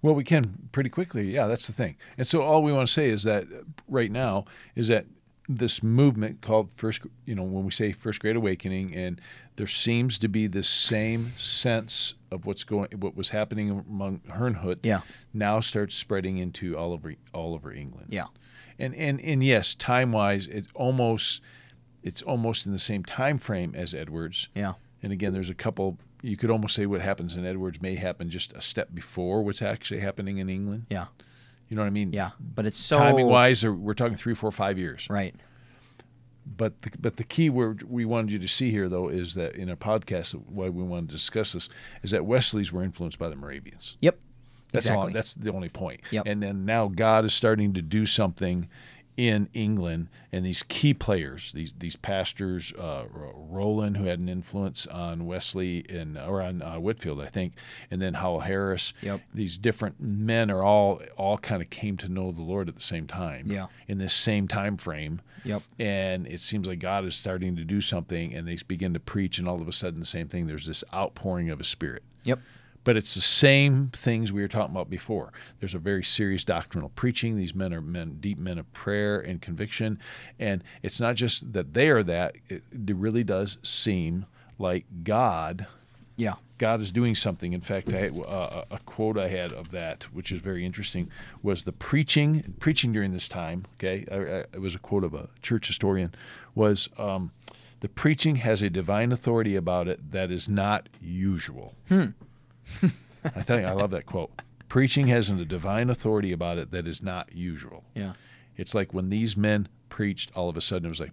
Well, 0.00 0.14
we 0.14 0.22
can 0.24 0.68
pretty 0.70 0.90
quickly. 0.90 1.32
Yeah, 1.32 1.46
that's 1.48 1.66
the 1.66 1.72
thing. 1.72 1.96
And 2.16 2.26
so 2.26 2.42
all 2.42 2.62
we 2.62 2.72
want 2.72 2.86
to 2.86 2.92
say 2.92 3.08
is 3.08 3.24
that 3.24 3.46
right 3.88 4.10
now 4.12 4.44
is 4.76 4.88
that 4.88 5.06
this 5.48 5.82
movement 5.82 6.40
called 6.42 6.68
first, 6.76 7.00
you 7.24 7.34
know, 7.34 7.42
when 7.42 7.64
we 7.64 7.70
say 7.70 7.92
first 7.92 8.20
great 8.20 8.36
awakening, 8.36 8.94
and 8.94 9.20
there 9.58 9.66
seems 9.66 10.18
to 10.18 10.28
be 10.28 10.46
this 10.46 10.68
same 10.68 11.32
sense 11.36 12.14
of 12.30 12.46
what's 12.46 12.64
going, 12.64 12.88
what 12.98 13.16
was 13.16 13.30
happening 13.30 13.84
among 13.88 14.20
Herrnhut, 14.30 14.78
Yeah. 14.82 15.00
now 15.34 15.58
starts 15.60 15.94
spreading 15.96 16.38
into 16.38 16.76
all 16.78 16.92
over 16.92 17.14
all 17.34 17.54
over 17.54 17.72
England. 17.72 18.06
Yeah. 18.10 18.26
And 18.78 18.94
and 18.94 19.20
and 19.20 19.42
yes, 19.44 19.74
time 19.74 20.12
wise, 20.12 20.46
it's 20.46 20.68
almost 20.74 21.42
it's 22.02 22.22
almost 22.22 22.64
in 22.66 22.72
the 22.72 22.78
same 22.78 23.04
time 23.04 23.36
frame 23.36 23.74
as 23.74 23.92
Edwards. 23.92 24.48
Yeah. 24.54 24.74
And 25.02 25.12
again, 25.12 25.32
there's 25.32 25.50
a 25.50 25.54
couple. 25.54 25.98
You 26.22 26.36
could 26.36 26.50
almost 26.50 26.74
say 26.74 26.86
what 26.86 27.00
happens 27.00 27.36
in 27.36 27.44
Edwards 27.44 27.82
may 27.82 27.96
happen 27.96 28.30
just 28.30 28.52
a 28.52 28.60
step 28.60 28.88
before 28.94 29.42
what's 29.44 29.62
actually 29.62 30.00
happening 30.00 30.38
in 30.38 30.48
England. 30.48 30.86
Yeah. 30.90 31.06
You 31.68 31.76
know 31.76 31.82
what 31.82 31.88
I 31.88 31.90
mean? 31.90 32.12
Yeah. 32.12 32.30
But 32.40 32.64
it's 32.66 32.78
so 32.78 32.96
Timing 32.96 33.26
wise, 33.26 33.64
we're 33.66 33.92
talking 33.94 34.16
three, 34.16 34.34
four, 34.34 34.50
five 34.50 34.78
years. 34.78 35.06
Right. 35.10 35.34
But 36.56 36.82
the, 36.82 36.90
but 36.98 37.16
the 37.16 37.24
key 37.24 37.50
word 37.50 37.82
we 37.82 38.04
wanted 38.04 38.32
you 38.32 38.38
to 38.38 38.48
see 38.48 38.70
here, 38.70 38.88
though, 38.88 39.08
is 39.08 39.34
that 39.34 39.54
in 39.54 39.68
a 39.68 39.76
podcast, 39.76 40.32
why 40.32 40.68
we 40.68 40.82
wanted 40.82 41.10
to 41.10 41.14
discuss 41.16 41.52
this 41.52 41.68
is 42.02 42.10
that 42.10 42.24
Wesley's 42.24 42.72
were 42.72 42.82
influenced 42.82 43.18
by 43.18 43.28
the 43.28 43.36
Moravians. 43.36 43.96
Yep. 44.00 44.18
That's 44.72 44.90
all. 44.90 45.10
That's 45.10 45.34
the 45.34 45.52
only 45.52 45.68
point. 45.70 46.00
Yep. 46.10 46.24
And 46.26 46.42
then 46.42 46.64
now 46.64 46.88
God 46.88 47.24
is 47.24 47.32
starting 47.32 47.72
to 47.74 47.82
do 47.82 48.04
something 48.04 48.68
in 49.18 49.48
England, 49.52 50.06
and 50.30 50.46
these 50.46 50.62
key 50.62 50.94
players, 50.94 51.50
these 51.50 51.74
these 51.76 51.96
pastors, 51.96 52.72
uh, 52.74 53.02
Rowland, 53.10 53.96
who 53.96 54.04
had 54.04 54.20
an 54.20 54.28
influence 54.28 54.86
on 54.86 55.26
Wesley 55.26 55.84
and 55.90 56.16
or 56.16 56.40
on 56.40 56.62
uh, 56.62 56.76
Whitefield, 56.76 57.20
I 57.20 57.26
think, 57.26 57.54
and 57.90 58.00
then 58.00 58.14
Howell 58.14 58.40
Harris. 58.40 58.94
Yep. 59.02 59.20
These 59.34 59.58
different 59.58 60.00
men 60.00 60.52
are 60.52 60.62
all 60.62 61.02
all 61.16 61.36
kind 61.36 61.60
of 61.60 61.68
came 61.68 61.96
to 61.96 62.08
know 62.08 62.30
the 62.30 62.42
Lord 62.42 62.68
at 62.68 62.76
the 62.76 62.80
same 62.80 63.08
time. 63.08 63.50
Yeah. 63.50 63.66
In 63.88 63.98
this 63.98 64.14
same 64.14 64.46
time 64.46 64.76
frame. 64.76 65.20
Yep. 65.44 65.62
And 65.80 66.28
it 66.28 66.38
seems 66.38 66.68
like 66.68 66.78
God 66.78 67.04
is 67.04 67.16
starting 67.16 67.56
to 67.56 67.64
do 67.64 67.80
something, 67.80 68.32
and 68.32 68.46
they 68.46 68.56
begin 68.68 68.94
to 68.94 69.00
preach, 69.00 69.38
and 69.38 69.48
all 69.48 69.60
of 69.60 69.66
a 69.66 69.72
sudden, 69.72 69.98
the 69.98 70.06
same 70.06 70.28
thing. 70.28 70.46
There's 70.46 70.66
this 70.66 70.84
outpouring 70.94 71.50
of 71.50 71.60
a 71.60 71.64
Spirit 71.64 72.04
Yep. 72.24 72.40
But 72.88 72.96
it's 72.96 73.14
the 73.14 73.20
same 73.20 73.90
things 73.90 74.32
we 74.32 74.40
were 74.40 74.48
talking 74.48 74.74
about 74.74 74.88
before. 74.88 75.30
There's 75.60 75.74
a 75.74 75.78
very 75.78 76.02
serious 76.02 76.42
doctrinal 76.42 76.88
preaching. 76.88 77.36
These 77.36 77.54
men 77.54 77.74
are 77.74 77.82
men, 77.82 78.16
deep 78.18 78.38
men 78.38 78.56
of 78.56 78.72
prayer 78.72 79.20
and 79.20 79.42
conviction, 79.42 79.98
and 80.38 80.64
it's 80.82 80.98
not 80.98 81.14
just 81.14 81.52
that 81.52 81.74
they 81.74 81.90
are 81.90 82.02
that. 82.04 82.36
It, 82.48 82.62
really 82.72 83.24
does 83.24 83.58
seem 83.62 84.24
like 84.58 84.86
God. 85.04 85.66
Yeah. 86.16 86.36
God 86.56 86.80
is 86.80 86.90
doing 86.90 87.14
something. 87.14 87.52
In 87.52 87.60
fact, 87.60 87.92
I, 87.92 88.08
uh, 88.08 88.64
a 88.70 88.78
quote 88.78 89.18
I 89.18 89.28
had 89.28 89.52
of 89.52 89.70
that, 89.72 90.04
which 90.14 90.32
is 90.32 90.40
very 90.40 90.64
interesting, 90.64 91.10
was 91.42 91.64
the 91.64 91.72
preaching 91.72 92.54
preaching 92.58 92.90
during 92.90 93.12
this 93.12 93.28
time. 93.28 93.66
Okay, 93.74 94.06
I, 94.10 94.16
I, 94.16 94.38
it 94.54 94.62
was 94.62 94.74
a 94.74 94.78
quote 94.78 95.04
of 95.04 95.12
a 95.12 95.28
church 95.42 95.66
historian. 95.66 96.14
Was 96.54 96.88
um, 96.96 97.32
the 97.80 97.88
preaching 97.90 98.36
has 98.36 98.62
a 98.62 98.70
divine 98.70 99.12
authority 99.12 99.56
about 99.56 99.88
it 99.88 100.10
that 100.10 100.30
is 100.30 100.48
not 100.48 100.88
usual. 101.02 101.74
I 103.24 103.42
think 103.42 103.66
I 103.66 103.72
love 103.72 103.90
that 103.90 104.06
quote. 104.06 104.30
Preaching 104.68 105.08
has 105.08 105.30
a 105.30 105.44
divine 105.44 105.88
authority 105.90 106.30
about 106.32 106.58
it 106.58 106.70
that 106.72 106.86
is 106.86 107.02
not 107.02 107.34
usual. 107.34 107.84
Yeah. 107.94 108.12
It's 108.56 108.74
like 108.74 108.92
when 108.92 109.08
these 109.10 109.36
men 109.36 109.68
preached, 109.88 110.30
all 110.34 110.48
of 110.48 110.56
a 110.56 110.60
sudden 110.60 110.86
it 110.86 110.88
was 110.88 111.00
like 111.00 111.12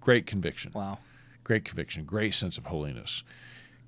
great 0.00 0.26
conviction, 0.26 0.72
Wow. 0.74 0.98
great 1.44 1.64
conviction, 1.64 2.04
great 2.04 2.34
sense 2.34 2.58
of 2.58 2.66
holiness, 2.66 3.22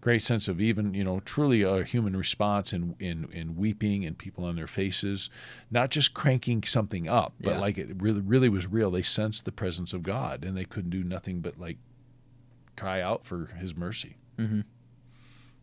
great 0.00 0.22
sense 0.22 0.48
of 0.48 0.60
even 0.60 0.94
you 0.94 1.04
know 1.04 1.20
truly 1.20 1.62
a 1.62 1.82
human 1.84 2.16
response 2.16 2.72
in 2.72 2.94
in, 2.98 3.28
in 3.32 3.56
weeping 3.56 4.04
and 4.04 4.18
people 4.18 4.44
on 4.44 4.56
their 4.56 4.66
faces, 4.66 5.30
not 5.70 5.90
just 5.90 6.14
cranking 6.14 6.62
something 6.64 7.08
up, 7.08 7.34
but 7.40 7.52
Yeah. 7.54 7.60
like 7.60 7.78
it 7.78 7.88
really 8.02 8.20
really 8.20 8.48
was 8.48 8.66
real. 8.66 8.90
They 8.90 9.02
sensed 9.02 9.44
the 9.44 9.52
presence 9.52 9.92
of 9.92 10.02
God 10.02 10.44
and 10.44 10.56
they 10.56 10.64
couldn't 10.64 10.90
do 10.90 11.04
nothing 11.04 11.40
but 11.40 11.58
like 11.58 11.78
cry 12.76 13.00
out 13.00 13.26
for 13.26 13.46
His 13.58 13.76
mercy. 13.76 14.16
Mm-hmm. 14.38 14.60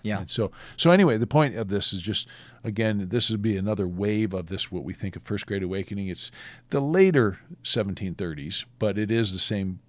Yeah. 0.05 0.19
And 0.19 0.29
so, 0.29 0.51
so 0.77 0.91
anyway, 0.91 1.17
the 1.17 1.27
point 1.27 1.55
of 1.55 1.69
this 1.69 1.91
is 1.91 2.01
just, 2.01 2.27
again, 2.63 3.07
this 3.09 3.29
would 3.29 3.41
be 3.41 3.57
another 3.57 3.87
wave 3.87 4.33
of 4.33 4.47
this, 4.47 4.71
what 4.71 4.83
we 4.83 4.93
think 4.93 5.15
of 5.15 5.23
First 5.23 5.45
Great 5.47 5.63
Awakening. 5.63 6.07
It's 6.07 6.31
the 6.69 6.79
later 6.79 7.39
1730s, 7.63 8.65
but 8.79 8.97
it 8.97 9.09
is 9.11 9.33
the 9.33 9.39
same 9.39 9.79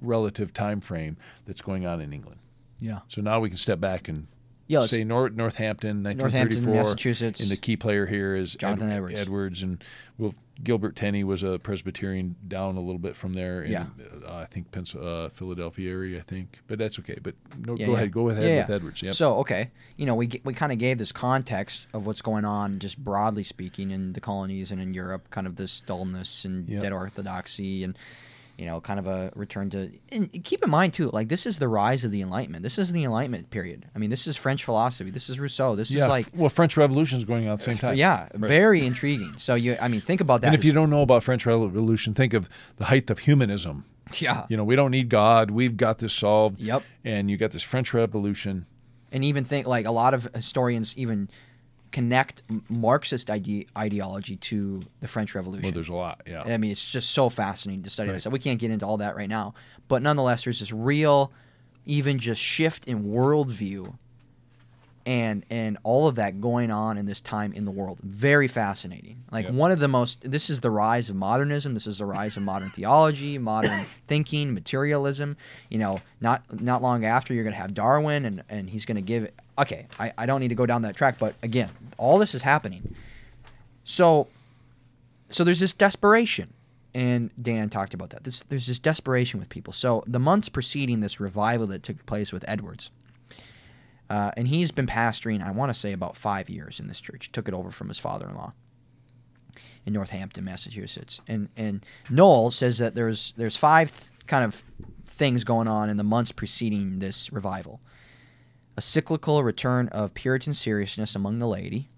relative 0.00 0.52
time 0.52 0.80
frame 0.80 1.16
that's 1.46 1.62
going 1.62 1.86
on 1.86 2.00
in 2.00 2.12
England. 2.12 2.40
Yeah. 2.78 3.00
So 3.08 3.20
now 3.22 3.40
we 3.40 3.48
can 3.48 3.58
step 3.58 3.80
back 3.80 4.08
and 4.08 4.26
Yeah. 4.66 4.86
say 4.86 5.04
Nor- 5.04 5.30
Northampton, 5.30 6.02
Northampton, 6.02 6.28
1934. 6.64 6.74
Massachusetts. 6.74 7.40
And 7.40 7.50
the 7.50 7.56
key 7.56 7.76
player 7.76 8.06
here 8.06 8.34
is 8.36 8.54
Jonathan 8.54 8.90
Edwards. 8.90 9.18
Edwards, 9.20 9.62
and 9.62 9.82
well, 10.18 10.34
Gilbert 10.62 10.94
Tennent 10.94 11.24
was 11.24 11.42
a 11.42 11.58
Presbyterian 11.58 12.36
down 12.46 12.76
a 12.76 12.80
little 12.80 12.98
bit 13.00 13.16
from 13.16 13.34
there. 13.34 13.62
In, 13.62 13.72
Yeah. 13.72 13.86
uh, 14.26 14.36
I 14.36 14.44
think 14.46 14.70
Pens- 14.70 14.94
uh, 14.94 15.28
Philadelphia 15.32 15.90
area. 15.90 16.18
I 16.18 16.22
think, 16.22 16.60
but 16.68 16.78
that's 16.78 16.98
okay. 17.00 17.18
But 17.22 17.34
no, 17.58 17.74
Yeah, 17.76 17.86
go 17.86 17.92
yeah. 17.92 17.96
ahead. 17.98 18.12
Go 18.12 18.28
ahead 18.30 18.44
Yeah, 18.44 18.60
with. 18.66 18.70
Edwards. 18.70 19.02
Yep. 19.02 19.14
So 19.14 19.34
okay, 19.38 19.70
you 19.96 20.06
know, 20.06 20.14
we 20.14 20.28
g- 20.28 20.40
we 20.44 20.54
kind 20.54 20.70
of 20.72 20.78
gave 20.78 20.98
this 20.98 21.10
context 21.12 21.86
of 21.92 22.06
what's 22.06 22.22
going 22.22 22.44
on, 22.44 22.78
just 22.78 22.98
broadly 22.98 23.42
speaking, 23.44 23.90
in 23.90 24.12
the 24.12 24.20
colonies 24.20 24.70
and 24.70 24.80
in 24.80 24.94
Europe, 24.94 25.28
kind 25.30 25.46
of 25.46 25.56
this 25.56 25.80
dullness 25.80 26.44
and 26.44 26.68
Yep. 26.68 26.82
dead 26.82 26.92
orthodoxy, 26.92 27.82
and 27.82 27.98
you 28.58 28.66
know, 28.66 28.80
kind 28.80 28.98
of 28.98 29.06
a 29.06 29.32
return 29.34 29.70
to. 29.70 29.90
And 30.10 30.30
keep 30.44 30.62
in 30.62 30.70
mind 30.70 30.94
too, 30.94 31.10
like 31.12 31.28
this 31.28 31.46
is 31.46 31.58
the 31.58 31.68
rise 31.68 32.04
of 32.04 32.10
the 32.10 32.20
Enlightenment. 32.22 32.62
This 32.62 32.78
is 32.78 32.92
the 32.92 33.02
Enlightenment 33.04 33.50
period. 33.50 33.86
I 33.94 33.98
mean, 33.98 34.10
this 34.10 34.26
is 34.26 34.36
French 34.36 34.64
philosophy. 34.64 35.10
This 35.10 35.28
is 35.28 35.40
Rousseau. 35.40 35.74
This 35.76 35.90
yeah. 35.90 36.02
is 36.04 36.08
like. 36.08 36.28
well, 36.34 36.48
French 36.48 36.76
Revolution 36.76 37.18
is 37.18 37.24
going 37.24 37.46
on 37.46 37.54
at 37.54 37.58
the 37.58 37.64
same 37.64 37.76
time. 37.76 37.96
Yeah, 37.96 38.28
very 38.34 38.86
intriguing. 38.86 39.34
So 39.38 39.54
you, 39.54 39.76
I 39.80 39.88
mean, 39.88 40.00
think 40.00 40.20
about 40.20 40.40
that. 40.42 40.48
And 40.48 40.54
if 40.54 40.60
as- 40.60 40.66
you 40.66 40.72
don't 40.72 40.90
know 40.90 41.02
about 41.02 41.22
French 41.24 41.46
Revolution, 41.46 42.14
think 42.14 42.32
of 42.34 42.48
the 42.76 42.84
height 42.86 43.10
of 43.10 43.20
humanism. 43.20 43.84
yeah, 44.18 44.46
You 44.48 44.56
know, 44.56 44.64
we 44.64 44.76
don't 44.76 44.90
need 44.90 45.08
God. 45.08 45.50
We've 45.50 45.76
got 45.76 45.98
this 45.98 46.12
solved. 46.12 46.60
Yep. 46.60 46.82
And 47.04 47.30
you 47.30 47.36
got 47.36 47.50
this 47.52 47.62
French 47.62 47.92
Revolution. 47.94 48.66
and 49.10 49.24
even 49.24 49.44
think 49.44 49.66
like 49.66 49.86
a 49.86 49.92
lot 49.92 50.14
of 50.14 50.28
historians 50.34 50.96
even 50.96 51.28
connect 51.94 52.42
Marxist 52.68 53.30
ide- 53.30 53.66
ideology 53.78 54.36
to 54.36 54.80
the 55.00 55.08
French 55.08 55.34
Revolution. 55.34 55.62
Well, 55.62 55.72
there's 55.72 55.88
a 55.88 55.94
lot. 55.94 56.22
Yeah. 56.26 56.42
I 56.42 56.58
mean, 56.58 56.70
it's 56.72 56.90
just 56.90 57.10
so 57.12 57.30
fascinating 57.30 57.82
to 57.84 57.90
study 57.90 58.08
Right. 58.10 58.14
this. 58.16 58.26
We 58.26 58.38
can't 58.38 58.58
get 58.60 58.70
into 58.70 58.84
all 58.84 58.98
that 58.98 59.16
right 59.16 59.28
now, 59.28 59.54
but 59.88 60.02
nonetheless, 60.02 60.44
there's 60.44 60.60
this 60.60 60.72
real, 60.72 61.32
even 61.86 62.18
just 62.18 62.40
shift 62.42 62.86
in 62.86 63.04
worldview, 63.04 63.94
and 65.06 65.44
and 65.50 65.76
all 65.82 66.08
of 66.08 66.14
that 66.14 66.40
going 66.40 66.70
on 66.70 66.96
in 66.96 67.04
this 67.04 67.20
time 67.20 67.52
in 67.52 67.66
the 67.66 67.70
world. 67.70 67.98
Very 68.02 68.48
fascinating. 68.48 69.22
Like 69.30 69.44
Yep. 69.44 69.54
one 69.54 69.70
of 69.70 69.78
the 69.78 69.88
most. 69.88 70.28
This 70.30 70.48
is 70.48 70.60
the 70.62 70.70
rise 70.70 71.10
of 71.10 71.16
modernism. 71.16 71.74
This 71.74 71.86
is 71.86 71.98
the 71.98 72.06
rise 72.06 72.38
of 72.38 72.42
modern 72.42 72.70
theology, 72.70 73.36
modern 73.36 73.84
thinking, 74.08 74.54
materialism. 74.54 75.36
You 75.68 75.78
know, 75.78 76.00
not 76.22 76.42
not 76.60 76.80
long 76.82 77.04
after 77.04 77.34
you're 77.34 77.44
going 77.44 77.54
to 77.54 77.60
have 77.60 77.74
Darwin, 77.74 78.24
and 78.24 78.42
and 78.48 78.70
he's 78.70 78.84
going 78.86 78.96
to 78.96 79.02
give. 79.02 79.30
Okay, 79.58 79.86
I, 79.98 80.12
I 80.18 80.26
don't 80.26 80.40
need 80.40 80.48
to 80.48 80.54
go 80.54 80.66
down 80.66 80.82
that 80.82 80.96
track, 80.96 81.18
but 81.18 81.34
again, 81.42 81.70
all 81.96 82.18
this 82.18 82.34
is 82.34 82.42
happening. 82.42 82.94
So 83.84 84.28
so 85.30 85.44
there's 85.44 85.60
this 85.60 85.72
desperation 85.72 86.52
and 86.94 87.30
dan 87.40 87.68
talked 87.70 87.94
about 87.94 88.10
that. 88.10 88.24
This, 88.24 88.42
there's 88.42 88.66
this 88.66 88.78
desperation 88.78 89.40
with 89.40 89.48
people. 89.48 89.72
So 89.72 90.04
the 90.06 90.20
months 90.20 90.48
preceding 90.48 91.00
this 91.00 91.18
revival 91.18 91.66
that 91.68 91.82
took 91.82 92.04
place 92.06 92.32
with 92.32 92.44
edwards 92.46 92.90
uh, 94.10 94.30
and 94.36 94.48
he's 94.48 94.70
been 94.70 94.86
pastoring 94.86 95.42
i 95.42 95.50
want 95.50 95.72
to 95.72 95.78
say 95.78 95.92
about 95.92 96.16
five 96.16 96.50
years 96.50 96.78
in 96.78 96.88
this 96.88 97.00
church. 97.00 97.30
Took 97.32 97.48
it 97.48 97.54
over 97.54 97.70
from 97.70 97.88
his 97.88 97.98
father-in-law 97.98 98.52
in 99.86 99.92
northampton 99.92 100.44
massachusetts. 100.44 101.20
And 101.26 101.48
and 101.56 101.84
Noll 102.10 102.50
says 102.50 102.78
that 102.78 102.94
there's 102.94 103.32
there's 103.36 103.56
five 103.56 103.90
th- 103.90 104.26
kind 104.26 104.44
of 104.44 104.62
things 105.06 105.44
going 105.44 105.68
on 105.68 105.88
in 105.88 105.96
the 105.96 106.04
months 106.04 106.32
preceding 106.32 106.98
this 106.98 107.32
revival 107.32 107.80
a 108.76 108.80
cyclical 108.82 109.42
return 109.42 109.88
of 109.88 110.14
puritan 110.14 110.54
seriousness 110.54 111.14
among 111.14 111.38
the 111.38 111.46
laity 111.46 111.88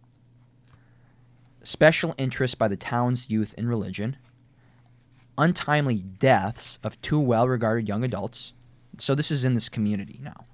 special 1.66 2.14
interest 2.16 2.58
by 2.58 2.68
the 2.68 2.76
town's 2.76 3.28
youth 3.28 3.52
in 3.58 3.66
religion, 3.68 4.16
untimely 5.36 5.96
deaths 5.96 6.78
of 6.84 7.00
two 7.02 7.18
well 7.18 7.48
regarded 7.48 7.88
young 7.88 8.04
adults. 8.04 8.52
So 8.98 9.14
this 9.14 9.30
is 9.30 9.44
in 9.44 9.54
this 9.54 9.68
community 9.68 10.20
now. 10.22 10.46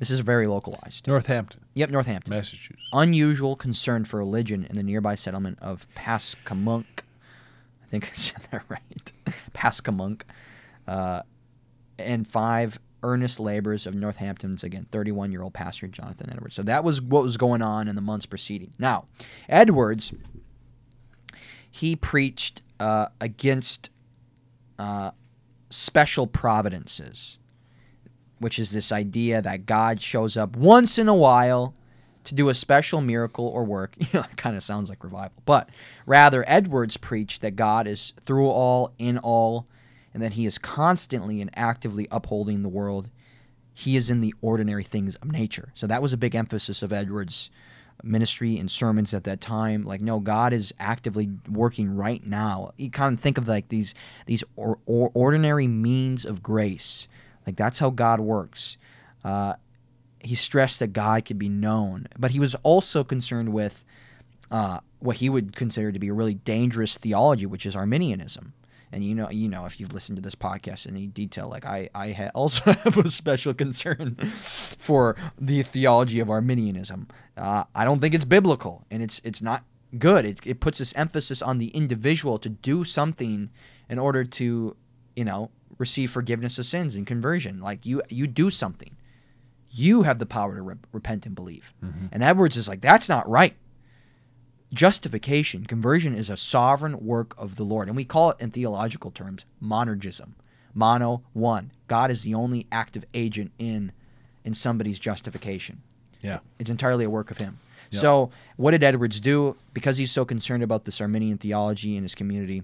This 0.00 0.10
is 0.10 0.20
very 0.20 0.46
localized. 0.46 1.06
Northampton, 1.06 1.60
Yep, 1.74 1.90
Northampton. 1.90 2.30
Massachusetts. 2.30 2.82
Unusual 2.92 3.54
concern 3.54 4.04
for 4.04 4.16
religion 4.16 4.66
in 4.68 4.76
the 4.76 4.82
nearby 4.82 5.14
settlement 5.14 5.58
of 5.60 5.86
Pascommuck. 5.94 6.86
I 7.82 7.86
think 7.86 8.08
I 8.08 8.14
said 8.14 8.40
that 8.50 8.64
right. 8.68 9.12
Pascommuck. 9.52 10.22
Uh, 10.88 11.22
and 11.98 12.26
five 12.26 12.80
earnest 13.02 13.40
labors 13.40 13.86
of 13.86 13.94
Northampton's, 13.94 14.62
again, 14.62 14.86
31 14.90 15.32
year 15.32 15.42
old 15.42 15.54
pastor 15.54 15.86
Jonathan 15.86 16.30
Edwards. 16.30 16.54
So 16.54 16.62
that 16.62 16.84
was 16.84 17.00
what 17.00 17.22
was 17.22 17.36
going 17.36 17.62
on 17.62 17.88
in 17.88 17.96
the 17.96 18.02
months 18.02 18.26
preceding. 18.26 18.72
Now, 18.78 19.06
Edwards, 19.48 20.12
he 21.70 21.96
preached 21.96 22.62
uh, 22.78 23.06
against 23.20 23.90
uh, 24.78 25.12
special 25.68 26.26
providences, 26.26 27.38
which 28.38 28.58
is 28.58 28.70
this 28.70 28.90
idea 28.90 29.40
that 29.42 29.66
God 29.66 30.02
shows 30.02 30.36
up 30.36 30.56
once 30.56 30.98
in 30.98 31.08
a 31.08 31.14
while 31.14 31.74
to 32.24 32.34
do 32.34 32.48
a 32.48 32.54
special 32.54 33.00
miracle 33.00 33.46
or 33.46 33.64
work. 33.64 33.94
You 34.00 34.08
know, 34.14 34.26
it 34.30 34.36
kind 34.36 34.56
of 34.56 34.62
sounds 34.62 34.88
like 34.88 35.04
revival. 35.04 35.42
But 35.44 35.68
rather, 36.06 36.44
Edwards 36.46 36.96
preached 36.96 37.42
that 37.42 37.56
God 37.56 37.86
is 37.86 38.12
through 38.24 38.48
all, 38.48 38.92
in 38.98 39.18
all, 39.18 39.66
and 40.12 40.22
that 40.22 40.32
he 40.32 40.46
is 40.46 40.58
constantly 40.58 41.40
and 41.40 41.50
actively 41.54 42.08
upholding 42.10 42.62
the 42.62 42.68
world. 42.68 43.08
He 43.72 43.96
is 43.96 44.10
in 44.10 44.20
the 44.20 44.34
ordinary 44.40 44.84
things 44.84 45.14
of 45.16 45.32
nature. 45.32 45.70
So 45.74 45.86
that 45.86 46.02
was 46.02 46.12
a 46.12 46.18
big 46.18 46.34
emphasis 46.34 46.82
of 46.82 46.92
Edwards' 46.92 47.50
ministry 48.02 48.58
and 48.58 48.70
sermons 48.70 49.14
at 49.14 49.24
that 49.24 49.40
time. 49.40 49.84
Like, 49.84 50.00
no, 50.00 50.20
God 50.20 50.52
is 50.52 50.74
actively 50.78 51.30
working 51.48 51.94
right 51.94 52.24
now. 52.24 52.72
You 52.76 52.90
kind 52.90 53.14
of 53.14 53.20
think 53.20 53.38
of 53.38 53.48
like 53.48 53.68
these 53.68 53.94
these 54.26 54.44
or, 54.56 54.78
or 54.86 55.10
ordinary 55.14 55.68
means 55.68 56.24
of 56.24 56.42
grace. 56.42 57.08
Like 57.46 57.56
that's 57.56 57.78
how 57.78 57.90
God 57.90 58.20
works. 58.20 58.76
Uh, 59.24 59.54
he 60.20 60.34
stressed 60.34 60.80
that 60.80 60.92
God 60.92 61.24
could 61.24 61.38
be 61.38 61.48
known, 61.48 62.06
but 62.18 62.32
he 62.32 62.40
was 62.40 62.54
also 62.56 63.02
concerned 63.04 63.52
with 63.52 63.84
uh, 64.50 64.80
what 64.98 65.16
he 65.16 65.30
would 65.30 65.56
consider 65.56 65.92
to 65.92 65.98
be 65.98 66.08
a 66.08 66.12
really 66.12 66.34
dangerous 66.34 66.98
theology, 66.98 67.46
which 67.46 67.64
is 67.64 67.74
Arminianism. 67.74 68.52
And 68.92 69.04
you 69.04 69.14
know, 69.14 69.30
you 69.30 69.48
know, 69.48 69.66
if 69.66 69.78
you've 69.78 69.92
listened 69.92 70.16
to 70.16 70.22
this 70.22 70.34
podcast 70.34 70.86
in 70.86 70.96
any 70.96 71.06
detail, 71.06 71.48
like 71.48 71.64
I, 71.64 71.88
I 71.94 72.12
ha- 72.12 72.30
also 72.34 72.72
have 72.72 72.96
a 72.96 73.10
special 73.10 73.54
concern 73.54 74.16
for 74.78 75.16
the 75.38 75.62
theology 75.62 76.18
of 76.20 76.28
Arminianism. 76.28 77.08
Uh, 77.36 77.64
I 77.74 77.84
don't 77.84 78.00
think 78.00 78.14
it's 78.14 78.24
biblical, 78.24 78.84
and 78.90 79.02
it's 79.02 79.20
it's 79.24 79.40
not 79.40 79.64
good. 79.98 80.24
It, 80.24 80.40
it 80.44 80.60
puts 80.60 80.78
this 80.78 80.92
emphasis 80.96 81.40
on 81.42 81.58
the 81.58 81.68
individual 81.68 82.38
to 82.40 82.48
do 82.48 82.84
something 82.84 83.50
in 83.88 83.98
order 83.98 84.24
to, 84.24 84.76
you 85.16 85.24
know, 85.24 85.50
receive 85.78 86.10
forgiveness 86.10 86.58
of 86.58 86.66
sins 86.66 86.94
and 86.94 87.06
conversion. 87.06 87.60
Like 87.60 87.84
you, 87.86 88.02
you 88.08 88.26
do 88.26 88.50
something. 88.50 88.96
You 89.70 90.02
have 90.02 90.18
the 90.18 90.26
power 90.26 90.54
to 90.56 90.62
re- 90.62 90.74
repent 90.92 91.26
and 91.26 91.34
believe. 91.34 91.72
And 92.12 92.22
Edwards 92.22 92.56
is 92.56 92.68
like, 92.68 92.80
that's 92.80 93.08
not 93.08 93.28
right. 93.28 93.54
Justification, 94.72 95.66
conversion 95.66 96.14
is 96.14 96.30
a 96.30 96.36
sovereign 96.36 97.04
work 97.04 97.34
of 97.36 97.56
the 97.56 97.64
Lord. 97.64 97.88
And 97.88 97.96
we 97.96 98.04
call 98.04 98.30
it 98.30 98.36
in 98.40 98.50
theological 98.50 99.10
terms 99.10 99.44
monergism. 99.62 100.34
Mono, 100.74 101.22
one. 101.32 101.72
God 101.88 102.10
is 102.10 102.22
the 102.22 102.34
only 102.34 102.66
active 102.70 103.04
agent 103.12 103.50
in 103.58 103.92
in 104.44 104.54
somebody's 104.54 104.98
justification. 104.98 105.82
Yeah. 106.22 106.38
It's 106.58 106.70
entirely 106.70 107.04
a 107.04 107.10
work 107.10 107.30
of 107.30 107.38
him. 107.38 107.58
Yep. 107.90 108.00
So, 108.00 108.30
what 108.56 108.70
did 108.70 108.84
Edwards 108.84 109.20
do? 109.20 109.56
Because 109.74 109.96
he's 109.96 110.12
so 110.12 110.24
concerned 110.24 110.62
about 110.62 110.84
this 110.84 111.00
Arminian 111.00 111.38
theology 111.38 111.96
in 111.96 112.04
his 112.04 112.14
community, 112.14 112.62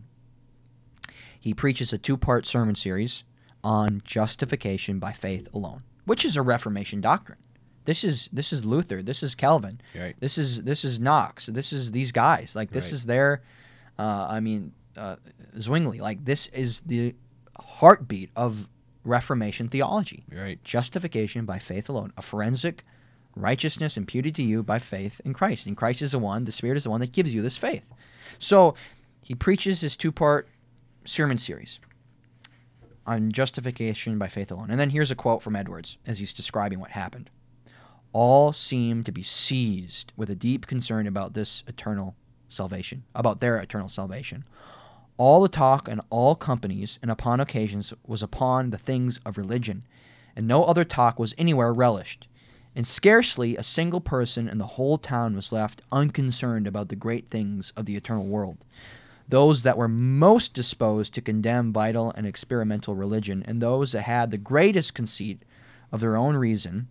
he 1.38 1.52
preaches 1.52 1.92
a 1.92 1.98
two 1.98 2.16
part 2.16 2.46
sermon 2.46 2.76
series 2.76 3.24
on 3.64 4.02
justification 4.04 4.98
by 4.98 5.12
faith 5.12 5.52
alone, 5.52 5.82
which 6.04 6.24
is 6.24 6.36
a 6.36 6.42
Reformation 6.42 7.00
doctrine. 7.00 7.38
This 7.86 8.04
is 8.04 8.28
this 8.32 8.52
is 8.52 8.64
Luther. 8.64 9.02
This 9.02 9.22
is 9.22 9.34
Calvin. 9.34 9.80
Right. 9.98 10.14
This 10.20 10.36
is 10.38 10.62
this 10.64 10.84
is 10.84 11.00
Knox. 11.00 11.46
This 11.46 11.72
is 11.72 11.92
these 11.92 12.12
guys. 12.12 12.54
Like 12.54 12.70
this 12.70 12.86
Right. 12.86 12.92
is 12.92 13.06
their, 13.06 13.42
uh, 13.98 14.26
I 14.30 14.40
mean, 14.40 14.72
uh, 14.96 15.16
Zwingli. 15.58 16.00
Like 16.00 16.24
this 16.24 16.48
is 16.48 16.80
the 16.82 17.14
heartbeat 17.58 18.30
of 18.36 18.68
Reformation 19.04 19.68
theology 19.68 20.24
Right. 20.32 20.62
justification 20.64 21.44
by 21.46 21.58
faith 21.60 21.88
alone, 21.88 22.12
a 22.16 22.22
forensic 22.22 22.84
righteousness 23.36 23.96
imputed 23.96 24.34
to 24.34 24.42
you 24.42 24.62
by 24.62 24.78
faith 24.80 25.20
in 25.24 25.32
Christ. 25.32 25.66
And 25.66 25.76
Christ 25.76 26.02
is 26.02 26.12
the 26.12 26.18
one, 26.18 26.44
the 26.44 26.52
Spirit 26.52 26.76
is 26.76 26.84
the 26.84 26.90
one 26.90 27.00
that 27.00 27.12
gives 27.12 27.32
you 27.32 27.40
this 27.42 27.56
faith. 27.56 27.92
So 28.38 28.74
he 29.22 29.34
preaches 29.34 29.80
his 29.82 29.96
two 29.96 30.10
part 30.10 30.48
sermon 31.04 31.38
series 31.38 31.78
on 33.06 33.30
justification 33.30 34.18
by 34.18 34.26
faith 34.28 34.50
alone. 34.50 34.70
And 34.70 34.80
then 34.80 34.90
here's 34.90 35.10
a 35.10 35.14
quote 35.14 35.42
from 35.42 35.54
Edwards 35.54 35.98
as 36.06 36.18
he's 36.18 36.32
describing 36.32 36.80
what 36.80 36.90
happened. 36.90 37.30
All 38.18 38.54
seem 38.54 39.04
to 39.04 39.12
be 39.12 39.22
seized 39.22 40.10
with 40.16 40.30
a 40.30 40.34
deep 40.34 40.66
concern 40.66 41.06
about 41.06 41.34
this 41.34 41.62
eternal 41.66 42.16
salvation, 42.48 43.04
about 43.14 43.40
their 43.40 43.58
eternal 43.58 43.90
salvation. 43.90 44.46
All 45.18 45.42
the 45.42 45.50
talk 45.50 45.86
in 45.86 46.00
all 46.08 46.34
companies 46.34 46.98
and 47.02 47.10
upon 47.10 47.40
occasions 47.40 47.92
was 48.06 48.22
upon 48.22 48.70
the 48.70 48.78
things 48.78 49.20
of 49.26 49.36
religion, 49.36 49.86
and 50.34 50.48
no 50.48 50.64
other 50.64 50.82
talk 50.82 51.18
was 51.18 51.34
anywhere 51.36 51.74
relished. 51.74 52.26
And 52.74 52.86
scarcely 52.86 53.54
a 53.54 53.62
single 53.62 54.00
person 54.00 54.48
in 54.48 54.56
the 54.56 54.64
whole 54.64 54.96
town 54.96 55.36
was 55.36 55.52
left 55.52 55.82
unconcerned 55.92 56.66
about 56.66 56.88
the 56.88 56.96
great 56.96 57.28
things 57.28 57.70
of 57.76 57.84
the 57.84 57.96
eternal 57.96 58.24
world. 58.24 58.56
Those 59.28 59.62
that 59.62 59.76
were 59.76 59.88
most 59.88 60.54
disposed 60.54 61.12
to 61.12 61.20
condemn 61.20 61.70
vital 61.70 62.14
and 62.16 62.26
experimental 62.26 62.94
religion, 62.94 63.42
and 63.46 63.60
those 63.60 63.92
that 63.92 64.04
had 64.04 64.30
the 64.30 64.38
greatest 64.38 64.94
conceit 64.94 65.42
of 65.92 66.00
their 66.00 66.16
own 66.16 66.34
reason, 66.34 66.88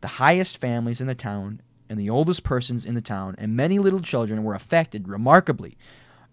the 0.00 0.08
highest 0.08 0.58
families 0.58 1.00
in 1.00 1.06
the 1.06 1.14
town, 1.14 1.60
and 1.88 1.98
the 1.98 2.10
oldest 2.10 2.44
persons 2.44 2.84
in 2.84 2.94
the 2.94 3.00
town, 3.00 3.34
and 3.38 3.56
many 3.56 3.78
little 3.78 4.00
children 4.00 4.44
were 4.44 4.54
affected 4.54 5.08
remarkably. 5.08 5.76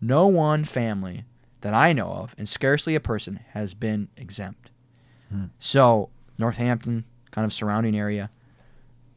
No 0.02 0.28
one 0.28 0.66
family 0.66 1.24
that 1.62 1.74
I 1.74 1.94
know 1.94 2.10
of, 2.12 2.36
and 2.38 2.48
scarcely 2.48 2.94
a 2.96 3.00
person, 3.00 3.40
has 3.54 3.74
been 3.74 4.10
exempt. 4.18 4.70
Hmm. 5.30 5.46
So, 5.58 6.10
Northampton, 6.38 7.06
kind 7.32 7.46
of 7.46 7.54
surrounding 7.54 7.98
area, 7.98 8.30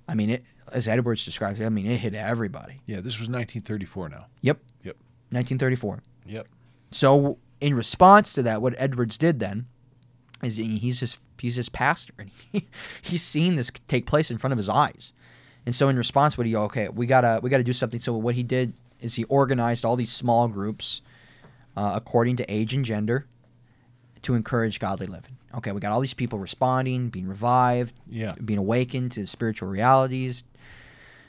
I 0.08 0.14
mean, 0.14 0.30
it, 0.30 0.44
as 0.72 0.88
Edwards 0.88 1.24
describes 1.24 1.60
it, 1.60 1.66
I 1.66 1.68
mean, 1.68 1.86
it 1.86 1.98
hit 1.98 2.14
everybody. 2.14 2.80
Yeah. 2.86 2.96
This 2.96 3.18
was 3.18 3.28
1934 3.28 4.08
now. 4.08 4.26
Yep, 4.40 4.58
Yep. 4.84 4.96
1934. 5.30 6.02
Yep. 6.26 6.46
So, 6.90 7.38
in 7.60 7.74
response 7.74 8.32
to 8.34 8.42
that, 8.44 8.62
what 8.62 8.74
Edwards 8.78 9.18
did 9.18 9.40
then 9.40 9.66
is 10.42 10.56
he's 10.56 11.00
his 11.00 11.18
he's 11.38 11.56
his 11.56 11.68
pastor, 11.68 12.14
and 12.18 12.30
he, 12.52 12.66
he's 13.02 13.22
seen 13.22 13.56
this 13.56 13.70
take 13.86 14.06
place 14.06 14.30
in 14.30 14.38
front 14.38 14.52
of 14.52 14.56
his 14.58 14.68
eyes. 14.68 15.12
And 15.66 15.74
so, 15.74 15.88
in 15.88 15.96
response, 15.96 16.38
what 16.38 16.46
he 16.46 16.52
go, 16.52 16.62
okay, 16.64 16.88
we 16.88 17.06
gotta 17.06 17.40
we 17.42 17.50
gotta 17.50 17.64
do 17.64 17.72
something. 17.72 18.00
So, 18.00 18.14
what 18.14 18.34
he 18.34 18.42
did 18.42 18.72
is 19.00 19.14
he 19.16 19.24
organized 19.24 19.84
all 19.84 19.96
these 19.96 20.12
small 20.12 20.48
groups 20.48 21.02
uh, 21.76 21.92
according 21.94 22.36
to 22.36 22.52
age 22.52 22.74
and 22.74 22.84
gender 22.84 23.26
to 24.22 24.34
encourage 24.34 24.80
godly 24.80 25.06
living. 25.06 25.36
Okay, 25.54 25.72
we 25.72 25.80
got 25.80 25.92
all 25.92 26.00
these 26.00 26.14
people 26.14 26.38
responding, 26.38 27.08
being 27.08 27.26
revived, 27.28 27.94
Yeah. 28.08 28.34
being 28.44 28.58
awakened 28.58 29.12
to 29.12 29.26
spiritual 29.26 29.68
realities, 29.68 30.42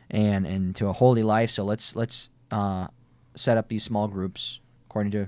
and 0.10 0.46
and 0.48 0.76
to 0.78 0.88
a 0.88 0.94
holy 0.94 1.24
life. 1.24 1.50
So 1.52 1.64
let's 1.64 1.96
let's 1.96 2.30
uh, 2.52 2.88
set 3.36 3.58
up 3.58 3.68
these 3.68 3.84
small 3.84 4.08
groups 4.08 4.60
according 4.88 5.12
to 5.14 5.28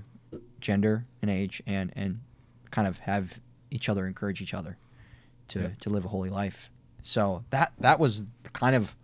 gender 0.59 1.05
and 1.21 1.29
age, 1.29 1.61
and 1.67 1.91
and 1.95 2.21
kind 2.71 2.87
of 2.87 2.99
have 2.99 3.39
each 3.71 3.89
other 3.89 4.05
encourage 4.05 4.41
each 4.41 4.53
other 4.53 4.77
to 5.47 5.59
Yeah. 5.61 5.67
to 5.81 5.89
live 5.89 6.05
a 6.05 6.09
holy 6.09 6.29
life. 6.29 6.69
So 7.01 7.43
that 7.49 7.73
that 7.79 7.99
was 7.99 8.23
kind 8.53 8.75
of 8.75 8.95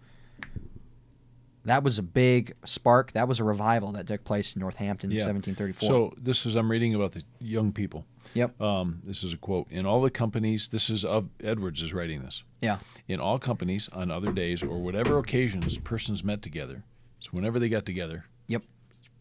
that 1.65 1.83
was 1.83 1.97
a 1.97 2.03
big 2.03 2.53
spark. 2.63 3.11
That 3.11 3.27
was 3.27 3.39
a 3.39 3.43
revival 3.43 3.91
that 3.93 4.07
took 4.07 4.23
place 4.23 4.55
in 4.55 4.61
Northampton 4.61 5.11
in 5.11 5.17
1734. 5.17 5.87
So 5.87 6.13
this 6.17 6.45
is 6.45 6.55
I'm 6.55 6.71
reading 6.71 6.95
about 6.95 7.11
the 7.11 7.23
young 7.39 7.73
people. 7.73 8.05
yep. 8.33 8.59
Um, 8.61 9.01
this 9.03 9.21
is 9.23 9.33
a 9.33 9.37
quote. 9.37 9.69
In 9.69 9.85
all 9.85 10.01
the 10.01 10.09
companies, 10.09 10.69
this 10.69 10.89
is 10.89 11.03
of 11.03 11.27
Edwards 11.43 11.81
is 11.81 11.93
writing 11.93 12.21
this. 12.21 12.43
Yeah. 12.61 12.79
In 13.09 13.19
all 13.19 13.37
companies, 13.37 13.89
on 13.89 14.11
other 14.11 14.31
days 14.31 14.63
or 14.63 14.81
whatever 14.81 15.17
occasions, 15.17 15.77
persons 15.79 16.23
met 16.23 16.41
together. 16.41 16.83
So 17.19 17.31
whenever 17.31 17.59
they 17.59 17.67
got 17.69 17.85
together, 17.85 18.25
Yep. 18.47 18.63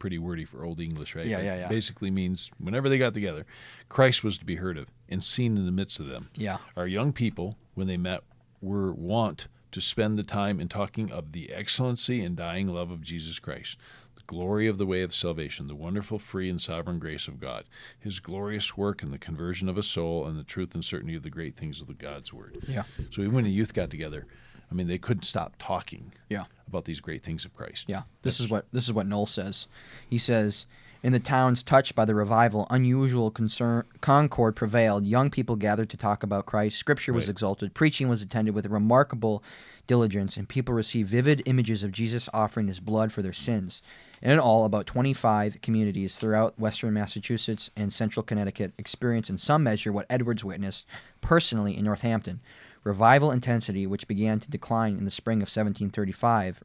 Pretty 0.06 0.18
wordy 0.20 0.44
for 0.44 0.64
old 0.64 0.78
English, 0.78 1.16
right? 1.16 1.26
Yeah, 1.26 1.40
yeah, 1.40 1.56
yeah. 1.56 1.68
Basically 1.68 2.12
means 2.12 2.48
whenever 2.60 2.88
they 2.88 2.96
got 2.96 3.12
together, 3.12 3.44
Christ 3.88 4.22
was 4.22 4.38
to 4.38 4.44
be 4.44 4.54
heard 4.54 4.78
of 4.78 4.86
and 5.08 5.24
seen 5.24 5.56
in 5.56 5.66
the 5.66 5.72
midst 5.72 5.98
of 5.98 6.06
them. 6.06 6.30
Yeah. 6.36 6.58
Our 6.76 6.86
young 6.86 7.12
people, 7.12 7.56
when 7.74 7.88
they 7.88 7.96
met, 7.96 8.20
were 8.60 8.92
wont 8.92 9.48
to 9.72 9.80
spend 9.80 10.16
the 10.16 10.22
time 10.22 10.60
in 10.60 10.68
talking 10.68 11.10
of 11.10 11.32
the 11.32 11.52
excellency 11.52 12.22
and 12.22 12.36
dying 12.36 12.68
love 12.68 12.92
of 12.92 13.00
Jesus 13.00 13.40
Christ, 13.40 13.78
the 14.14 14.22
glory 14.28 14.68
of 14.68 14.78
the 14.78 14.86
way 14.86 15.02
of 15.02 15.12
salvation, 15.12 15.66
the 15.66 15.74
wonderful, 15.74 16.20
free, 16.20 16.48
and 16.48 16.62
sovereign 16.62 17.00
grace 17.00 17.26
of 17.26 17.40
God, 17.40 17.64
His 17.98 18.20
glorious 18.20 18.76
work 18.76 19.02
in 19.02 19.08
the 19.08 19.18
conversion 19.18 19.68
of 19.68 19.76
a 19.76 19.82
soul, 19.82 20.24
and 20.24 20.38
the 20.38 20.44
truth 20.44 20.72
and 20.72 20.84
certainty 20.84 21.16
of 21.16 21.24
the 21.24 21.30
great 21.30 21.56
things 21.56 21.80
of 21.80 21.88
the 21.88 21.94
God's 21.94 22.32
Word. 22.32 22.58
Yeah. 22.68 22.84
So 23.10 23.22
even 23.22 23.34
when 23.34 23.42
the 23.42 23.50
youth 23.50 23.74
got 23.74 23.90
together, 23.90 24.28
I 24.70 24.74
mean, 24.74 24.86
they 24.86 24.98
couldn't 24.98 25.22
stop 25.24 25.54
talking 25.58 26.12
Yeah. 26.28 26.44
about 26.68 26.84
these 26.84 27.00
great 27.00 27.22
things 27.22 27.44
of 27.44 27.54
Christ. 27.54 27.84
Yeah, 27.88 28.02
this 28.22 28.40
is 28.40 28.50
what 28.50 28.66
this 28.72 28.84
is 28.84 28.92
what 28.92 29.06
Noll 29.06 29.26
says. 29.26 29.68
He 30.08 30.18
says, 30.18 30.66
"In 31.02 31.12
the 31.12 31.20
towns 31.20 31.62
touched 31.62 31.94
by 31.94 32.04
the 32.04 32.14
revival, 32.14 32.66
unusual 32.68 33.30
concern, 33.30 33.84
concord 34.00 34.56
prevailed. 34.56 35.06
Young 35.06 35.30
people 35.30 35.54
gathered 35.56 35.90
to 35.90 35.96
talk 35.96 36.22
about 36.22 36.46
Christ. 36.46 36.78
Scripture 36.78 37.12
was 37.12 37.24
Right. 37.26 37.30
exalted. 37.32 37.74
Preaching 37.74 38.08
was 38.08 38.22
attended 38.22 38.54
with 38.54 38.66
remarkable 38.66 39.42
diligence, 39.86 40.36
and 40.36 40.48
people 40.48 40.74
received 40.74 41.08
vivid 41.08 41.42
images 41.46 41.84
of 41.84 41.92
Jesus 41.92 42.28
offering 42.34 42.66
His 42.66 42.80
blood 42.80 43.12
for 43.12 43.22
their 43.22 43.32
sins." 43.32 43.82
And 44.22 44.32
in 44.32 44.38
all, 44.40 44.64
about 44.64 44.86
25 44.86 45.60
communities 45.60 46.16
throughout 46.16 46.58
western 46.58 46.92
Massachusetts 46.94 47.70
and 47.76 47.92
central 47.92 48.24
Connecticut 48.24 48.72
experienced 48.78 49.30
in 49.30 49.38
some 49.38 49.62
measure 49.62 49.92
what 49.92 50.06
Edwards 50.10 50.42
witnessed 50.42 50.86
personally 51.20 51.76
in 51.76 51.84
Northampton. 51.84 52.40
Revival 52.86 53.32
intensity, 53.32 53.84
which 53.84 54.06
began 54.06 54.38
to 54.38 54.48
decline 54.48 54.96
in 54.96 55.04
the 55.04 55.10
spring 55.10 55.38
of 55.38 55.48
1735, 55.48 56.62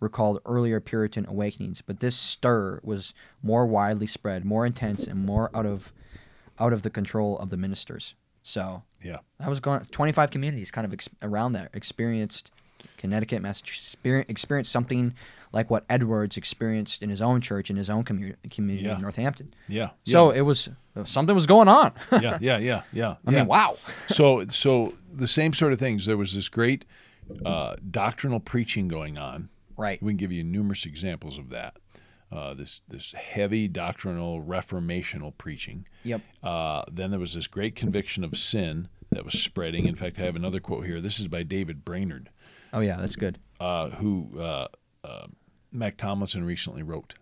recalled 0.00 0.40
earlier 0.44 0.80
Puritan 0.80 1.24
awakenings, 1.28 1.80
but 1.82 2.00
this 2.00 2.16
stir 2.16 2.80
was 2.82 3.14
more 3.44 3.64
widely 3.64 4.08
spread, 4.08 4.44
more 4.44 4.66
intense, 4.66 5.04
and 5.06 5.24
more 5.24 5.50
out 5.54 5.64
of 5.64 5.92
out 6.58 6.72
of 6.72 6.82
the 6.82 6.90
control 6.90 7.38
of 7.38 7.50
the 7.50 7.56
ministers. 7.56 8.14
So 8.42 8.82
Yeah. 9.00 9.18
that 9.38 9.48
was 9.48 9.60
going. 9.60 9.80
Twenty 9.92 10.10
five 10.10 10.30
communities 10.32 10.72
kind 10.72 10.84
of 10.84 10.92
ex- 10.92 11.08
around 11.22 11.52
there 11.52 11.70
experienced 11.72 12.50
Connecticut, 12.96 13.40
Massachusetts, 13.40 13.94
experienced 14.04 14.72
something 14.72 15.14
like 15.52 15.70
what 15.70 15.84
Edwards 15.88 16.36
experienced 16.36 17.02
in 17.04 17.08
his 17.10 17.22
own 17.22 17.40
church 17.40 17.70
in 17.70 17.76
his 17.76 17.88
own 17.88 18.02
community 18.02 18.48
community 18.48 18.86
Yeah. 18.86 18.96
in 18.96 19.02
Northampton. 19.02 19.54
Yeah. 19.68 19.90
So 20.04 20.30
it 20.30 20.40
was 20.40 20.68
something 21.04 21.34
was 21.34 21.46
going 21.46 21.68
on. 21.68 21.92
yeah, 22.12 22.38
yeah, 22.40 22.58
yeah, 22.58 22.82
yeah. 22.92 23.16
I 23.26 23.30
yeah. 23.30 23.38
mean, 23.38 23.46
wow. 23.46 23.76
so 24.08 24.46
so 24.50 24.94
the 25.12 25.26
same 25.28 25.52
sort 25.52 25.72
of 25.72 25.78
things. 25.78 26.06
There 26.06 26.16
was 26.16 26.34
this 26.34 26.48
great 26.48 26.84
uh, 27.44 27.76
doctrinal 27.90 28.40
preaching 28.40 28.88
going 28.88 29.18
on. 29.18 29.48
Right. 29.76 30.02
We 30.02 30.12
can 30.12 30.16
give 30.18 30.32
you 30.32 30.44
numerous 30.44 30.84
examples 30.86 31.38
of 31.38 31.48
that. 31.50 31.76
Uh, 32.30 32.54
this 32.54 32.80
this 32.88 33.12
heavy 33.12 33.68
doctrinal 33.68 34.42
reformational 34.42 35.36
preaching. 35.36 35.86
Yep. 36.04 36.20
Uh, 36.42 36.82
then 36.90 37.10
there 37.10 37.20
was 37.20 37.34
this 37.34 37.46
great 37.46 37.74
conviction 37.76 38.24
of 38.24 38.36
sin 38.38 38.88
that 39.10 39.24
was 39.24 39.34
spreading. 39.34 39.86
In 39.86 39.96
fact, 39.96 40.18
I 40.18 40.22
have 40.22 40.36
another 40.36 40.58
quote 40.60 40.86
here. 40.86 41.00
This 41.00 41.20
is 41.20 41.28
by 41.28 41.42
David 41.42 41.84
Brainerd, 41.84 42.30
Oh 42.72 42.80
yeah, 42.80 42.96
that's 42.96 43.16
good. 43.16 43.38
uh, 43.60 43.90
who 43.90 44.30
uh, 44.40 44.68
uh, 45.04 45.26
Mac 45.70 45.98
Tomlinson 45.98 46.44
recently 46.44 46.82
wrote 46.82 47.14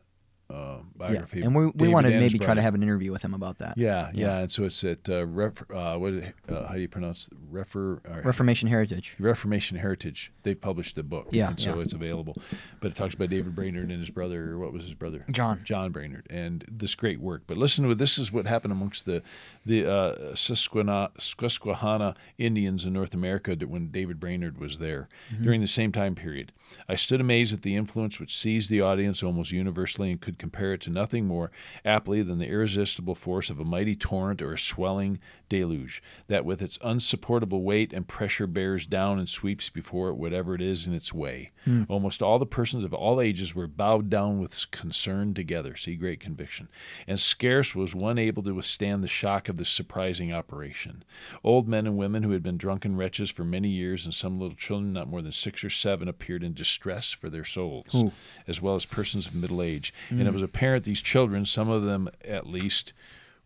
uh, 0.51 0.79
Yeah. 1.11 1.25
And 1.33 1.55
we, 1.55 1.67
we 1.77 1.89
want 1.89 2.07
to 2.07 2.19
maybe 2.19 2.39
try 2.39 2.55
to 2.55 2.63
have 2.63 2.75
an 2.75 2.83
interview 2.83 3.13
with 3.13 3.23
him 3.23 3.35
about 3.35 3.59
that. 3.59 3.79
Yeah, 3.79 4.11
Yeah. 4.13 4.27
yeah, 4.27 4.39
and 4.41 4.53
so 4.53 4.65
it's 4.65 4.83
at 4.85 5.09
uh, 5.09 5.27
ref, 5.27 5.63
uh, 5.73 5.97
what 5.97 6.13
uh, 6.49 6.67
how 6.67 6.75
do 6.75 6.81
you 6.81 6.89
pronounce 6.89 7.31
refer 7.51 8.01
uh, 8.09 8.21
Reformation 8.23 8.69
Heritage. 8.69 9.17
Reformation 9.19 9.79
Heritage. 9.79 10.33
They've 10.43 10.61
published 10.61 10.99
a 10.99 11.03
book, 11.03 11.29
Yeah, 11.31 11.49
and 11.49 11.61
so 11.61 11.77
yeah. 11.77 11.83
it's 11.83 11.93
available. 11.93 12.37
But 12.81 12.93
it 12.93 12.95
talks 12.97 13.15
about 13.15 13.31
David 13.31 13.55
Brainerd 13.55 13.91
and 13.91 14.01
his 14.01 14.11
brother. 14.11 14.59
What 14.59 14.73
was 14.73 14.85
his 14.85 14.95
brother? 14.95 15.25
John. 15.31 15.61
John 15.65 15.93
Brainerd, 15.93 16.27
and 16.31 16.65
this 16.71 16.95
great 16.95 17.21
work. 17.21 17.43
But 17.47 17.57
listen 17.57 17.89
to 17.89 17.95
this 17.95 18.19
is 18.19 18.33
what 18.33 18.47
happened 18.47 18.73
amongst 18.73 19.07
the 19.07 19.23
the 19.65 19.87
uh, 19.91 20.35
Susquehanna, 20.35 21.11
Susquehanna 21.19 22.15
Indians 22.39 22.85
in 22.85 22.93
North 22.93 23.15
America 23.15 23.55
that 23.57 23.69
when 23.69 23.91
David 23.91 24.19
Brainerd 24.21 24.59
was 24.59 24.79
there 24.79 25.09
Mm-hmm. 25.33 25.45
during 25.45 25.61
the 25.61 25.67
same 25.67 25.93
time 25.93 26.15
period. 26.15 26.53
I 26.89 26.95
stood 26.95 27.21
amazed 27.21 27.53
at 27.55 27.63
the 27.63 27.77
influence 27.77 28.19
which 28.21 28.37
seized 28.37 28.71
the 28.71 28.81
audience 28.81 29.23
almost 29.23 29.53
universally 29.53 30.11
and 30.11 30.21
could 30.21 30.39
compare 30.41 30.73
it 30.73 30.81
to 30.81 30.91
nothing 30.91 31.27
more 31.27 31.53
aptly 31.85 32.23
than 32.23 32.39
the 32.39 32.49
irresistible 32.49 33.15
force 33.15 33.51
of 33.51 33.61
a 33.61 33.65
mighty 33.65 33.95
torrent 33.95 34.43
or 34.43 34.53
a 34.53 34.59
swelling 34.59 35.21
deluge 35.49 36.03
that 36.29 36.45
with 36.45 36.63
its 36.63 36.79
unsupportable 36.83 37.63
weight 37.63 37.93
and 37.93 38.09
pressure 38.09 38.47
bears 38.47 38.87
down 38.87 39.19
and 39.19 39.29
sweeps 39.29 39.69
before 39.69 40.09
it 40.09 40.15
whatever 40.15 40.55
it 40.55 40.63
is 40.63 40.87
in 40.87 40.95
its 40.95 41.13
way. 41.13 41.51
Hmm. 41.65 41.83
Almost 41.89 42.23
all 42.23 42.39
the 42.39 42.47
persons 42.47 42.85
of 42.85 42.95
all 42.95 43.21
ages 43.21 43.55
were 43.55 43.67
bowed 43.67 44.09
down 44.09 44.41
with 44.41 44.71
concern 44.71 45.35
together. 45.35 45.77
See 45.77 45.95
great 45.95 46.21
conviction. 46.21 46.69
And 47.07 47.21
scarce 47.21 47.75
was 47.75 47.95
one 47.95 48.19
able 48.19 48.43
to 48.45 48.55
withstand 48.55 49.05
the 49.05 49.09
shock 49.09 49.49
of 49.49 49.59
this 49.59 49.69
surprising 49.69 50.33
operation. 50.33 51.05
Old 51.45 51.69
men 51.69 51.87
and 51.87 51.99
women 51.99 52.23
who 52.23 52.31
had 52.31 52.43
been 52.43 52.57
drunken 52.57 52.97
wretches 52.97 53.31
for 53.31 53.45
many 53.45 53.69
years, 53.69 54.07
and 54.07 54.15
some 54.15 54.39
little 54.41 54.57
children, 54.57 54.95
not 54.95 55.09
more 55.09 55.21
than 55.21 55.33
six 55.33 55.63
or 55.63 55.71
seven, 55.71 56.09
appeared 56.09 56.43
in 56.43 56.55
distress 56.55 57.11
for 57.11 57.29
their 57.29 57.45
souls, 57.45 58.03
Ooh. 58.03 58.13
as 58.47 58.63
well 58.63 58.75
as 58.75 58.87
persons 58.87 59.27
of 59.27 59.35
middle 59.35 59.61
age. 59.61 59.93
And 60.09 60.29
it 60.31 60.35
was 60.35 60.43
apparent 60.43 60.85
these 60.85 61.03
children, 61.03 61.45
some 61.45 61.69
of 61.69 61.83
them 61.83 62.09
at 62.25 62.47
least, 62.47 62.93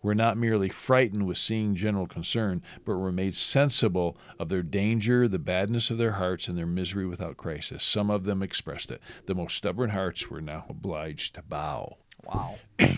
were 0.03 0.15
not 0.15 0.37
merely 0.37 0.69
frightened 0.69 1.27
with 1.27 1.39
seeing 1.39 1.75
general 1.75 2.07
concern, 2.07 2.63
but 2.85 2.97
were 2.97 3.13
made 3.13 3.35
sensible 3.35 4.17
of 4.39 4.51
their 4.51 4.63
danger, 4.63 5.27
the 5.27 5.39
badness 5.39 5.91
of 5.91 5.99
their 5.99 6.13
hearts, 6.13 6.47
and 6.47 6.59
their 6.59 6.67
misery 6.67 7.07
without 7.07 7.39
crisis. 7.39 7.83
Some 7.83 8.11
of 8.11 8.25
them 8.25 8.43
expressed 8.43 8.91
it. 8.91 9.01
The 9.27 9.35
most 9.35 9.57
stubborn 9.57 9.91
hearts 9.91 10.29
were 10.29 10.43
now 10.43 10.67
obliged 10.69 11.35
to 11.35 11.43
bow. 11.43 11.97
Wow. 12.25 12.57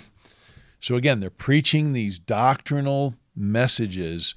So 0.87 0.95
again, 0.95 1.19
they're 1.19 1.31
preaching 1.31 1.93
these 1.93 2.19
doctrinal 2.19 3.15
messages, 3.35 4.37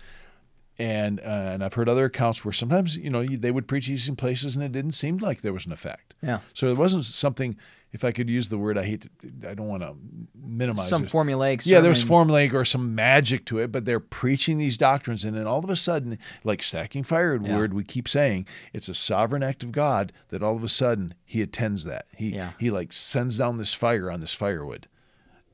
and 0.79 1.19
uh, 1.19 1.23
and 1.23 1.63
I've 1.63 1.75
heard 1.75 1.89
other 1.89 2.05
accounts 2.05 2.43
where 2.43 2.51
sometimes 2.51 2.95
you 2.95 3.11
know 3.11 3.23
they 3.23 3.51
would 3.51 3.67
preach 3.67 3.87
these 3.87 4.09
in 4.09 4.15
places 4.15 4.55
and 4.55 4.63
it 4.63 4.71
didn't 4.71 4.93
seem 4.93 5.17
like 5.17 5.41
there 5.41 5.53
was 5.53 5.67
an 5.67 5.71
effect. 5.71 6.09
Yeah. 6.22 6.39
So 6.53 6.67
it 6.67 6.78
wasn't 6.78 7.05
something. 7.05 7.55
If 7.91 8.03
I 8.03 8.11
could 8.11 8.30
use 8.30 8.49
the 8.49 8.57
word, 8.59 8.78
I 8.78 8.84
hate. 8.86 9.01
To, 9.22 9.49
I 9.49 9.55
don't 9.55 9.67
want 9.67 9.82
to 9.82 9.95
minimize 10.39 10.89
Some 10.89 11.05
it. 11.05 11.09
formulaic. 11.09 11.65
Yeah, 11.65 11.80
there 11.80 11.89
was 11.89 12.05
formulaic 12.05 12.53
or 12.53 12.63
some 12.63 12.93
magic 12.93 13.45
to 13.45 13.57
it, 13.57 13.72
but 13.72 13.86
they're 13.86 13.99
preaching 13.99 14.59
these 14.59 14.78
doctrines, 14.78 15.26
and 15.26 15.36
then 15.36 15.47
all 15.47 15.57
of 15.57 15.70
a 15.72 15.76
sudden, 15.76 16.20
like 16.43 16.61
stacking 16.61 17.01
firewood, 17.03 17.47
Yeah. 17.47 17.65
we 17.76 17.84
keep 17.84 18.07
saying 18.07 18.45
it's 18.74 18.89
a 18.89 18.93
sovereign 18.93 19.41
act 19.41 19.63
of 19.63 19.72
God 19.72 20.13
that 20.28 20.43
all 20.43 20.55
of 20.55 20.63
a 20.63 20.67
sudden 20.70 21.15
He 21.26 21.41
attends 21.41 21.84
that. 21.86 22.05
He 22.15 22.36
Yeah. 22.36 22.51
He 22.59 22.70
like 22.70 22.93
sends 22.93 23.39
down 23.39 23.57
this 23.57 23.74
fire 23.74 24.11
on 24.11 24.20
this 24.22 24.36
firewood, 24.36 24.88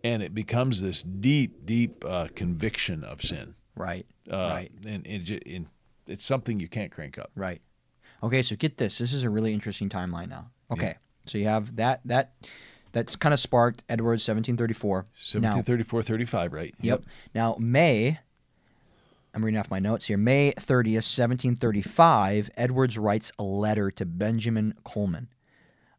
and 0.04 0.22
it 0.22 0.36
becomes 0.36 0.82
this 0.82 1.04
deep, 1.04 1.66
deep 1.66 2.04
uh, 2.04 2.28
conviction 2.36 3.06
of 3.06 3.22
sin. 3.22 3.56
Right. 3.78 4.06
Uh, 4.30 4.36
right. 4.36 4.72
and, 4.86 5.08
and, 5.08 5.42
and 5.46 5.66
it's 6.06 6.26
something 6.26 6.60
you 6.60 6.68
can't 6.68 6.92
crank 6.92 7.18
up. 7.18 7.32
Right. 7.34 7.62
Okay, 8.22 8.42
so 8.42 8.56
get 8.58 8.78
this. 8.78 8.98
This 8.98 9.14
is 9.14 9.24
a 9.24 9.30
really 9.30 9.54
interesting 9.54 9.88
timeline 9.88 10.28
now. 10.30 10.50
Okay. 10.72 10.96
So 11.26 11.38
you 11.38 11.48
have 11.48 11.76
that 11.78 12.02
that 12.06 12.34
that's 12.92 13.16
kind 13.18 13.34
of 13.34 13.40
sparked 13.40 13.84
Edwards 13.90 14.28
1734. 14.28 15.06
Now, 15.42 15.50
1734, 15.50 16.04
35, 16.04 16.54
right? 16.54 16.74
Yep. 16.80 17.04
Now, 17.34 17.58
May, 17.60 18.20
I'm 19.34 19.44
reading 19.44 19.60
off 19.60 19.70
my 19.70 19.80
notes 19.80 20.06
here. 20.06 20.18
May 20.18 20.54
30th, 20.54 21.04
1735, 21.04 22.50
Edwards 22.56 22.98
writes 22.98 23.34
a 23.38 23.44
letter 23.44 23.92
to 23.92 24.06
Benjamin 24.06 24.76
Colman, 24.86 25.28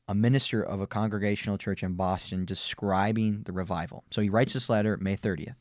a 0.08 0.14
minister 0.14 0.62
of 0.62 0.80
a 0.80 0.86
congregational 0.86 1.58
church 1.58 1.82
in 1.82 1.94
Boston, 1.94 2.46
describing 2.46 3.42
the 3.42 3.52
revival. 3.52 4.04
So 4.10 4.22
he 4.22 4.30
writes 4.30 4.54
this 4.54 4.70
letter 4.70 4.96
May 4.96 5.16
30th. 5.16 5.56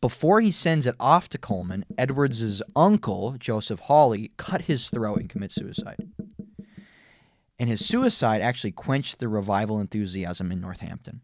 Before 0.00 0.40
he 0.40 0.52
sends 0.52 0.86
it 0.86 0.94
off 1.00 1.28
to 1.30 1.38
Colman, 1.38 1.84
Edwards's 1.98 2.62
uncle, 2.76 3.34
Joseph 3.38 3.80
Hawley, 3.80 4.30
cut 4.36 4.62
his 4.62 4.88
throat 4.88 5.18
and 5.18 5.28
commits 5.28 5.56
suicide. 5.56 6.08
And 7.58 7.68
his 7.68 7.86
suicide 7.86 8.40
actually 8.40 8.72
quenched 8.72 9.18
the 9.18 9.28
revival 9.28 9.80
enthusiasm 9.80 10.50
in 10.50 10.60
Northampton. 10.60 11.20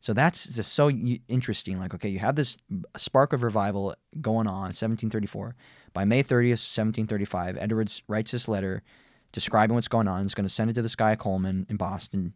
So 0.00 0.12
that's 0.12 0.56
just 0.56 0.72
so 0.72 0.90
interesting. 0.90 1.78
Like, 1.78 1.94
okay, 1.94 2.08
you 2.08 2.18
have 2.18 2.34
this 2.34 2.58
spark 2.96 3.32
of 3.32 3.44
revival 3.44 3.94
going 4.20 4.48
on, 4.48 4.74
1734. 4.74 5.54
By 5.92 6.04
May 6.04 6.22
30th, 6.24 6.58
1735, 6.58 7.56
Edwards 7.56 8.02
writes 8.08 8.32
this 8.32 8.48
letter 8.48 8.82
describing 9.30 9.76
what's 9.76 9.88
going 9.88 10.08
on. 10.08 10.22
He's 10.22 10.34
going 10.34 10.44
to 10.46 10.52
send 10.52 10.70
it 10.70 10.74
to 10.74 10.82
this 10.82 10.96
guy 10.96 11.14
Colman 11.14 11.66
in 11.68 11.76
Boston, 11.76 12.34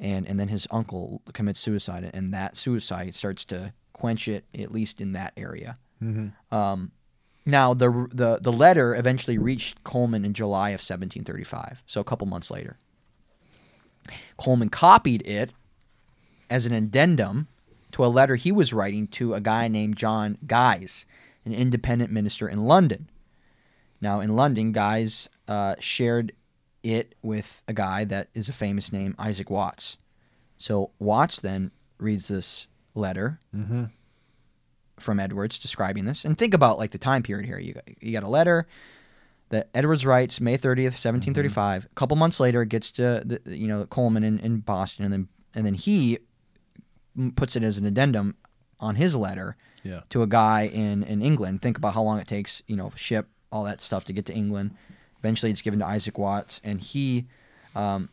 and 0.00 0.26
and 0.26 0.40
then 0.40 0.48
his 0.48 0.66
uncle 0.70 1.20
commits 1.34 1.60
suicide, 1.60 2.10
and 2.14 2.32
that 2.32 2.56
suicide 2.56 3.14
starts 3.14 3.44
to 3.46 3.74
quench 3.92 4.26
it, 4.26 4.44
at 4.58 4.72
least 4.72 5.00
in 5.00 5.12
that 5.12 5.34
area. 5.36 5.78
Um, 6.50 6.92
now 7.46 7.74
the 7.74 8.08
the 8.12 8.38
the 8.40 8.52
letter 8.52 8.94
eventually 8.94 9.38
reached 9.38 9.82
Colman 9.84 10.24
in 10.24 10.32
July 10.34 10.70
of 10.70 10.80
1735, 10.80 11.82
so 11.86 12.00
a 12.00 12.04
couple 12.04 12.26
months 12.26 12.50
later. 12.50 12.78
Colman 14.36 14.68
copied 14.68 15.26
it 15.26 15.52
as 16.50 16.66
an 16.66 16.72
addendum 16.72 17.48
to 17.92 18.04
a 18.04 18.06
letter 18.06 18.36
he 18.36 18.52
was 18.52 18.72
writing 18.72 19.06
to 19.06 19.34
a 19.34 19.40
guy 19.40 19.68
named 19.68 19.96
John 19.96 20.36
Guyse, 20.46 21.04
an 21.44 21.52
independent 21.54 22.10
minister 22.10 22.48
in 22.48 22.64
London. 22.64 23.08
Now, 24.00 24.20
in 24.20 24.36
London, 24.36 24.72
Guyse 24.74 25.28
uh, 25.48 25.76
shared 25.78 26.32
it 26.82 27.14
with 27.22 27.62
a 27.66 27.72
guy 27.72 28.04
that 28.04 28.28
is 28.34 28.48
a 28.48 28.52
famous 28.52 28.92
name, 28.92 29.14
Isaac 29.18 29.48
Watts. 29.48 29.96
So 30.58 30.90
Watts 30.98 31.40
then 31.40 31.70
reads 31.98 32.28
this 32.28 32.66
letter 32.94 33.40
from 34.98 35.18
Edwards 35.20 35.58
describing 35.58 36.04
this, 36.04 36.24
and 36.24 36.36
think 36.38 36.54
about 36.54 36.78
like 36.78 36.90
the 36.92 36.98
time 36.98 37.22
period 37.22 37.46
here. 37.46 37.58
You 37.58 37.74
got, 37.74 37.84
you 38.02 38.12
got 38.12 38.22
a 38.22 38.28
letter 38.28 38.66
that 39.50 39.68
Edwards 39.74 40.04
writes 40.06 40.40
May 40.40 40.56
30th, 40.56 40.94
1735. 40.96 41.84
A 41.84 41.88
couple 41.94 42.16
months 42.16 42.40
later, 42.40 42.62
it 42.62 42.68
gets 42.68 42.90
to 42.92 43.22
the, 43.24 43.56
you 43.56 43.66
know 43.68 43.84
Colman 43.86 44.24
in, 44.24 44.38
in 44.40 44.58
Boston, 44.60 45.04
and 45.04 45.12
then 45.12 45.28
and 45.54 45.66
then 45.66 45.74
he 45.74 46.18
puts 47.36 47.56
it 47.56 47.62
as 47.62 47.78
an 47.78 47.86
addendum 47.86 48.36
on 48.80 48.96
his 48.96 49.14
letter 49.14 49.56
Yeah. 49.82 50.00
to 50.10 50.22
a 50.22 50.26
guy 50.26 50.62
in 50.62 51.02
in 51.04 51.22
England. 51.22 51.62
Think 51.62 51.78
about 51.78 51.94
how 51.94 52.02
long 52.02 52.18
it 52.18 52.26
takes, 52.26 52.62
you 52.66 52.76
know, 52.76 52.92
ship 52.96 53.28
all 53.52 53.64
that 53.64 53.80
stuff 53.80 54.04
to 54.06 54.12
get 54.12 54.26
to 54.26 54.34
England. 54.34 54.74
Eventually, 55.20 55.50
it's 55.50 55.62
given 55.62 55.78
to 55.80 55.86
Isaac 55.86 56.18
Watts, 56.18 56.60
and 56.64 56.80
he 56.80 57.26
um, 57.74 58.10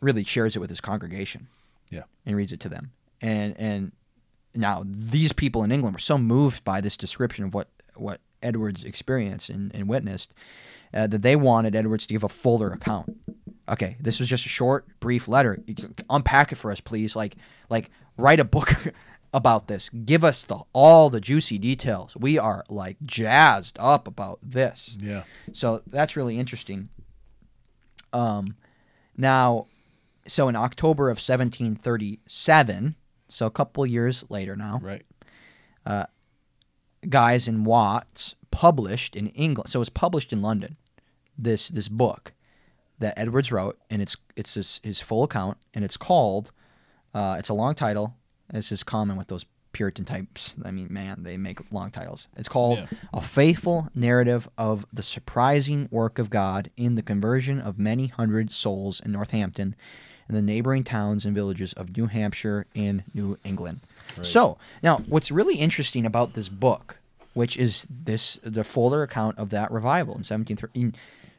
really 0.00 0.22
shares 0.24 0.54
it 0.54 0.58
with 0.60 0.70
his 0.70 0.80
congregation 0.80 1.48
Yeah. 1.90 2.02
and 2.24 2.36
reads 2.36 2.52
it 2.52 2.60
to 2.60 2.68
them. 2.68 2.92
And 3.20 3.56
and 3.58 3.92
now 4.56 4.82
these 4.86 5.32
people 5.32 5.62
in 5.62 5.72
England 5.72 5.94
were 5.94 6.00
so 6.00 6.18
moved 6.18 6.64
by 6.64 6.80
this 6.80 6.96
description 6.96 7.44
of 7.44 7.54
what 7.54 7.68
what 7.94 8.20
Edwards 8.42 8.84
experienced 8.84 9.50
and, 9.50 9.74
and 9.74 9.88
witnessed 9.88 10.32
uh, 10.94 11.06
that 11.06 11.22
they 11.22 11.36
wanted 11.36 11.74
Edwards 11.74 12.06
to 12.06 12.14
give 12.14 12.24
a 12.24 12.28
fuller 12.28 12.70
account. 12.70 13.16
Okay, 13.68 13.96
this 14.00 14.20
was 14.20 14.28
just 14.28 14.46
a 14.46 14.48
short, 14.48 14.86
brief 15.00 15.26
letter. 15.26 15.58
Unpack 16.08 16.52
it 16.52 16.56
for 16.56 16.70
us, 16.70 16.80
please. 16.80 17.16
Like 17.16 17.36
like 17.68 17.90
write 18.16 18.40
a 18.40 18.44
book 18.44 18.72
about 19.34 19.68
this. 19.68 19.88
Give 19.90 20.24
us 20.24 20.42
the 20.42 20.60
all 20.72 21.10
the 21.10 21.20
juicy 21.20 21.58
details. 21.58 22.16
We 22.16 22.38
are 22.38 22.64
like 22.70 22.96
jazzed 23.04 23.76
up 23.80 24.06
about 24.06 24.38
this. 24.42 24.96
Yeah. 25.00 25.24
So 25.52 25.82
that's 25.86 26.16
really 26.16 26.38
interesting. 26.38 26.88
Um, 28.12 28.56
now, 29.16 29.66
so 30.26 30.48
in 30.48 30.56
October 30.56 31.10
of 31.10 31.16
1737, 31.16 32.94
so 33.28 33.46
a 33.46 33.50
couple 33.50 33.84
years 33.86 34.24
later 34.28 34.54
now, 34.56 34.80
Right. 34.82 35.02
Guyse 37.06 37.46
in 37.46 37.64
Watts 37.64 38.34
published 38.50 39.14
in 39.14 39.28
England. 39.28 39.70
So 39.70 39.78
it 39.78 39.80
was 39.80 39.88
published 39.90 40.32
in 40.32 40.42
London. 40.42 40.76
This 41.38 41.68
this 41.68 41.88
book 41.88 42.32
that 42.98 43.18
Edwards 43.18 43.52
wrote, 43.52 43.78
and 43.90 44.00
it's 44.00 44.16
it's 44.36 44.54
his, 44.54 44.80
his 44.82 45.00
full 45.00 45.22
account, 45.24 45.58
and 45.74 45.84
it's 45.84 45.96
called. 45.98 46.50
Uh, 47.14 47.36
it's 47.38 47.48
a 47.50 47.54
long 47.54 47.74
title. 47.74 48.14
This 48.52 48.72
is 48.72 48.82
common 48.82 49.16
with 49.16 49.28
those 49.28 49.44
Puritan 49.72 50.06
types. 50.06 50.56
I 50.64 50.70
mean, 50.70 50.88
man, 50.90 51.22
they 51.22 51.36
make 51.36 51.60
long 51.70 51.90
titles. 51.90 52.28
It's 52.36 52.48
called 52.48 52.78
Yeah. 52.78 52.86
"A 53.12 53.20
Faithful 53.20 53.88
Narrative 53.94 54.48
of 54.56 54.86
the 54.92 55.02
Surprising 55.02 55.88
Work 55.90 56.18
of 56.18 56.30
God 56.30 56.70
in 56.76 56.94
the 56.94 57.02
Conversion 57.02 57.60
of 57.60 57.78
Many 57.78 58.06
Hundred 58.06 58.50
Souls 58.50 59.00
in 59.00 59.12
Northampton 59.12 59.76
and 60.28 60.36
the 60.36 60.42
neighboring 60.42 60.84
towns 60.84 61.24
and 61.24 61.34
villages 61.34 61.72
of 61.74 61.96
New 61.96 62.06
Hampshire 62.06 62.66
and 62.74 63.04
New 63.14 63.38
England." 63.44 63.80
So 64.22 64.58
now, 64.82 64.98
what's 65.08 65.30
really 65.30 65.56
interesting 65.56 66.06
about 66.06 66.34
this 66.34 66.48
book, 66.48 66.98
which 67.34 67.56
is 67.56 67.86
this 67.90 68.38
the 68.42 68.64
fuller 68.64 69.02
account 69.02 69.38
of 69.38 69.50
that 69.50 69.70
revival 69.70 70.14
in 70.14 70.24
1713, 70.24 70.94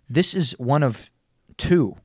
this 0.09 0.33
is 0.33 0.51
one 0.59 0.83
of 0.83 1.09
two 1.57 1.97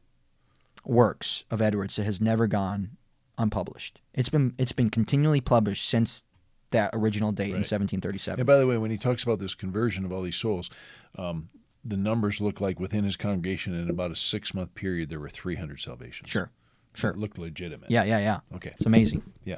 works 0.84 1.44
of 1.50 1.60
Edwards 1.60 1.96
that 1.96 2.04
has 2.04 2.20
never 2.20 2.46
gone 2.46 2.96
unpublished. 3.38 4.00
It's 4.14 4.28
been 4.28 4.54
it's 4.58 4.72
been 4.72 4.90
continually 4.90 5.40
published 5.40 5.88
since 5.88 6.24
that 6.70 6.90
original 6.92 7.32
date 7.32 7.50
in 7.50 7.62
1737. 7.62 8.40
And 8.40 8.46
by 8.46 8.56
the 8.56 8.66
way, 8.66 8.78
when 8.78 8.90
he 8.90 8.96
talks 8.96 9.22
about 9.22 9.38
this 9.38 9.54
conversion 9.54 10.04
of 10.04 10.12
all 10.12 10.22
these 10.22 10.36
souls, 10.36 10.70
um, 11.18 11.48
the 11.84 11.96
numbers 11.96 12.40
look 12.40 12.60
like 12.60 12.80
within 12.80 13.04
his 13.04 13.16
congregation 13.16 13.74
in 13.74 13.90
about 13.90 14.10
a 14.10 14.16
six 14.16 14.54
month 14.54 14.74
period 14.74 15.08
there 15.08 15.20
were 15.20 15.28
300 15.28 15.80
salvations. 15.80 16.30
Sure, 16.30 16.50
sure. 16.94 17.10
It 17.10 17.18
looked 17.18 17.38
legitimate. 17.38 17.90
Yeah, 17.90 18.04
yeah, 18.04 18.18
yeah. 18.18 18.40
Okay. 18.54 18.72
It's 18.74 18.86
amazing. 18.86 19.22
Yeah. 19.44 19.56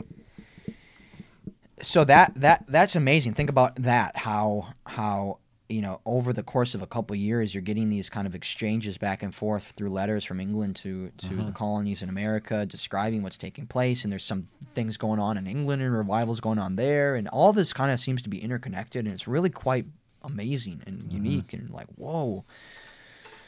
so 1.82 2.04
that 2.04 2.32
that 2.36 2.64
that's 2.68 2.96
amazing. 2.96 3.34
Think 3.34 3.50
about 3.50 3.76
that. 3.76 4.16
How 4.16 4.74
how 4.86 5.38
you 5.68 5.80
know 5.80 6.00
over 6.04 6.32
the 6.32 6.42
course 6.42 6.74
of 6.74 6.82
a 6.82 6.86
couple 6.86 7.16
years, 7.16 7.54
you're 7.54 7.62
getting 7.62 7.88
these 7.88 8.08
kind 8.08 8.26
of 8.26 8.34
exchanges 8.34 8.98
back 8.98 9.22
and 9.22 9.34
forth 9.34 9.72
through 9.76 9.90
letters 9.90 10.24
from 10.24 10.40
England 10.40 10.76
to 10.76 11.10
to 11.18 11.28
the 11.28 11.34
mm-hmm. 11.34 11.50
colonies 11.52 12.02
in 12.02 12.08
America, 12.08 12.66
describing 12.66 13.22
what's 13.22 13.38
taking 13.38 13.66
place. 13.66 14.04
And 14.04 14.12
there's 14.12 14.24
some 14.24 14.48
things 14.74 14.96
going 14.96 15.20
on 15.20 15.36
in 15.36 15.46
England 15.46 15.82
and 15.82 15.92
revivals 15.92 16.40
going 16.40 16.58
on 16.58 16.76
there, 16.76 17.14
and 17.14 17.28
all 17.28 17.52
this 17.52 17.72
kind 17.72 17.90
of 17.90 18.00
seems 18.00 18.22
to 18.22 18.28
be 18.28 18.42
interconnected, 18.42 19.04
and 19.04 19.14
it's 19.14 19.28
really 19.28 19.50
quite 19.50 19.86
amazing 20.22 20.82
and 20.86 21.02
mm-hmm. 21.02 21.16
unique 21.16 21.52
and 21.52 21.70
like 21.70 21.88
whoa. 21.96 22.44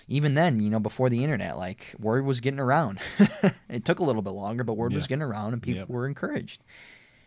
Even 0.09 0.34
then, 0.34 0.61
you 0.61 0.70
know, 0.70 0.78
before 0.78 1.11
the 1.11 1.24
internet, 1.24 1.59
like 1.59 1.94
word 1.98 2.24
was 2.24 2.40
getting 2.40 2.61
around. 2.61 3.00
it 3.68 3.84
took 3.84 3.98
a 3.98 4.04
little 4.04 4.22
bit 4.22 4.30
longer, 4.30 4.62
but 4.62 4.74
word 4.74 4.92
was 4.92 5.07
getting 5.07 5.22
around, 5.22 5.52
and 5.52 5.62
people 5.62 5.80
Yep. 5.80 5.88
were 5.88 6.07
encouraged 6.07 6.62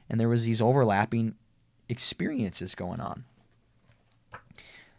and 0.09 0.19
there 0.19 0.29
was 0.29 0.45
these 0.45 0.61
overlapping 0.61 1.35
experiences 1.87 2.75
going 2.75 2.99
on. 2.99 3.25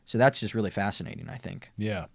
So 0.04 0.18
that's 0.18 0.40
just 0.40 0.54
really 0.54 0.70
fascinating, 0.70 1.28
I 1.28 1.36
think. 1.36 1.70
Yeah. 1.76 2.06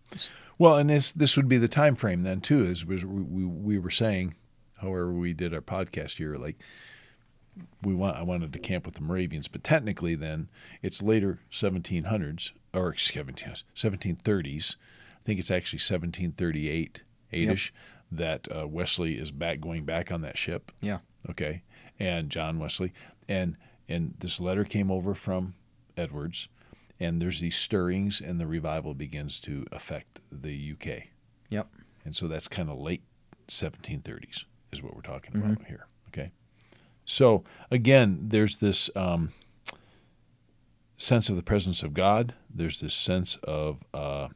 Well, 0.57 0.78
and 0.78 0.89
this 0.89 1.11
this 1.11 1.38
would 1.38 1.47
be 1.47 1.57
the 1.57 1.68
time 1.68 1.95
frame 1.95 2.24
then 2.24 2.41
too, 2.41 2.66
as 2.66 2.86
we, 2.86 3.03
we 3.03 3.45
we 3.45 3.80
were 3.80 3.89
saying, 3.89 4.36
however 4.82 5.11
we 5.13 5.34
did 5.34 5.53
our 5.53 5.61
podcast 5.61 6.18
here, 6.18 6.36
like 6.36 6.57
we 7.84 7.93
want 7.93 8.18
I 8.18 8.24
wanted 8.24 8.51
to 8.53 8.59
camp 8.59 8.86
with 8.86 8.95
the 8.95 9.01
Moravians, 9.01 9.47
but 9.47 9.63
technically 9.63 10.16
then 10.16 10.49
it's 10.82 11.01
later 11.01 11.39
1700s 11.51 12.51
or 12.74 12.89
excuse 12.89 13.26
me, 13.26 13.34
1730s. 13.34 14.76
I 15.26 15.28
think 15.28 15.40
it's 15.40 15.50
actually 15.52 15.78
1738 15.78 17.02
eight-ish 17.34 17.74
that 18.12 18.48
uh, 18.56 18.68
Wesley 18.68 19.16
is 19.16 19.32
back 19.32 19.60
going 19.60 19.84
back 19.84 20.12
on 20.12 20.22
that 20.22 20.38
ship. 20.38 20.72
Yeah. 20.82 21.00
Okay, 21.30 21.64
and 22.00 22.30
John 22.30 22.60
Wesley, 22.60 22.94
and 23.28 23.58
and 23.90 24.14
this 24.20 24.40
letter 24.40 24.64
came 24.64 24.92
over 24.92 25.16
from 25.16 25.56
Edwards, 25.98 26.48
and 27.00 27.20
there's 27.20 27.40
these 27.42 27.56
stirrings, 27.56 28.22
and 28.22 28.40
the 28.40 28.46
revival 28.46 28.94
begins 28.94 29.40
to 29.42 29.66
affect 29.72 30.22
the 30.32 30.74
UK, 30.74 31.06
Yep. 31.50 31.68
and 32.06 32.16
so 32.16 32.28
that's 32.28 32.48
kind 32.48 32.70
of 32.70 32.78
late 32.80 33.02
1730s 33.48 34.46
is 34.72 34.84
what 34.84 34.96
we're 34.96 35.02
talking 35.02 35.36
about 35.36 35.66
here. 35.66 35.88
Okay, 36.10 36.32
so 37.06 37.44
again, 37.72 38.20
there's 38.22 38.58
this 38.58 38.92
um, 38.96 39.32
sense 40.98 41.30
of 41.30 41.36
the 41.36 41.44
presence 41.44 41.82
of 41.84 41.94
God. 41.96 42.36
There's 42.54 42.80
this 42.82 42.94
sense 42.94 43.36
of 43.44 43.80
uh, 43.94 44.28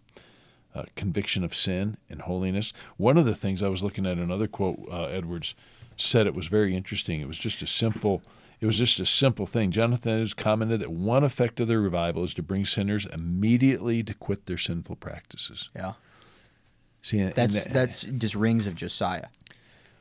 uh, 0.75 0.83
conviction 0.95 1.43
of 1.43 1.55
sin 1.55 1.97
and 2.09 2.21
holiness. 2.21 2.73
One 2.97 3.17
of 3.17 3.25
the 3.25 3.35
things 3.35 3.61
I 3.63 3.67
was 3.69 3.83
looking 3.83 4.05
at 4.05 4.17
another 4.17 4.47
quote 4.47 4.79
uh, 4.91 5.05
Edwards 5.05 5.55
said 5.97 6.27
it 6.27 6.35
was 6.35 6.47
very 6.47 6.75
interesting. 6.75 7.21
It 7.21 7.27
was 7.27 7.37
just 7.37 7.61
a 7.61 7.67
simple. 7.67 8.21
It 8.61 8.65
was 8.65 8.77
just 8.77 8.99
a 8.99 9.05
simple 9.05 9.45
thing. 9.45 9.71
Jonathan 9.71 10.19
has 10.19 10.33
commented 10.33 10.81
that 10.81 10.91
one 10.91 11.23
effect 11.23 11.61
of 11.61 11.69
the 11.69 11.79
revival 11.79 12.23
is 12.23 12.33
to 12.33 12.43
bring 12.43 12.65
sinners 12.65 13.05
immediately 13.05 14.03
to 14.03 14.13
quit 14.13 14.47
their 14.47 14.57
sinful 14.57 14.97
practices. 14.97 15.69
Yeah. 15.75 15.93
See, 17.01 17.23
That's 17.23 17.63
that- 17.63 17.73
that's 17.73 18.01
just 18.03 18.35
rings 18.35 18.67
of 18.67 18.75
Josiah. 18.75 19.27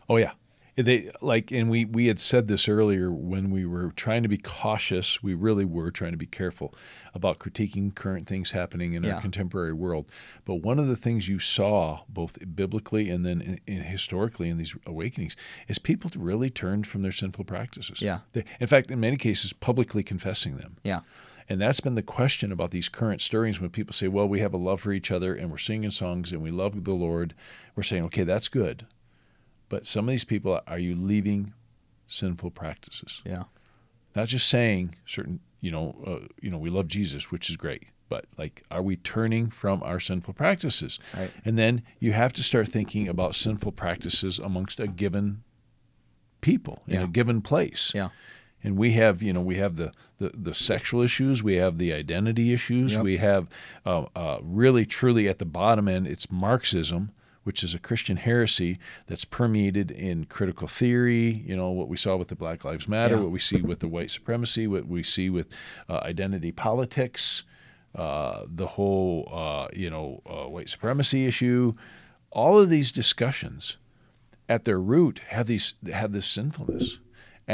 Oh 0.09 0.17
yeah. 0.17 0.33
They 0.81 1.11
like 1.21 1.51
and 1.51 1.69
we 1.69 1.85
we 1.85 2.07
had 2.07 2.21
said 2.21 2.47
this 2.47 2.69
earlier 2.69 3.11
when 3.11 3.51
we 3.51 3.67
were 3.67 3.91
trying 3.97 4.23
to 4.23 4.29
be 4.29 4.39
cautious, 4.39 5.21
we 5.23 5.35
really 5.35 5.65
were 5.65 5.91
trying 5.91 6.13
to 6.13 6.17
be 6.17 6.27
careful 6.27 6.73
about 7.15 7.41
critiquing 7.41 7.93
current 7.93 8.29
things 8.29 8.53
happening 8.53 8.93
in 8.93 9.03
Yeah. 9.03 9.17
our 9.17 9.21
contemporary 9.21 9.73
world. 9.73 10.09
But 10.45 10.57
one 10.57 10.79
of 10.79 10.87
the 10.87 10.95
things 10.95 11.27
you 11.27 11.41
saw 11.41 12.03
both 12.09 12.39
biblically 12.55 13.11
and 13.11 13.27
then 13.27 13.41
in, 13.41 13.61
in 13.67 13.83
historically 13.83 14.49
in 14.49 14.57
these 14.57 14.75
awakenings 14.87 15.35
is 15.67 15.81
people 15.81 16.13
really 16.17 16.49
turned 16.49 16.87
from 16.87 17.03
their 17.03 17.11
sinful 17.13 17.45
practices. 17.45 18.01
Yeah. 18.01 18.21
They, 18.33 18.45
in 18.61 18.69
fact, 18.69 18.91
in 18.93 19.01
many 19.01 19.17
cases 19.17 19.53
publicly 19.53 20.05
confessing 20.05 20.59
them. 20.59 20.77
Yeah. 20.85 21.01
And 21.49 21.61
that's 21.61 21.81
been 21.81 21.95
the 21.97 22.03
question 22.03 22.53
about 22.53 22.71
these 22.71 22.89
current 22.89 23.21
stirrings 23.21 23.59
when 23.61 23.71
people 23.71 23.95
say, 23.95 24.07
well, 24.07 24.29
we 24.29 24.39
have 24.41 24.53
a 24.55 24.59
love 24.59 24.83
for 24.83 24.93
each 24.93 25.11
other 25.11 25.35
and 25.35 25.51
we're 25.51 25.57
singing 25.59 25.91
songs 25.91 26.31
and 26.31 26.43
we 26.43 26.51
love 26.51 26.85
the 26.85 26.93
Lord. 26.93 27.35
We're 27.75 27.83
saying, 27.83 28.05
okay, 28.05 28.23
that's 28.25 28.49
good. 28.49 28.87
But 29.69 29.85
some 29.87 30.07
of 30.07 30.11
these 30.11 30.25
people, 30.25 30.61
are 30.67 30.79
you 30.79 30.95
leaving 30.95 31.53
sinful 32.07 32.51
practices? 32.53 33.23
Yeah. 33.27 33.45
Not 34.17 34.29
just 34.29 34.49
saying 34.49 34.97
certain, 35.07 35.41
you 35.61 35.71
know, 35.71 35.97
uh, 36.07 36.27
you 36.41 36.51
know, 36.51 36.59
we 36.59 36.71
love 36.71 36.89
Jesus, 36.89 37.31
which 37.31 37.51
is 37.51 37.57
great, 37.57 37.85
but 38.09 38.25
like, 38.39 38.63
are 38.71 38.83
we 38.83 38.97
turning 38.97 39.51
from 39.51 39.83
our 39.83 40.01
sinful 40.01 40.35
practices? 40.35 40.99
Right. 41.17 41.31
And 41.45 41.59
then 41.59 41.83
you 42.01 42.13
have 42.13 42.33
to 42.35 42.43
start 42.43 42.69
thinking 42.69 43.09
about 43.09 43.35
sinful 43.35 43.73
practices 43.73 44.39
amongst 44.39 44.81
a 44.81 44.87
given 44.87 45.43
people 46.41 46.83
in 46.87 46.95
Yeah. 46.95 47.05
a 47.05 47.09
given 47.09 47.43
place 47.43 47.91
Yeah. 47.95 48.09
and 48.63 48.77
we 48.77 48.93
have 48.93 49.21
you 49.23 49.33
know 49.33 49.41
we 49.41 49.57
have 49.57 49.75
the 49.77 49.93
the, 50.19 50.31
the 50.33 50.55
sexual 50.55 51.03
issues 51.03 51.43
we 51.43 51.57
have 51.57 51.79
the 51.79 51.93
identity 51.93 52.53
issues 52.53 52.93
Yep. 52.95 53.03
we 53.03 53.17
have 53.17 53.49
uh, 53.85 54.07
uh, 54.15 54.39
really 54.43 54.87
truly 54.87 55.29
at 55.29 55.41
the 55.41 55.45
bottom 55.45 55.89
end 55.89 56.07
it's 56.07 56.31
marxism 56.31 57.11
which 57.49 57.65
is 57.65 57.73
a 57.75 57.79
christian 57.79 58.19
heresy 58.19 58.79
that's 59.07 59.25
permeated 59.25 59.91
in 59.91 60.17
critical 60.37 60.69
theory 60.69 61.43
you 61.49 61.57
know 61.57 61.71
what 61.71 61.89
we 61.89 61.97
saw 61.97 62.15
with 62.15 62.29
the 62.29 62.37
black 62.45 62.63
lives 62.69 62.87
matter 62.87 63.17
Yeah. 63.17 63.23
what 63.23 63.31
we 63.33 63.39
see 63.39 63.61
with 63.63 63.81
the 63.81 63.89
white 63.89 64.11
supremacy 64.11 64.67
what 64.67 64.87
we 64.87 65.03
see 65.03 65.29
with 65.31 65.49
uh, 65.89 66.01
identity 66.13 66.53
politics 66.53 67.45
uh, 67.95 68.45
the 68.47 68.67
whole 68.77 69.17
uh, 69.43 69.67
you 69.73 69.89
know 69.95 70.21
uh, 70.27 70.47
white 70.55 70.69
supremacy 70.69 71.27
issue 71.27 71.73
all 72.31 72.59
of 72.59 72.69
these 72.69 72.93
discussions 72.93 73.79
at 74.47 74.65
their 74.67 74.81
root 74.81 75.17
have 75.29 75.47
these 75.47 75.73
have 75.91 76.13
this 76.13 76.27
sinfulness 76.27 76.99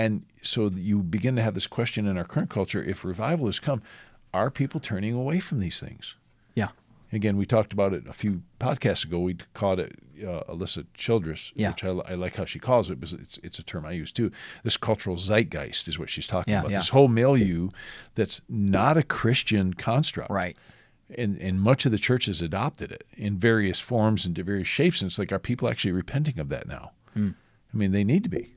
and 0.02 0.24
so 0.42 0.68
you 0.74 1.04
begin 1.04 1.36
to 1.36 1.42
have 1.42 1.54
this 1.54 1.68
question 1.68 2.06
in 2.08 2.18
our 2.18 2.24
current 2.24 2.50
culture 2.50 2.82
if 2.82 3.04
revival 3.04 3.46
has 3.46 3.60
come 3.60 3.80
are 4.32 4.50
people 4.50 4.80
turning 4.80 5.14
away 5.14 5.38
from 5.38 5.60
these 5.60 5.78
things. 5.78 6.16
Again 7.14 7.36
we 7.36 7.46
talked 7.46 7.72
about 7.72 7.92
it 7.92 8.04
a 8.08 8.12
few 8.12 8.42
podcasts 8.60 9.04
ago 9.04 9.18
we 9.20 9.36
called 9.54 9.78
it 9.80 9.98
uh, 10.22 10.42
Alisa 10.48 10.86
Childers 10.94 11.52
Yeah. 11.54 11.70
which 11.70 11.84
I, 11.84 11.88
I 11.88 12.14
like 12.14 12.36
how 12.36 12.44
she 12.44 12.58
calls 12.58 12.90
it 12.90 13.00
because 13.00 13.12
it's, 13.14 13.38
it's 13.42 13.58
a 13.58 13.62
term 13.62 13.84
i 13.84 13.90
use 13.92 14.12
too 14.12 14.30
this 14.62 14.76
cultural 14.76 15.16
zeitgeist 15.16 15.88
is 15.88 15.98
what 15.98 16.08
she's 16.10 16.26
talking 16.26 16.52
Yeah, 16.52 16.60
about 16.60 16.70
yeah. 16.70 16.78
this 16.78 16.90
whole 16.90 17.08
milieu 17.08 17.70
that's 18.14 18.40
not 18.48 18.96
a 18.96 19.02
christian 19.02 19.74
construct 19.74 20.30
Right. 20.30 20.56
and 21.16 21.36
and 21.38 21.60
much 21.60 21.84
of 21.86 21.92
the 21.92 21.98
church 21.98 22.26
has 22.26 22.40
adopted 22.42 22.90
it 22.92 23.04
in 23.16 23.36
various 23.38 23.80
forms 23.80 24.24
and 24.26 24.34
to 24.36 24.42
various 24.44 24.68
shapes. 24.68 25.00
And 25.02 25.08
it's 25.10 25.18
like, 25.18 25.32
are 25.32 25.38
people 25.38 25.68
actually 25.68 25.92
repenting 25.92 26.38
of 26.38 26.48
that 26.48 26.66
now? 26.66 26.92
Hmm. 27.12 27.30
I 27.72 27.76
mean, 27.76 27.92
they 27.92 28.04
need 28.04 28.22
to 28.24 28.30
be. 28.30 28.52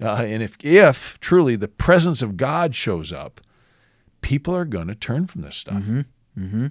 Uh, 0.00 0.06
and 0.06 0.42
if 0.42 0.56
if 0.64 1.18
truly 1.20 1.56
the 1.56 1.68
presence 1.68 2.22
of 2.22 2.36
God 2.36 2.74
shows 2.74 3.12
up, 3.12 3.40
people 4.20 4.54
are 4.54 4.64
going 4.64 4.86
to 4.88 4.94
turn 4.94 5.26
from 5.26 5.42
this 5.42 5.56
stuff. 5.56 5.82
Mm-hmm. 5.82 6.66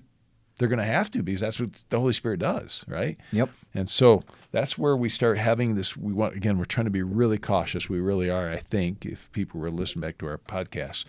They're 0.63 0.69
going 0.69 0.79
to 0.79 0.85
have 0.85 1.11
to 1.11 1.21
because 1.21 1.41
that's 1.41 1.59
what 1.59 1.83
the 1.89 1.99
Holy 1.99 2.13
Spirit 2.13 2.39
does, 2.39 2.85
right? 2.87 3.17
Yep. 3.33 3.49
And 3.73 3.89
so 3.89 4.23
that's 4.53 4.77
where 4.77 4.95
we 4.95 5.09
start 5.09 5.37
having 5.37 5.75
this. 5.75 5.97
We 5.97 6.13
want 6.13 6.37
again. 6.37 6.57
We're 6.57 6.63
trying 6.63 6.85
to 6.85 6.89
be 6.89 7.03
really 7.03 7.37
cautious. 7.37 7.89
We 7.89 7.99
really 7.99 8.29
are. 8.29 8.49
I 8.49 8.59
think 8.59 9.05
if 9.05 9.29
people 9.33 9.59
were 9.59 9.69
listening 9.69 9.99
back 9.99 10.19
to 10.19 10.27
our 10.27 10.37
podcast, 10.37 11.03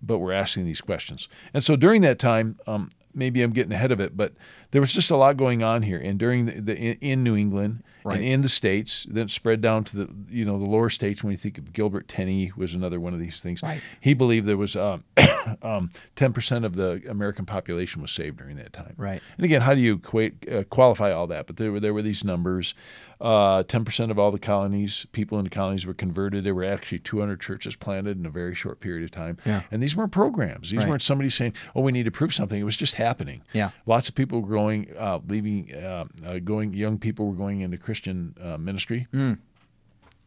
but 0.00 0.16
we're 0.16 0.32
asking 0.32 0.64
these 0.64 0.80
questions. 0.80 1.28
And 1.52 1.62
so 1.62 1.76
during 1.76 2.00
that 2.00 2.18
time, 2.18 2.56
um, 2.66 2.88
maybe 3.12 3.42
I'm 3.42 3.52
getting 3.52 3.72
ahead 3.74 3.92
of 3.92 4.00
it, 4.00 4.16
but 4.16 4.32
there 4.70 4.80
was 4.80 4.94
just 4.94 5.10
a 5.10 5.16
lot 5.16 5.36
going 5.36 5.62
on 5.62 5.82
here. 5.82 5.98
And 5.98 6.18
during 6.18 6.46
the, 6.46 6.60
the 6.62 6.74
in, 6.74 6.96
in 7.02 7.22
New 7.22 7.36
England 7.36 7.82
Right. 8.04 8.16
and 8.16 8.24
in 8.24 8.40
the 8.42 8.50
states, 8.50 9.06
then 9.08 9.28
spread 9.28 9.62
down 9.62 9.84
to 9.84 9.96
the 9.96 10.14
you 10.28 10.44
know 10.44 10.58
the 10.58 10.68
lower 10.68 10.90
states. 10.90 11.24
When 11.24 11.30
you 11.30 11.38
think 11.38 11.56
of 11.56 11.72
Gilbert 11.72 12.06
Tennent 12.06 12.54
was 12.54 12.74
another 12.74 13.00
one 13.00 13.14
of 13.14 13.20
these 13.20 13.40
things. 13.40 13.62
Right. 13.62 13.80
He 13.98 14.12
believed 14.12 14.46
there 14.46 14.58
was 14.58 14.76
um, 14.76 15.04
um, 15.62 15.90
10% 16.16 16.64
of 16.64 16.74
the 16.74 17.02
American 17.08 17.46
population 17.46 18.02
was 18.02 18.10
saved 18.10 18.36
during 18.36 18.56
that 18.56 18.74
time. 18.74 18.92
Right. 18.98 19.22
And 19.38 19.44
again, 19.44 19.62
how 19.62 19.74
do 19.74 19.80
you 19.80 19.94
equate, 19.94 20.46
uh, 20.52 20.64
qualify 20.64 21.12
all 21.12 21.26
that? 21.28 21.46
But 21.46 21.56
there 21.56 21.72
were 21.72 21.80
there 21.80 21.94
were 21.94 22.02
these 22.02 22.24
numbers. 22.24 22.74
Uh, 23.20 23.62
Ten 23.62 23.84
percent 23.84 24.10
of 24.10 24.18
all 24.18 24.30
the 24.30 24.38
colonies, 24.38 25.06
people 25.12 25.38
in 25.38 25.44
the 25.44 25.50
colonies, 25.50 25.86
were 25.86 25.94
converted. 25.94 26.44
There 26.44 26.54
were 26.54 26.64
actually 26.64 26.98
200 26.98 27.40
churches 27.40 27.76
planted 27.76 28.18
in 28.18 28.26
a 28.26 28.30
very 28.30 28.54
short 28.54 28.80
period 28.80 29.04
of 29.04 29.10
time. 29.10 29.38
Yeah. 29.46 29.62
And 29.70 29.82
these 29.82 29.96
weren't 29.96 30.12
programs. 30.12 30.70
These 30.70 30.80
Right. 30.80 30.88
weren't 30.88 31.02
somebody 31.02 31.30
saying, 31.30 31.54
"Oh, 31.74 31.80
we 31.82 31.92
need 31.92 32.04
to 32.04 32.10
prove 32.10 32.34
something." 32.34 32.60
It 32.60 32.64
was 32.64 32.76
just 32.76 32.94
happening. 32.96 33.42
Yeah. 33.52 33.70
Lots 33.86 34.08
of 34.08 34.14
people 34.14 34.42
were 34.42 34.48
going, 34.48 34.88
uh, 34.98 35.20
leaving, 35.28 35.72
uh, 35.74 36.06
uh, 36.26 36.38
going. 36.40 36.74
Young 36.74 36.98
people 36.98 37.28
were 37.28 37.36
going 37.36 37.60
into 37.60 37.78
Christian 37.78 38.34
uh, 38.42 38.56
ministry. 38.58 39.06
Mm. 39.12 39.38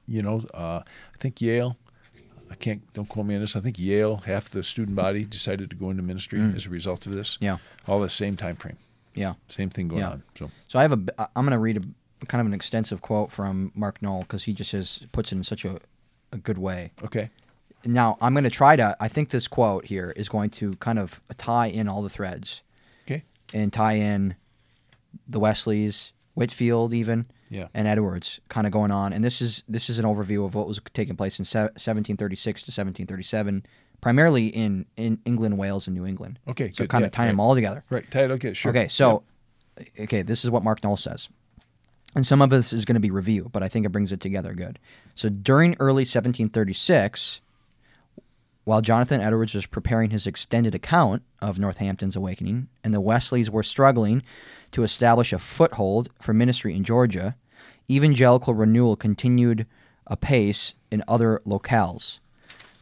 You 0.07 0.21
know, 0.21 0.45
uh, 0.53 0.81
I 0.85 1.17
think 1.19 1.41
Yale. 1.41 1.77
I 2.49 2.55
can't. 2.55 2.81
Don't 2.93 3.09
quote 3.09 3.25
me 3.25 3.35
on 3.35 3.41
this. 3.41 3.57
I 3.57 3.59
think 3.59 3.77
Yale, 3.77 4.17
half 4.25 4.49
the 4.49 4.63
student 4.63 4.95
body 4.95 5.25
decided 5.25 5.69
to 5.69 5.75
go 5.75 5.89
into 5.89 6.01
ministry 6.01 6.39
as 6.55 6.65
a 6.65 6.69
result 6.69 7.05
of 7.05 7.11
this. 7.11 7.35
Mm. 7.38 7.41
Yeah. 7.41 7.57
All 7.88 7.99
the 7.99 8.07
same 8.07 8.38
time 8.38 8.55
frame. 8.55 8.77
Yeah. 9.15 9.33
Same 9.49 9.69
thing 9.69 9.89
going 9.89 9.99
Yeah. 9.99 10.11
on. 10.11 10.23
So 10.38 10.51
So 10.69 10.79
I 10.79 10.83
have 10.83 10.93
a. 10.93 11.29
I'm 11.35 11.43
going 11.43 11.51
to 11.51 11.59
read 11.59 11.77
a, 11.77 11.81
kind 12.28 12.39
of 12.41 12.47
an 12.47 12.53
extensive 12.53 13.01
quote 13.01 13.32
from 13.32 13.72
Mark 13.76 14.01
Noll 14.01 14.22
because 14.22 14.45
he 14.45 14.53
just 14.53 14.72
says 14.72 15.01
puts 15.11 15.32
it 15.32 15.36
in 15.36 15.43
such 15.43 15.63
a, 15.65 15.80
a 16.32 16.38
good 16.38 16.57
way. 16.57 16.91
Okay. 17.03 17.30
Now 17.86 18.18
I'm 18.22 18.34
going 18.34 18.43
to 18.43 18.49
try 18.49 18.76
to. 18.76 18.95
I 18.99 19.07
think 19.07 19.30
this 19.30 19.47
quote 19.47 19.86
here 19.86 20.11
is 20.15 20.28
going 20.30 20.49
to 20.51 20.74
kind 20.74 20.97
of 20.99 21.22
tie 21.38 21.68
in 21.68 21.88
all 21.88 22.01
the 22.01 22.09
threads 22.09 22.61
Okay. 23.05 23.24
and 23.53 23.72
tie 23.72 23.93
in 23.93 24.36
the 25.28 25.39
Wesleys, 25.39 26.11
Whitefield, 26.34 26.93
even 26.93 27.28
Yeah. 27.49 27.68
and 27.74 27.88
Edwards, 27.88 28.39
kind 28.49 28.65
of 28.68 28.74
going 28.74 28.91
on. 28.91 29.13
And 29.13 29.24
this 29.24 29.41
is 29.41 29.63
this 29.68 29.89
is 29.89 29.99
an 29.99 30.05
overview 30.05 30.43
of 30.45 30.55
what 30.55 30.68
was 30.68 30.82
taking 30.93 31.15
place 31.15 31.39
in 31.39 31.45
1736 31.45 32.61
to 32.63 32.65
1737, 32.70 33.63
primarily 34.01 34.47
in 34.47 34.86
in 34.97 35.20
England, 35.24 35.57
Wales, 35.57 35.88
and 35.88 35.95
New 35.95 36.05
England. 36.05 36.39
Okay. 36.47 36.72
So 36.74 36.84
good. 36.84 36.89
kind 36.89 37.03
Yeah, 37.03 37.07
of 37.07 37.13
tying 37.13 37.28
right. 37.28 37.32
them 37.34 37.39
all 37.39 37.55
together. 37.55 37.84
Right. 37.89 38.09
Tight. 38.09 38.32
Okay. 38.32 38.53
Sure. 38.53 38.72
Okay, 38.72 38.88
so 38.88 39.24
okay, 39.99 40.24
this 40.24 40.43
is 40.43 40.49
what 40.51 40.63
Mark 40.63 40.84
Noll 40.84 40.97
says. 40.97 41.30
And 42.16 42.26
some 42.26 42.41
of 42.41 42.49
this 42.49 42.74
is 42.74 42.86
going 42.86 42.95
to 42.95 42.99
be 42.99 43.12
review, 43.12 43.49
but 43.51 43.64
I 43.64 43.68
think 43.68 43.86
it 43.86 43.91
brings 43.91 44.12
it 44.12 44.20
together 44.20 44.53
good. 44.53 44.80
So 45.16 45.30
during 45.30 45.76
early 45.80 46.01
1736, 46.01 47.41
while 48.64 48.82
Jonathan 48.82 49.22
Edwards 49.22 49.53
was 49.53 49.66
preparing 49.66 50.10
his 50.10 50.28
extended 50.28 50.76
account 50.76 51.24
of 51.41 51.60
Northampton's 51.60 52.16
awakening, 52.16 52.68
and 52.84 52.93
the 52.93 53.01
Wesleys 53.01 53.49
were 53.49 53.64
struggling 53.64 54.24
to 54.72 54.84
establish 54.84 55.32
a 55.32 55.39
foothold 55.39 56.10
for 56.20 56.34
ministry 56.34 56.76
in 56.76 56.84
Georgia, 56.84 57.36
evangelical 57.89 58.53
renewal 58.53 58.95
continued 58.95 59.66
apace 60.08 60.74
in 60.91 61.03
other 61.08 61.41
locales 61.45 62.20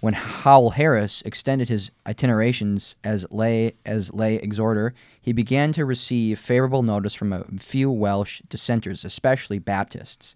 when 0.01 0.13
Howell 0.13 0.71
Harris 0.71 1.21
extended 1.23 1.69
his 1.69 1.91
itinerations 2.05 2.95
as 3.03 3.25
lay 3.31 3.75
as 3.85 4.13
lay 4.13 4.35
exhorter, 4.35 4.93
he 5.21 5.33
began 5.33 5.73
to 5.73 5.85
receive 5.85 6.39
favorable 6.39 6.83
notice 6.83 7.13
from 7.13 7.33
a 7.33 7.45
few 7.59 7.89
Welsh 7.89 8.41
dissenters, 8.49 9.05
especially 9.05 9.59
Baptists. 9.59 10.35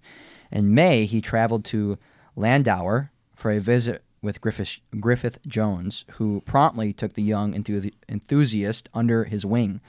In 0.51 0.73
May, 0.73 1.05
he 1.05 1.21
traveled 1.21 1.65
to 1.65 1.97
Llanddowror 2.37 3.09
for 3.35 3.51
a 3.51 3.59
visit 3.59 4.03
with 4.21 4.41
Griffith, 4.41 4.77
Griffith 4.99 5.39
Jones, 5.47 6.05
who 6.13 6.41
promptly 6.45 6.91
took 6.91 7.13
the 7.13 7.23
young 7.23 7.53
enthu- 7.53 7.93
enthusiast 8.07 8.89
under 8.93 9.25
his 9.25 9.45
wing. 9.45 9.81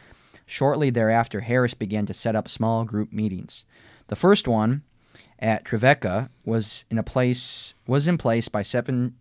Shortly 0.47 0.91
thereafter, 0.91 1.41
Harris 1.41 1.75
began 1.75 2.07
to 2.07 2.15
set 2.15 2.37
up 2.37 2.49
small 2.49 2.85
group 2.85 3.13
meetings. 3.13 3.65
The 4.09 4.17
first 4.17 4.47
one 4.47 4.83
at 5.39 5.65
Trevecca 5.65 6.29
was 6.45 6.85
in 6.91 6.99
a 6.99 7.03
place 7.03 7.75
was 7.87 8.07
in 8.07 8.19
place 8.19 8.49
by 8.49 8.63
seven 8.63 9.15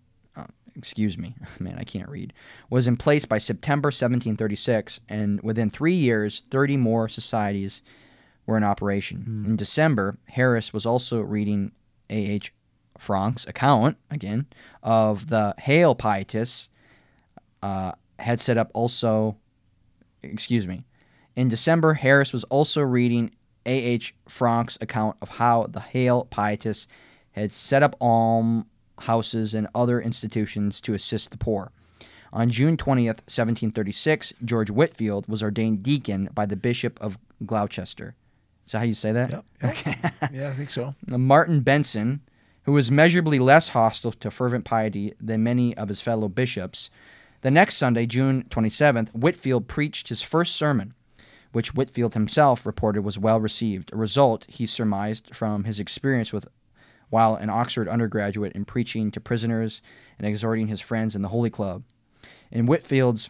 excuse 0.79 1.17
me, 1.17 1.35
man, 1.59 1.75
I 1.77 1.83
can't 1.83 2.09
read, 2.09 2.33
was 2.69 2.87
in 2.87 2.97
place 2.97 3.25
by 3.25 3.37
September 3.37 3.87
1736, 3.87 5.01
and 5.07 5.41
within 5.41 5.69
three 5.69 5.93
years, 5.93 6.43
30 6.49 6.77
more 6.77 7.07
societies 7.07 7.83
were 8.45 8.57
in 8.57 8.63
operation. 8.63 9.43
In 9.45 9.55
December, 9.55 10.17
Harris 10.29 10.73
was 10.73 10.85
also 10.85 11.19
reading 11.19 11.73
A.H. 12.09 12.53
Francke's 12.97 13.45
account, 13.45 13.97
again, 14.09 14.47
of 14.81 15.27
the 15.27 15.53
Halle 15.59 15.95
Pietists 15.95 16.69
uh, 17.61 17.91
had 18.17 18.41
set 18.41 18.57
up 18.57 18.71
also, 18.73 19.37
excuse 20.23 20.65
me, 20.65 20.85
in 21.35 21.47
December, 21.47 21.93
Harris 21.93 22.33
was 22.33 22.43
also 22.45 22.81
reading 22.81 23.31
A.H. 23.65 24.15
Francke's 24.27 24.77
account 24.81 25.17
of 25.21 25.29
how 25.29 25.67
the 25.69 25.79
Halle 25.79 26.25
Pietists 26.25 26.87
had 27.31 27.51
set 27.51 27.83
up 27.83 27.95
almhouses 28.99 29.53
and 29.53 29.67
other 29.73 30.01
institutions 30.01 30.81
to 30.81 30.93
assist 30.93 31.31
the 31.31 31.37
poor. 31.37 31.71
On 32.31 32.49
June 32.49 32.77
20th, 32.77 33.23
1736, 33.25 34.33
George 34.45 34.69
Whitefield 34.69 35.27
was 35.27 35.41
ordained 35.41 35.81
deacon 35.81 36.29
by 36.33 36.45
the 36.45 36.55
Bishop 36.55 36.99
of 37.01 37.17
Gloucester. 37.45 38.15
Is 38.65 38.73
that 38.73 38.79
how 38.79 38.85
you 38.85 38.93
say 38.93 39.11
that? 39.11 39.31
Yep. 39.31 39.45
yep. 39.63 40.03
yeah, 40.31 40.49
I 40.49 40.53
think 40.53 40.69
so. 40.69 40.93
Martin 41.07 41.61
Benson, 41.61 42.21
who 42.63 42.73
was 42.73 42.91
measurably 42.91 43.39
less 43.39 43.69
hostile 43.69 44.11
to 44.11 44.29
fervent 44.29 44.63
piety 44.63 45.13
than 45.19 45.41
many 45.41 45.75
of 45.75 45.89
his 45.89 46.01
fellow 46.01 46.27
bishops, 46.27 46.91
the 47.41 47.49
next 47.49 47.77
Sunday, 47.77 48.05
June 48.05 48.43
27th, 48.49 49.09
Whitefield 49.09 49.67
preached 49.67 50.09
his 50.09 50.21
first 50.21 50.55
sermon, 50.55 50.93
which 51.51 51.73
Whitefield 51.73 52.13
himself 52.13 52.63
reported 52.63 53.01
was 53.01 53.17
well 53.17 53.39
received, 53.39 53.91
a 53.91 53.97
result 53.97 54.45
he 54.47 54.67
surmised 54.67 55.33
from 55.33 55.63
his 55.63 55.79
experience 55.79 56.31
with 56.31 56.47
while 57.09 57.35
an 57.35 57.49
Oxford 57.49 57.87
undergraduate 57.87 58.53
in 58.53 58.65
preaching 58.65 59.11
to 59.11 59.19
prisoners 59.19 59.81
and 60.17 60.27
exhorting 60.27 60.67
his 60.67 60.81
friends 60.81 61.15
in 61.15 61.21
the 61.21 61.29
Holy 61.29 61.49
Club. 61.49 61.83
In 62.51 62.65
Whitefield's 62.65 63.29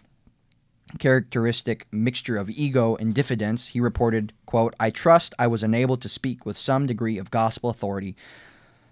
characteristic 0.97 1.86
mixture 1.91 2.38
of 2.38 2.49
ego 2.49 2.95
and 2.95 3.13
diffidence, 3.13 3.67
he 3.67 3.80
reported, 3.80 4.34
quote, 4.45 4.75
I 4.80 4.89
trust 4.89 5.36
I 5.38 5.47
was 5.47 5.61
enabled 5.61 6.01
to 6.01 6.09
speak 6.09 6.45
with 6.45 6.57
some 6.57 6.88
degree 6.88 7.17
of 7.17 7.30
gospel 7.30 7.69
authority. 7.69 8.15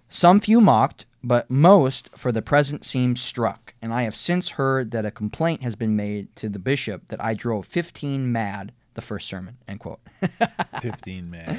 Some 0.10 0.40
few 0.40 0.62
mocked, 0.62 1.06
but 1.24 1.50
most 1.50 2.10
for 2.16 2.32
the 2.32 2.42
present 2.42 2.86
seemed 2.86 3.18
struck, 3.18 3.74
and 3.82 3.94
I 3.94 4.04
have 4.04 4.16
since 4.16 4.52
heard 4.52 4.92
that 4.92 5.06
a 5.06 5.12
complaint 5.12 5.64
has 5.64 5.76
been 5.76 5.96
made 5.96 6.34
to 6.38 6.50
the 6.50 6.60
bishop 6.60 7.08
that 7.08 7.22
I 7.22 7.34
drove 7.34 7.66
fifteen 7.66 8.32
mad 8.32 8.72
the 8.98 9.02
first 9.02 9.28
sermon, 9.30 9.58
end 9.68 9.80
quote. 9.80 10.00
15 10.82 11.30
man. 11.30 11.48
Right? 11.48 11.58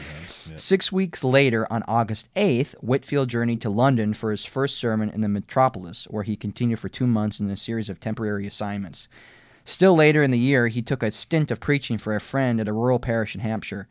Yeah. 0.50 0.56
Six 0.56 0.90
weeks 0.90 1.22
later, 1.22 1.72
on 1.72 1.84
August 1.86 2.28
8th, 2.34 2.74
Whitefield 2.82 3.30
journeyed 3.30 3.62
to 3.62 3.70
London 3.70 4.12
for 4.12 4.32
his 4.32 4.44
first 4.44 4.76
sermon 4.76 5.08
in 5.08 5.20
the 5.20 5.28
metropolis, 5.28 6.04
where 6.10 6.24
he 6.24 6.36
continued 6.36 6.80
for 6.80 6.88
two 6.88 7.06
months 7.06 7.38
in 7.38 7.48
a 7.48 7.56
series 7.56 7.88
of 7.88 8.00
temporary 8.00 8.44
assignments. 8.46 9.06
Still 9.64 9.94
later 9.94 10.20
in 10.20 10.32
the 10.32 10.38
year, 10.38 10.66
he 10.66 10.82
took 10.82 11.00
a 11.02 11.12
stint 11.12 11.52
of 11.52 11.60
preaching 11.60 11.96
for 11.96 12.16
a 12.16 12.20
friend 12.20 12.60
at 12.60 12.66
a 12.66 12.72
rural 12.72 12.98
parish 12.98 13.36
in 13.36 13.40
Hampshire. 13.40 13.86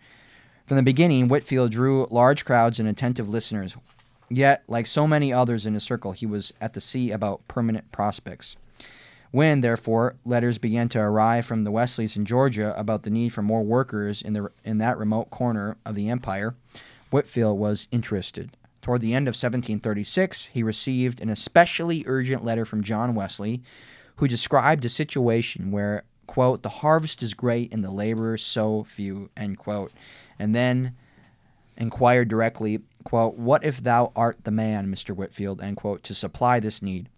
From 0.65 0.75
the 0.75 0.83
beginning, 0.83 1.29
Whitefield 1.29 1.71
drew 1.71 2.05
large 2.11 2.43
crowds 2.43 2.79
and 2.79 2.89
attentive 2.89 3.29
listeners. 3.29 3.77
Yet, 4.29 4.63
like 4.67 4.87
so 4.87 5.07
many 5.07 5.31
others 5.31 5.65
in 5.65 5.73
his 5.73 5.83
circle, 5.83 6.11
he 6.11 6.25
was 6.25 6.51
at 6.59 6.73
the 6.73 6.81
sea 6.81 7.11
about 7.11 7.47
permanent 7.47 7.93
prospects. 7.93 8.57
When, 9.32 9.61
therefore, 9.61 10.15
letters 10.25 10.57
began 10.57 10.89
to 10.89 10.99
arrive 10.99 11.45
from 11.45 11.63
the 11.63 11.71
Wesleys 11.71 12.15
in 12.15 12.25
Georgia 12.25 12.78
about 12.80 13.03
the 13.03 13.09
need 13.09 13.30
for 13.30 13.41
more 13.41 13.63
workers 13.63 14.21
in, 14.21 14.34
the, 14.34 14.49
in 14.63 14.78
that 14.78 14.97
remote 14.97 15.30
corner 15.30 15.78
of 15.86 15.95
the 15.95 16.09
empire, 16.09 16.55
Whitefield 17.09 17.59
was 17.59 17.88
interested. 17.91 18.55
Toward 18.82 19.01
the 19.01 19.13
end 19.13 19.28
of 19.28 19.34
1736, 19.34 20.45
he 20.53 20.63
received 20.63 21.19
an 21.19 21.30
especially 21.30 22.05
urgent 22.07 22.45
letter 22.45 22.63
from 22.63 22.84
John 22.84 23.15
Wesley, 23.15 23.61
who 24.17 24.28
described 24.28 24.86
a 24.86 24.89
situation 24.89 25.71
where, 25.71 26.03
quote, 26.25 26.63
the 26.63 26.69
harvest 26.69 27.21
is 27.21 27.34
great 27.34 27.73
and 27.73 27.84
the 27.84 27.91
laborers 27.91 28.43
so 28.43 28.84
few, 28.84 29.30
end 29.36 29.57
quote, 29.57 29.91
and 30.39 30.55
then 30.55 30.95
inquired 31.75 32.30
directly, 32.30 32.80
quote, 33.03 33.36
what 33.36 33.63
if 33.63 33.84
thou 33.84 34.11
art 34.15 34.43
the 34.43 34.51
man, 34.51 34.88
Mr. 34.88 35.13
Whitefield, 35.13 35.61
end 35.61 35.78
quote, 35.78 36.01
to 36.03 36.13
supply 36.13 36.59
this 36.59 36.82
need? 36.82 37.09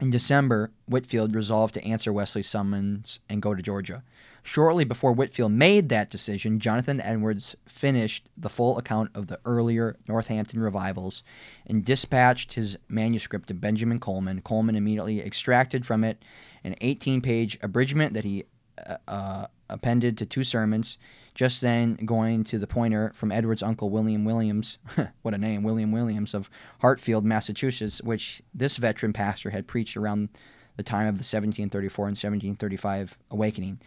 In 0.00 0.10
December, 0.10 0.70
Whitefield 0.86 1.34
resolved 1.34 1.74
to 1.74 1.84
answer 1.84 2.10
Wesley's 2.10 2.48
summons 2.48 3.20
and 3.28 3.42
go 3.42 3.54
to 3.54 3.62
Georgia. 3.62 4.02
Shortly 4.42 4.84
before 4.84 5.12
Whitefield 5.12 5.52
made 5.52 5.90
that 5.90 6.08
decision, 6.08 6.58
Jonathan 6.58 7.02
Edwards 7.02 7.54
finished 7.66 8.30
the 8.34 8.48
full 8.48 8.78
account 8.78 9.10
of 9.14 9.26
the 9.26 9.38
earlier 9.44 9.96
Northampton 10.08 10.60
revivals 10.60 11.22
and 11.66 11.84
dispatched 11.84 12.54
his 12.54 12.78
manuscript 12.88 13.48
to 13.48 13.54
Benjamin 13.54 14.00
Colman. 14.00 14.40
Colman 14.40 14.74
immediately 14.74 15.20
extracted 15.20 15.84
from 15.84 16.02
it 16.02 16.22
an 16.64 16.74
18 16.80 17.20
page 17.20 17.58
abridgment 17.62 18.14
that 18.14 18.24
he 18.24 18.44
uh, 18.86 18.96
uh, 19.06 19.46
appended 19.68 20.16
to 20.16 20.24
two 20.24 20.44
sermons. 20.44 20.96
Just 21.40 21.62
then, 21.62 21.94
going 22.04 22.44
to 22.44 22.58
the 22.58 22.66
pointer 22.66 23.12
from 23.14 23.32
Edward's 23.32 23.62
uncle 23.62 23.88
William 23.88 24.26
Williams, 24.26 24.76
what 25.22 25.32
a 25.32 25.38
name, 25.38 25.62
William 25.62 25.90
Williams 25.90 26.34
of 26.34 26.50
Hatfield, 26.80 27.24
Massachusetts, 27.24 28.02
which 28.02 28.42
this 28.52 28.76
veteran 28.76 29.14
pastor 29.14 29.48
had 29.48 29.66
preached 29.66 29.96
around 29.96 30.28
the 30.76 30.82
time 30.82 31.06
of 31.06 31.14
the 31.14 31.24
1734 31.24 32.04
and 32.04 32.10
1735 32.10 33.16
awakening. 33.30 33.80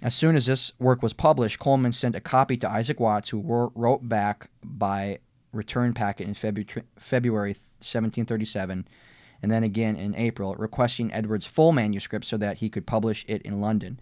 As 0.00 0.14
soon 0.14 0.34
as 0.34 0.46
this 0.46 0.72
work 0.78 1.02
was 1.02 1.12
published, 1.12 1.58
Colman 1.58 1.92
sent 1.92 2.16
a 2.16 2.22
copy 2.22 2.56
to 2.56 2.70
Isaac 2.70 2.98
Watts, 2.98 3.28
who 3.28 3.70
wrote 3.74 4.08
back 4.08 4.48
by 4.64 5.18
return 5.52 5.92
packet 5.92 6.26
in 6.26 6.32
February 6.32 7.50
1737, 7.50 8.88
and 9.42 9.52
then 9.52 9.62
again 9.62 9.94
in 9.94 10.14
April, 10.14 10.54
requesting 10.54 11.12
Edward's 11.12 11.44
full 11.44 11.72
manuscript 11.72 12.24
so 12.24 12.38
that 12.38 12.60
he 12.60 12.70
could 12.70 12.86
publish 12.86 13.26
it 13.28 13.42
in 13.42 13.60
London. 13.60 14.00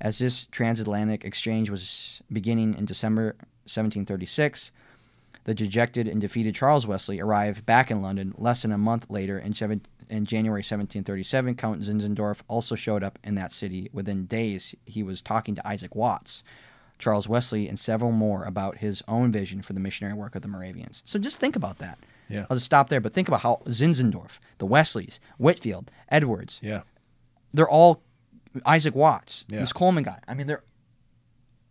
As 0.00 0.18
this 0.18 0.44
transatlantic 0.50 1.24
exchange 1.24 1.70
was 1.70 2.22
beginning 2.32 2.74
in 2.74 2.84
December 2.84 3.34
1736, 3.64 4.70
the 5.44 5.54
dejected 5.54 6.06
and 6.06 6.20
defeated 6.20 6.54
Charles 6.54 6.86
Wesley 6.86 7.20
arrived 7.20 7.66
back 7.66 7.90
in 7.90 8.02
London 8.02 8.34
less 8.36 8.62
than 8.62 8.72
a 8.72 8.78
month 8.78 9.06
later 9.08 9.38
in, 9.38 9.54
seven, 9.54 9.80
in 10.08 10.24
January 10.26 10.58
1737. 10.60 11.54
Count 11.56 11.80
Zinzendorf 11.82 12.40
also 12.48 12.74
showed 12.74 13.02
up 13.02 13.18
in 13.24 13.34
that 13.36 13.52
city. 13.52 13.88
Within 13.92 14.26
days, 14.26 14.74
he 14.84 15.02
was 15.02 15.20
talking 15.22 15.54
to 15.54 15.66
Isaac 15.66 15.96
Watts, 15.96 16.44
Charles 16.98 17.28
Wesley, 17.28 17.68
and 17.68 17.78
several 17.78 18.12
more 18.12 18.44
about 18.44 18.78
his 18.78 19.02
own 19.08 19.32
vision 19.32 19.62
for 19.62 19.72
the 19.72 19.80
missionary 19.80 20.14
work 20.14 20.34
of 20.34 20.42
the 20.42 20.48
Moravians. 20.48 21.02
So 21.06 21.18
just 21.18 21.40
think 21.40 21.56
about 21.56 21.78
that. 21.78 21.98
Yeah. 22.28 22.44
I'll 22.50 22.56
just 22.56 22.66
stop 22.66 22.88
there, 22.90 23.00
but 23.00 23.14
think 23.14 23.26
about 23.28 23.40
how 23.40 23.62
Zinzendorf, 23.66 24.38
the 24.58 24.66
Wesleys, 24.66 25.18
Whitefield, 25.38 25.90
Edwards, 26.10 26.60
Yeah. 26.62 26.82
they're 27.54 27.68
all 27.68 28.02
Isaac 28.66 28.94
Watts, 28.94 29.44
Yeah. 29.48 29.60
this 29.60 29.72
Colman 29.72 30.04
guy. 30.04 30.18
I 30.28 30.34
mean, 30.34 30.46
they're 30.46 30.62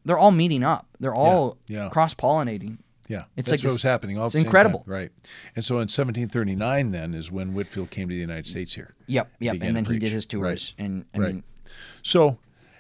they're 0.06 0.18
all 0.18 0.32
meeting 0.32 0.64
up. 0.64 0.88
They're 1.00 1.14
all 1.16 1.58
Yeah. 1.68 1.90
cross 1.90 2.14
pollinating. 2.14 2.78
Yeah, 3.10 3.24
It's 3.36 3.50
that's 3.50 3.50
like 3.50 3.58
what 3.60 3.70
this- 3.70 3.74
was 3.76 3.84
happening. 3.84 4.18
All 4.18 4.26
it's 4.28 4.36
at 4.36 4.38
the 4.38 4.42
same 4.42 4.48
incredible. 4.48 4.80
time. 4.80 4.94
right? 4.94 5.12
And 5.56 5.64
so 5.66 5.76
in 5.80 5.88
1739, 5.88 6.92
then 6.92 7.14
is 7.14 7.32
when 7.32 7.54
Whitefield 7.54 7.90
came 7.90 8.10
to 8.10 8.14
the 8.16 8.20
United 8.20 8.46
States 8.46 8.76
here. 8.76 8.96
Yep, 9.08 9.32
yep. 9.40 9.58
and 9.62 9.76
then 9.76 9.86
to 9.86 9.94
he 9.94 10.00
did 10.00 10.12
his 10.12 10.26
tours, 10.26 10.74
and 10.78 11.06
I 11.14 11.18
Right. 11.20 11.34
mean, 11.36 11.44
So 12.04 12.38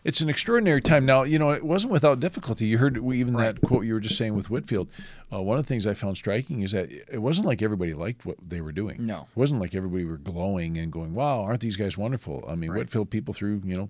it's 0.07 0.21
an 0.21 0.29
extraordinary 0.29 0.81
time. 0.81 1.05
Now, 1.05 1.23
you 1.23 1.37
know, 1.37 1.51
it 1.51 1.63
wasn't 1.63 1.91
without 1.91 2.19
difficulty. 2.21 2.65
You 2.65 2.77
heard 2.77 2.97
we- 2.97 3.19
even 3.19 3.35
Right. 3.35 3.53
that 3.55 3.61
quote 3.61 3.85
you 3.85 3.93
were 3.93 3.99
just 3.99 4.17
saying 4.17 4.33
with 4.35 4.49
Whitefield. 4.49 4.87
Uh, 5.31 5.41
one 5.41 5.59
of 5.59 5.65
the 5.65 5.67
things 5.67 5.85
I 5.85 5.93
found 5.93 6.15
striking 6.17 6.61
is 6.63 6.71
that 6.71 6.89
it 6.91 7.21
wasn't 7.21 7.45
like 7.45 7.61
everybody 7.61 7.91
liked 7.93 8.25
what 8.25 8.37
they 8.47 8.61
were 8.61 8.71
doing. 8.71 9.05
No. 9.05 9.27
It 9.29 9.37
wasn't 9.37 9.59
like 9.59 9.75
everybody 9.75 10.05
were 10.05 10.17
glowing 10.17 10.77
and 10.77 10.91
going, 10.91 11.13
wow, 11.13 11.41
aren't 11.41 11.59
these 11.61 11.75
guys 11.75 11.97
wonderful? 11.97 12.45
I 12.47 12.55
mean, 12.55 12.71
Right. 12.71 12.77
Whitefield 12.79 13.09
people 13.09 13.33
threw, 13.33 13.61
you 13.65 13.75
know, 13.75 13.89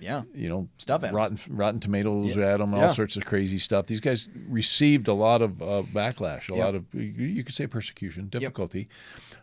yeah, 0.00 0.22
you 0.34 0.48
know, 0.48 0.68
Stuff 0.78 1.04
at 1.04 1.12
rotten, 1.12 1.38
rotten 1.48 1.78
tomatoes 1.80 2.36
Yeah. 2.36 2.54
at 2.54 2.56
them, 2.58 2.72
all 2.74 2.80
Yeah. 2.80 2.90
sorts 2.92 3.16
of 3.16 3.24
crazy 3.26 3.58
stuff. 3.58 3.86
These 3.86 4.00
guys 4.00 4.28
received 4.48 5.08
a 5.08 5.14
lot 5.14 5.42
of 5.42 5.60
uh, 5.62 5.82
backlash, 5.92 6.48
a 6.50 6.56
Yep. 6.56 6.64
lot 6.64 6.74
of 6.74 6.84
you, 6.94 7.00
you 7.26 7.44
could 7.44 7.54
say 7.54 7.66
persecution, 7.66 8.28
difficulty. 8.28 8.88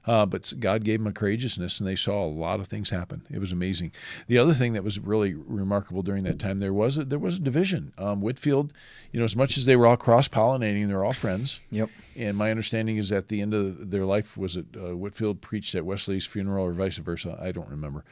Uh, 0.07 0.25
but 0.25 0.51
God 0.59 0.83
gave 0.83 0.99
them 0.99 1.07
a 1.07 1.11
courageousness, 1.13 1.79
and 1.79 1.87
they 1.87 1.95
saw 1.95 2.25
a 2.25 2.27
lot 2.27 2.59
of 2.59 2.67
things 2.67 2.89
happen. 2.89 3.21
It 3.29 3.37
was 3.37 3.51
amazing. 3.51 3.91
The 4.25 4.39
other 4.39 4.53
thing 4.53 4.73
that 4.73 4.83
was 4.83 4.97
really 4.97 5.35
remarkable 5.35 6.01
during 6.01 6.23
that 6.23 6.39
time, 6.39 6.59
there 6.59 6.73
was 6.73 6.97
a, 6.97 7.05
there 7.05 7.19
was 7.19 7.35
a 7.37 7.39
division. 7.39 7.93
Um, 7.99 8.19
Whitefield, 8.19 8.73
you 9.11 9.19
know, 9.19 9.25
as 9.25 9.35
much 9.35 9.57
as 9.57 9.65
they 9.65 9.75
were 9.75 9.85
all 9.85 9.97
cross 9.97 10.27
pollinating, 10.27 10.87
they're 10.87 11.03
all 11.03 11.13
friends. 11.13 11.59
yep, 11.69 11.89
And 12.15 12.35
my 12.35 12.49
understanding 12.49 12.97
is 12.97 13.11
at 13.11 13.27
the 13.27 13.41
end 13.41 13.53
of 13.53 13.91
their 13.91 14.05
life 14.05 14.35
was 14.37 14.57
it 14.57 14.65
uh, 14.75 14.95
Whitefield 14.95 15.39
preached 15.41 15.75
at 15.75 15.85
Wesley's 15.85 16.25
funeral 16.25 16.65
or 16.65 16.71
vice 16.71 16.97
versa. 16.97 17.37
I 17.39 17.51
don't 17.51 17.69
remember. 17.69 18.03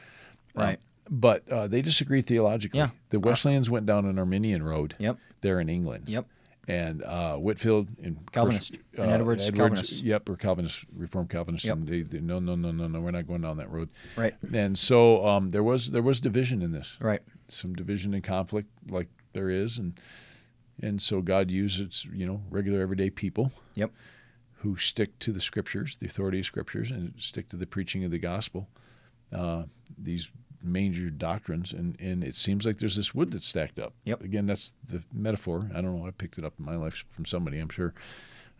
Right. 0.54 0.76
Um, 0.78 0.82
but 1.12 1.48
uh, 1.50 1.66
they 1.66 1.82
disagreed 1.82 2.26
theologically. 2.26 2.78
Yeah. 2.78 2.90
The 3.08 3.18
Wesleyans 3.18 3.68
went 3.68 3.86
down 3.86 4.06
an 4.06 4.16
Arminian 4.16 4.62
road. 4.62 4.94
Yep. 4.98 5.18
There 5.40 5.58
in 5.58 5.68
England. 5.68 6.04
yep, 6.06 6.26
And 6.68 7.02
uh, 7.02 7.36
Whitefield 7.36 7.88
and 8.02 8.30
Calvinist. 8.32 8.72
course, 8.72 8.82
And 8.98 9.10
Edwards, 9.10 9.50
Calvinist. 9.50 9.92
Yep, 9.92 10.28
or 10.28 10.36
Calvinist, 10.36 10.84
Reformed 10.94 11.30
Calvinist. 11.30 11.64
Yep. 11.64 11.78
They, 11.82 12.02
they, 12.02 12.20
no, 12.20 12.38
no, 12.38 12.54
no, 12.54 12.70
no, 12.70 12.86
no, 12.86 13.00
we're 13.00 13.10
not 13.10 13.26
going 13.26 13.40
down 13.40 13.56
that 13.56 13.70
road. 13.70 13.88
right, 14.16 14.34
And 14.52 14.78
so 14.78 15.26
um, 15.26 15.50
there 15.50 15.62
was 15.62 15.90
there 15.90 16.02
was 16.02 16.20
division 16.20 16.62
in 16.62 16.70
this 16.72 16.96
right, 17.00 17.22
some 17.48 17.74
division 17.74 18.14
and 18.14 18.22
conflict 18.22 18.68
like 18.88 19.08
there 19.32 19.50
is 19.50 19.78
and 19.78 19.98
and 20.82 21.00
so 21.02 21.20
God 21.22 21.50
uses 21.50 22.06
you 22.12 22.26
know 22.26 22.42
regular 22.50 22.80
everyday 22.80 23.10
people 23.10 23.52
yep, 23.74 23.90
who 24.58 24.76
stick 24.76 25.18
to 25.20 25.32
the 25.32 25.40
scriptures 25.40 25.96
the 25.98 26.06
authority 26.06 26.40
of 26.40 26.46
scriptures 26.46 26.90
and 26.90 27.14
stick 27.18 27.48
to 27.48 27.56
the 27.56 27.66
preaching 27.66 28.04
of 28.04 28.10
the 28.10 28.18
gospel 28.18 28.68
uh, 29.32 29.64
these 29.98 30.30
major 30.62 31.10
doctrines 31.10 31.72
and 31.72 31.96
and 32.00 32.22
it 32.22 32.34
seems 32.34 32.66
like 32.66 32.78
there's 32.78 32.96
this 32.96 33.14
wood 33.14 33.30
that's 33.32 33.46
stacked 33.46 33.78
up. 33.78 33.94
Yep. 34.04 34.22
again 34.22 34.46
that's 34.46 34.72
the 34.86 35.02
metaphor. 35.12 35.68
I 35.74 35.80
don't 35.80 35.98
know. 35.98 36.06
I 36.06 36.10
picked 36.10 36.38
it 36.38 36.44
up 36.44 36.54
in 36.58 36.64
my 36.64 36.76
life 36.76 37.04
from 37.10 37.24
somebody 37.24 37.58
I'm 37.58 37.68
sure. 37.70 37.94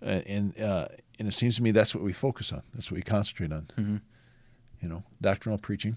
Uh, 0.03 0.23
and 0.27 0.59
uh, 0.61 0.89
and 1.19 1.29
it 1.29 1.33
seems 1.33 1.57
to 1.57 1.63
me 1.63 1.71
that's 1.73 1.95
what 1.95 2.03
we 2.05 2.13
focus 2.13 2.53
on. 2.53 2.63
That's 2.75 2.91
what 2.91 2.97
we 2.97 3.03
concentrate 3.03 3.53
on. 3.53 3.67
Mhm. 3.79 4.01
you 4.83 4.89
know 4.89 5.03
doctrinal 5.21 5.59
preaching 5.59 5.97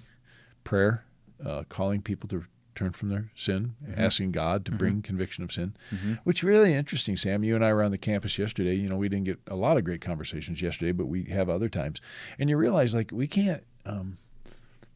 prayer 0.64 1.06
uh, 1.46 1.64
calling 1.70 2.02
people 2.02 2.28
to 2.30 2.44
turn 2.76 2.92
from 2.92 3.10
their 3.10 3.30
sin 3.36 3.76
asking 3.96 4.32
god 4.32 4.66
to 4.66 4.72
bring 4.72 5.00
conviction 5.02 5.44
of 5.44 5.52
sin 5.52 5.76
which 6.24 6.42
really 6.42 6.74
interesting 6.74 7.16
sam. 7.16 7.44
You 7.44 7.56
and 7.56 7.64
i 7.64 7.72
were 7.72 7.84
on 7.84 7.92
the 7.92 7.98
campus 8.00 8.38
yesterday. 8.40 8.74
You 8.76 8.90
know 8.90 8.98
we 8.98 9.08
didn't 9.10 9.26
get 9.26 9.40
a 9.48 9.56
lot 9.56 9.78
of 9.78 9.84
great 9.84 10.02
conversations 10.02 10.62
yesterday 10.62 10.92
but 10.92 11.06
we 11.06 11.24
have 11.26 11.50
other 11.50 11.70
times. 11.70 12.02
And 12.40 12.50
you 12.50 12.58
realize 12.58 12.94
like 12.96 13.12
we 13.14 13.28
can't 13.28 13.64
um, 13.86 14.18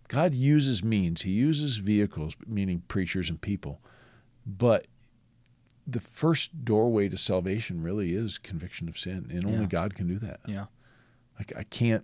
god 0.08 0.34
uses 0.34 0.84
means 0.84 1.22
he 1.24 1.32
uses 1.32 1.78
vehicles 1.78 2.36
meaning 2.46 2.82
preachers 2.88 3.30
and 3.30 3.42
people 3.42 3.82
but 4.46 4.88
the 5.86 6.00
first 6.00 6.64
doorway 6.66 7.08
to 7.10 7.18
salvation 7.18 7.82
really 7.82 8.14
is 8.14 8.38
conviction 8.38 8.88
of 8.90 8.98
sin 8.98 9.28
and 9.32 9.46
only 9.46 9.60
Yeah. 9.62 9.66
god 9.68 9.96
can 9.96 10.08
do 10.08 10.18
that 10.20 10.40
yeah, 10.48 10.66
like 11.40 11.54
I 11.56 11.64
can't. 11.64 12.04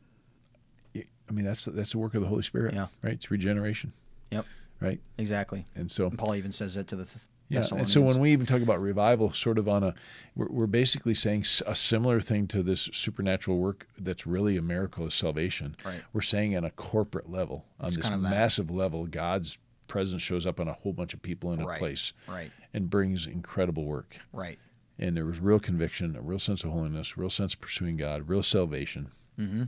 I 0.95 1.31
mean, 1.31 1.45
that's 1.45 1.65
that's 1.65 1.93
the 1.93 1.97
work 1.99 2.15
of 2.15 2.21
the 2.21 2.27
Holy 2.27 2.43
Spirit, 2.43 2.73
Yeah. 2.73 2.87
right? 3.01 3.13
It's 3.13 3.31
regeneration, 3.31 3.93
yep, 4.29 4.45
right? 4.81 4.99
exactly. 5.17 5.65
And 5.73 5.89
so, 5.89 6.07
And 6.07 6.19
Paul 6.19 6.35
even 6.35 6.51
says 6.51 6.75
that 6.75 6.87
to 6.89 6.97
the 6.97 7.05
th- 7.05 7.23
yeah. 7.53 7.77
And 7.77 7.87
so 7.89 8.01
when 8.01 8.19
we 8.19 8.31
even 8.31 8.45
talk 8.45 8.61
about 8.61 8.81
revival, 8.81 9.31
sort 9.31 9.57
of 9.57 9.67
on 9.67 9.83
a, 9.83 9.93
we're, 10.35 10.47
we're 10.49 10.67
basically 10.67 11.13
saying 11.13 11.45
a 11.65 11.75
similar 11.75 12.19
thing 12.21 12.47
to 12.47 12.63
this 12.63 12.89
supernatural 12.93 13.57
work 13.57 13.87
that's 13.97 14.25
really 14.27 14.57
a 14.57 14.61
miracle 14.61 15.05
of 15.05 15.13
salvation. 15.13 15.75
Right. 15.85 16.01
We're 16.13 16.21
saying 16.21 16.55
on 16.57 16.63
a 16.63 16.71
corporate 16.71 17.29
level, 17.29 17.65
on 17.79 17.87
It's 17.87 17.97
this 17.97 18.09
kind 18.09 18.15
of 18.15 18.29
massive 18.29 18.69
level, 18.71 19.05
God's 19.05 19.57
presence 19.87 20.21
shows 20.21 20.45
up 20.45 20.59
on 20.59 20.67
a 20.67 20.73
whole 20.73 20.93
bunch 20.93 21.13
of 21.13 21.21
people 21.21 21.51
in 21.53 21.61
a 21.61 21.65
Right. 21.67 21.77
place 21.79 22.13
right, 22.27 22.49
and 22.73 22.89
brings 22.89 23.27
incredible 23.27 23.85
work. 23.85 24.17
right, 24.31 24.57
And 24.97 25.15
there 25.15 25.25
was 25.25 25.39
real 25.39 25.59
conviction, 25.59 26.15
a 26.15 26.21
real 26.21 26.39
sense 26.39 26.63
of 26.63 26.71
holiness, 26.71 27.17
real 27.17 27.29
sense 27.29 27.53
of 27.53 27.61
pursuing 27.61 27.97
God, 27.97 28.27
real 28.29 28.41
salvation. 28.43 29.11
mm-hmm. 29.39 29.63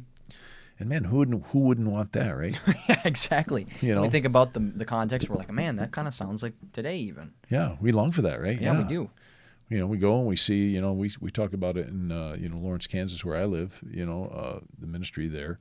And 0.80 0.90
man, 0.90 1.06
who 1.06 1.18
wouldn't 1.18 1.46
who 1.48 1.60
wouldn't 1.60 1.88
want 1.88 2.12
that, 2.14 2.32
right? 2.32 2.60
yeah, 2.90 3.02
exactly. 3.06 3.68
You 3.82 3.90
When 3.90 3.96
know? 3.96 4.02
we 4.04 4.10
think 4.10 4.26
about 4.26 4.54
the 4.54 4.60
the 4.60 4.86
context, 4.86 5.30
we're 5.30 5.38
like, 5.38 5.52
man, 5.52 5.78
that 5.78 5.92
kind 5.92 6.08
of 6.08 6.14
sounds 6.14 6.44
like 6.44 6.54
today, 6.74 6.98
even. 6.98 7.34
Yeah, 7.50 7.78
we 7.80 7.92
long 7.92 8.12
for 8.12 8.22
that, 8.24 8.42
right? 8.42 8.60
Yeah, 8.60 8.78
we 8.78 8.84
do. 8.84 9.10
You 9.70 9.80
know, 9.80 9.88
we 9.88 9.98
go 9.98 10.20
and 10.20 10.28
we 10.28 10.36
see. 10.36 10.68
You 10.68 10.82
know, 10.82 10.94
we 10.94 11.12
we 11.22 11.32
talk 11.32 11.54
about 11.54 11.78
it 11.78 11.88
in 11.88 12.12
uh, 12.12 12.36
you 12.38 12.50
know 12.50 12.58
Lawrence, 12.58 12.88
Kansas, 12.88 13.24
where 13.24 13.38
I 13.38 13.46
live. 13.46 13.82
You 13.90 14.06
know, 14.06 14.26
uh, 14.26 14.60
the 14.78 14.88
ministry 14.88 15.28
there. 15.28 15.60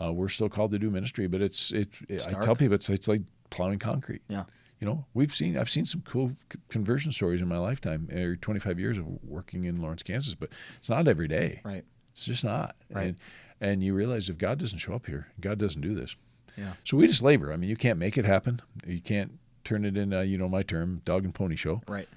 Uh, 0.00 0.12
we're 0.12 0.28
still 0.28 0.48
called 0.48 0.70
to 0.72 0.78
do 0.78 0.90
ministry, 0.90 1.26
but 1.26 1.42
it's 1.42 1.70
it. 1.72 1.88
I 2.10 2.34
tell 2.34 2.56
people 2.56 2.74
it's 2.74 2.88
it's 2.88 3.08
like 3.08 3.22
plowing 3.50 3.78
concrete. 3.78 4.22
Yeah. 4.28 4.44
You 4.80 4.86
know, 4.86 5.04
we've 5.14 5.32
seen 5.32 5.56
I've 5.56 5.70
seen 5.70 5.86
some 5.86 6.02
cool 6.02 6.32
c- 6.52 6.58
conversion 6.68 7.12
stories 7.12 7.40
in 7.40 7.46
my 7.46 7.58
lifetime, 7.58 8.08
or 8.12 8.34
25 8.34 8.80
years 8.80 8.98
of 8.98 9.04
working 9.22 9.64
in 9.64 9.80
Lawrence, 9.80 10.02
Kansas, 10.02 10.34
but 10.34 10.48
it's 10.78 10.88
not 10.90 11.06
every 11.06 11.28
day. 11.28 11.60
Right. 11.64 11.84
It's 12.12 12.24
just 12.24 12.42
not. 12.42 12.74
Right. 12.90 13.08
And, 13.08 13.16
and 13.62 13.82
you 13.82 13.94
realize 13.94 14.28
if 14.28 14.36
God 14.36 14.58
doesn't 14.58 14.78
show 14.80 14.92
up 14.92 15.06
here, 15.06 15.28
God 15.40 15.56
doesn't 15.58 15.80
do 15.80 15.94
this. 15.94 16.16
Yeah. 16.58 16.74
So 16.84 16.98
we 16.98 17.06
just 17.06 17.22
labor. 17.22 17.50
I 17.52 17.56
mean, 17.56 17.70
you 17.70 17.76
can't 17.76 17.98
make 17.98 18.18
it 18.18 18.26
happen. 18.26 18.60
You 18.86 19.00
can't 19.00 19.38
turn 19.64 19.84
it 19.86 19.96
in, 19.96 20.12
uh, 20.12 20.20
you 20.20 20.36
know, 20.36 20.48
my 20.48 20.62
term, 20.62 21.00
dog 21.04 21.24
and 21.24 21.34
pony 21.34 21.56
show. 21.56 21.80
Right. 21.88 22.08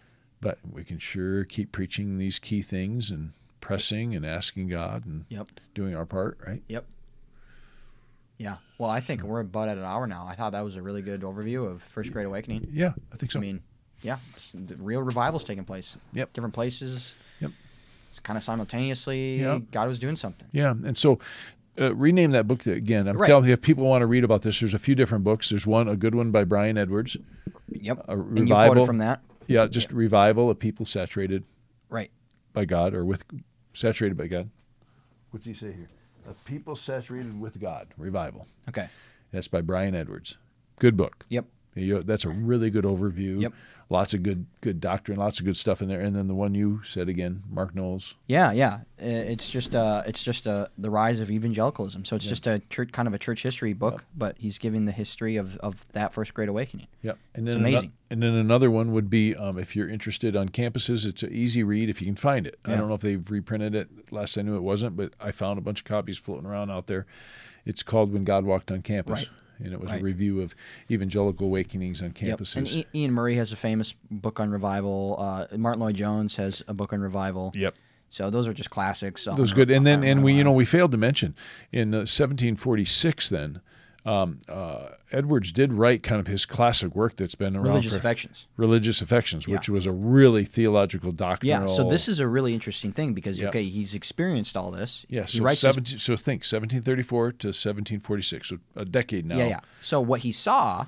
But 0.41 0.58
we 0.70 0.84
can 0.84 0.98
sure 1.00 1.46
keep 1.46 1.72
preaching 1.72 2.18
these 2.18 2.39
key 2.39 2.62
things 2.62 3.12
and 3.12 3.32
pressing 3.62 4.14
and 4.16 4.26
asking 4.26 4.68
God 4.70 5.06
and 5.06 5.26
Yep. 5.30 5.52
doing 5.74 5.96
our 5.96 6.06
part, 6.06 6.38
right? 6.46 6.62
Yep. 6.68 6.86
Yeah. 8.38 8.58
Well, 8.78 8.89
I 8.89 9.00
think 9.00 9.24
we're 9.24 9.39
about 9.39 9.70
at 9.70 9.78
an 9.78 9.84
hour 9.86 10.08
now. 10.08 10.26
I 10.28 10.36
thought 10.36 10.52
that 10.52 10.64
was 10.66 10.76
a 10.76 10.82
really 10.82 11.02
good 11.02 11.22
overview 11.22 11.70
of 11.70 11.82
First 11.82 12.12
Great 12.12 12.26
Awakening. 12.26 12.68
Yeah, 12.74 12.93
I 13.14 13.16
think 13.16 13.32
so. 13.32 13.39
I 13.39 13.41
mean, 13.41 13.62
yeah, 14.02 14.18
the 14.54 14.76
real 14.76 15.02
revivals 15.02 15.43
taking 15.46 15.64
place. 15.64 15.96
Yep. 16.14 16.34
Different 16.34 16.54
places. 16.54 17.18
Yep. 17.39 17.52
It's 18.16 18.22
kind 18.22 18.38
of 18.38 18.43
simultaneously. 18.43 19.41
Yep. 19.41 19.63
God 19.72 19.89
was 19.89 19.99
doing 19.99 20.16
something. 20.16 20.47
yeah, 20.53 20.72
and 20.72 20.97
so 20.97 21.20
uh, 21.80 21.93
rename 21.93 22.32
that 22.32 22.47
book 22.47 22.66
again. 22.66 23.09
I'm 23.09 23.18
Right. 23.18 23.28
telling 23.28 23.45
you, 23.45 23.51
if 23.51 23.61
people 23.61 23.84
want 23.86 24.03
to 24.03 24.05
read 24.05 24.24
about 24.24 24.41
this, 24.41 24.57
there's 24.61 24.74
a 24.74 24.80
few 24.80 24.95
different 24.95 25.26
books. 25.26 25.49
There's 25.49 25.68
one, 25.68 25.89
a 25.89 25.97
good 25.97 26.16
one 26.16 26.32
by 26.32 26.45
Brian 26.45 26.78
Edwards. 26.78 27.18
Yep. 27.70 28.05
A 28.07 28.13
And 28.13 28.38
you 28.38 28.43
revival. 28.45 28.74
quoted 28.76 28.86
from 28.88 28.97
that. 28.99 29.20
Yeah, 29.47 29.68
just 29.68 29.91
revival 29.91 30.49
of 30.49 30.57
people 30.59 30.86
saturated 30.86 31.43
Right. 31.89 32.09
by 32.53 32.63
God 32.63 32.93
or 32.93 33.03
with 33.03 33.26
saturated 33.74 34.16
by 34.18 34.28
God. 34.28 34.49
What's 35.32 35.45
he 35.45 35.53
say 35.53 35.74
here? 35.74 35.89
A 36.30 36.34
people 36.49 36.78
saturated 36.78 37.38
with 37.38 37.59
God, 37.59 37.88
revival. 37.97 38.47
Okay. 38.70 38.88
That's 39.32 39.49
by 39.49 39.59
Brian 39.59 39.93
Edwards. 39.93 40.38
Good 40.80 40.95
book. 40.95 41.26
Yep. 41.28 41.45
You- 41.76 42.03
that's 42.03 42.26
a 42.26 42.30
really 42.30 42.69
good 42.69 42.86
overview. 42.86 43.41
Yep. 43.41 43.53
Lots 43.88 44.15
of 44.15 44.23
good 44.23 44.47
good 44.61 44.82
doctrine, 44.82 45.19
lots 45.19 45.39
of 45.39 45.45
good 45.45 45.55
stuff 45.57 45.80
in 45.80 45.88
there. 45.89 45.99
And 46.01 46.15
then 46.15 46.28
the 46.28 46.34
one 46.34 46.55
you 46.55 46.82
said 46.84 47.07
again, 47.07 47.43
Mark 47.47 47.76
Knowles. 47.76 48.15
Yeah, 48.26 48.51
yeah. 48.51 48.80
It's 48.97 49.47
just 49.47 49.76
uh, 49.76 50.01
it's 50.07 50.23
just 50.23 50.47
uh, 50.47 50.67
the 50.76 50.89
rise 50.89 51.19
of 51.19 51.30
evangelicalism. 51.30 52.03
So 52.03 52.15
it's 52.15 52.26
just 52.26 52.47
a 52.47 52.63
church, 52.71 52.91
kind 52.91 53.07
of 53.07 53.13
a 53.13 53.19
church 53.19 53.43
history 53.43 53.73
book, 53.73 54.03
but 54.17 54.38
he's 54.39 54.57
giving 54.57 54.86
the 54.86 54.91
history 54.91 55.36
of, 55.36 55.57
of 55.57 55.86
that 55.91 56.13
first 56.13 56.34
great 56.34 56.49
awakening. 56.49 56.88
Yep. 57.03 57.19
And 57.36 57.47
then 57.47 57.57
ano- 57.57 57.67
amazing. 57.67 57.91
and 58.09 58.23
then 58.23 58.34
another 58.34 58.71
one 58.71 58.91
would 58.91 59.11
be 59.11 59.36
um, 59.36 59.59
if 59.59 59.76
you're 59.76 59.89
interested 59.89 60.36
on 60.36 60.49
campuses, 60.49 61.05
it's 61.05 61.21
an 61.21 61.32
easy 61.32 61.61
read 61.61 61.88
if 61.88 62.01
you 62.01 62.07
can 62.07 62.15
find 62.15 62.47
it. 62.47 62.57
I 62.65 62.76
don't 62.78 62.88
know 62.88 62.95
if 62.95 63.01
they've 63.01 63.30
reprinted 63.30 63.76
it. 63.76 64.11
Last 64.11 64.36
I 64.39 64.41
knew 64.41 64.55
it 64.55 64.63
wasn't, 64.63 64.97
but 64.97 65.13
I 65.19 65.32
found 65.32 65.59
a 65.59 65.61
bunch 65.61 65.82
of 65.82 65.86
copies 65.86 66.17
floating 66.17 66.47
around 66.47 66.71
out 66.71 66.88
there. 66.88 67.05
It's 67.67 67.84
called 67.84 68.11
When 68.13 68.23
God 68.23 68.45
Walked 68.45 68.71
on 68.71 68.82
Campus. 68.82 69.11
Right. 69.19 69.30
And 69.60 69.74
it 69.74 69.80
was 69.80 69.91
Right. 69.91 70.01
a 70.01 70.03
review 70.03 70.41
of 70.41 70.53
evangelical 70.91 71.47
awakenings 71.47 72.01
on 72.01 72.14
Yep. 72.20 72.39
campuses. 72.39 72.56
And 72.56 72.68
I- 72.68 72.97
Iain 72.97 73.12
Murray 73.12 73.36
has 73.36 73.51
a 73.51 73.56
famous 73.56 73.93
book 74.12 74.39
on 74.39 74.49
revival. 74.51 75.16
Uh, 75.20 75.58
Martyn 75.58 75.82
Lloyd-Jones 75.82 76.36
has 76.36 76.62
a 76.68 76.74
book 76.74 76.91
on 76.93 76.99
revival. 77.01 77.51
Yep. 77.56 77.76
So 78.10 78.30
those 78.30 78.47
are 78.47 78.53
just 78.53 78.70
classics. 78.70 79.26
Those 79.26 79.51
good. 79.51 79.70
And 79.72 79.86
then, 79.86 80.03
and 80.03 80.24
we, 80.24 80.34
you 80.34 80.43
know, 80.43 80.53
we 80.53 80.64
failed 80.66 80.91
to 80.91 80.97
mention 80.97 81.36
in 81.72 81.93
uh, 81.93 82.06
1746. 82.06 83.30
Then 83.30 83.60
um, 84.06 84.39
uh, 84.47 84.89
Edwards 85.12 85.51
did 85.51 85.74
write 85.74 86.03
kind 86.03 86.20
of 86.20 86.28
his 86.28 86.45
classic 86.45 86.95
work 86.95 87.16
that's 87.16 87.34
been 87.36 87.56
around 87.56 87.66
religious 87.68 87.93
affections. 87.93 88.47
religious 88.58 89.01
affections, 89.01 89.47
Yeah. 89.47 89.56
which 89.56 89.68
was 89.70 89.86
a 89.86 89.91
really 89.91 90.45
theological 90.45 91.12
Yeah. 91.43 91.66
So 91.66 91.89
this 91.89 92.08
is 92.08 92.20
a 92.20 92.28
really 92.28 92.53
interesting 92.53 92.91
thing 92.91 93.14
because 93.14 93.39
Yep. 93.39 93.49
okay, 93.49 93.64
he's 93.64 93.95
experienced 93.95 94.56
all 94.56 94.70
this. 94.72 95.06
yeah. 95.10 95.22
He 95.26 95.38
So 95.39 95.43
writes 95.43 95.62
his 95.62 96.01
so 96.01 96.16
think 96.16 96.41
1734 96.43 97.32
to 97.34 97.47
1746, 97.47 98.49
so 98.49 98.60
a 98.76 98.86
decade 98.86 99.26
now. 99.26 99.38
Yeah, 99.38 99.47
yeah. 99.47 99.60
So 99.82 99.99
what 100.01 100.22
he 100.22 100.32
saw 100.32 100.86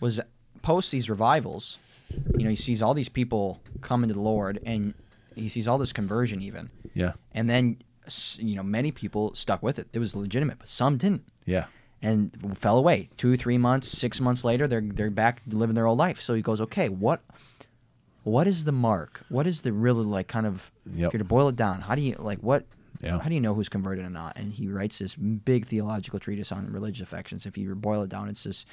was 0.00 0.20
post 0.62 0.90
these 0.90 1.08
revivals, 1.08 1.78
you 2.36 2.44
know, 2.44 2.50
he 2.50 2.56
sees 2.56 2.82
all 2.82 2.94
these 2.94 3.08
people 3.08 3.60
coming 3.80 4.08
to 4.08 4.14
the 4.14 4.20
Lord, 4.20 4.58
and 4.66 4.94
he 5.34 5.48
sees 5.48 5.68
all 5.68 5.78
this 5.78 5.92
conversion 5.92 6.42
even, 6.42 6.70
Yeah. 6.94 7.12
and 7.32 7.48
then 7.48 7.76
you 8.38 8.54
know 8.54 8.62
many 8.62 8.90
people 8.92 9.34
stuck 9.34 9.62
with 9.62 9.78
it. 9.80 9.88
It 9.92 9.98
was 9.98 10.14
legitimate, 10.14 10.58
but 10.60 10.68
some 10.68 10.96
didn't 10.96 11.22
Yeah. 11.44 11.66
And 12.06 12.56
fell 12.58 12.78
away. 12.78 13.08
Two, 13.16 13.36
three 13.36 13.58
months, 13.58 13.88
six 13.88 14.20
months 14.20 14.44
later, 14.44 14.66
they're 14.68 14.80
they're 14.98 15.10
back 15.10 15.42
living 15.48 15.74
their 15.74 15.86
old 15.86 15.98
life. 15.98 16.20
So 16.20 16.34
he 16.34 16.42
goes, 16.42 16.60
okay, 16.60 16.88
what 16.88 17.20
what 18.22 18.46
is 18.48 18.64
the 18.64 18.72
mark? 18.72 19.20
What 19.28 19.46
is 19.46 19.62
the 19.62 19.72
really 19.72 20.04
like 20.04 20.28
kind 20.28 20.46
of 20.46 20.70
Yep. 20.94 21.08
if 21.08 21.12
you're 21.14 21.18
to 21.18 21.24
boil 21.24 21.48
it 21.48 21.56
down? 21.56 21.80
How 21.82 21.94
do 21.94 22.02
you 22.02 22.16
like 22.18 22.38
what? 22.40 22.64
Yeah. 23.02 23.18
How 23.20 23.28
do 23.28 23.34
you 23.34 23.40
know 23.40 23.54
who's 23.54 23.68
converted 23.68 24.04
or 24.04 24.10
not? 24.10 24.36
And 24.36 24.52
he 24.52 24.68
writes 24.68 24.98
this 24.98 25.14
big 25.14 25.66
theological 25.66 26.18
treatise 26.18 26.50
on 26.50 26.72
religious 26.72 27.02
affections. 27.02 27.44
If 27.44 27.58
you 27.58 27.74
boil 27.74 28.02
it 28.02 28.08
down, 28.10 28.28
it's 28.28 28.44
this 28.44 28.64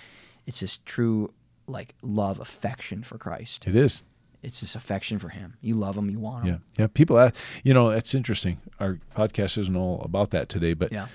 it's 0.46 0.60
this 0.62 0.78
true 0.86 1.34
like 1.68 1.96
love 2.02 2.40
affection 2.40 3.04
for 3.04 3.18
Christ. 3.18 3.66
It 3.68 3.76
is. 3.76 4.02
It's 4.42 4.60
this 4.60 4.76
affection 4.76 5.20
for 5.20 5.30
him. 5.30 5.56
You 5.62 5.76
love 5.76 5.98
him, 5.98 6.10
you 6.10 6.20
want 6.20 6.44
him. 6.46 6.62
Yeah. 6.78 6.84
Yeah. 6.84 6.88
People 6.94 7.18
ask, 7.18 7.36
you 7.64 7.74
know, 7.74 7.90
it's 7.90 8.14
interesting. 8.14 8.60
Our 8.80 9.00
podcast 9.16 9.58
isn't 9.58 9.76
all 9.76 10.02
about 10.04 10.32
that 10.32 10.50
today, 10.50 10.74
but 10.74 10.92
Yeah. 10.92 11.08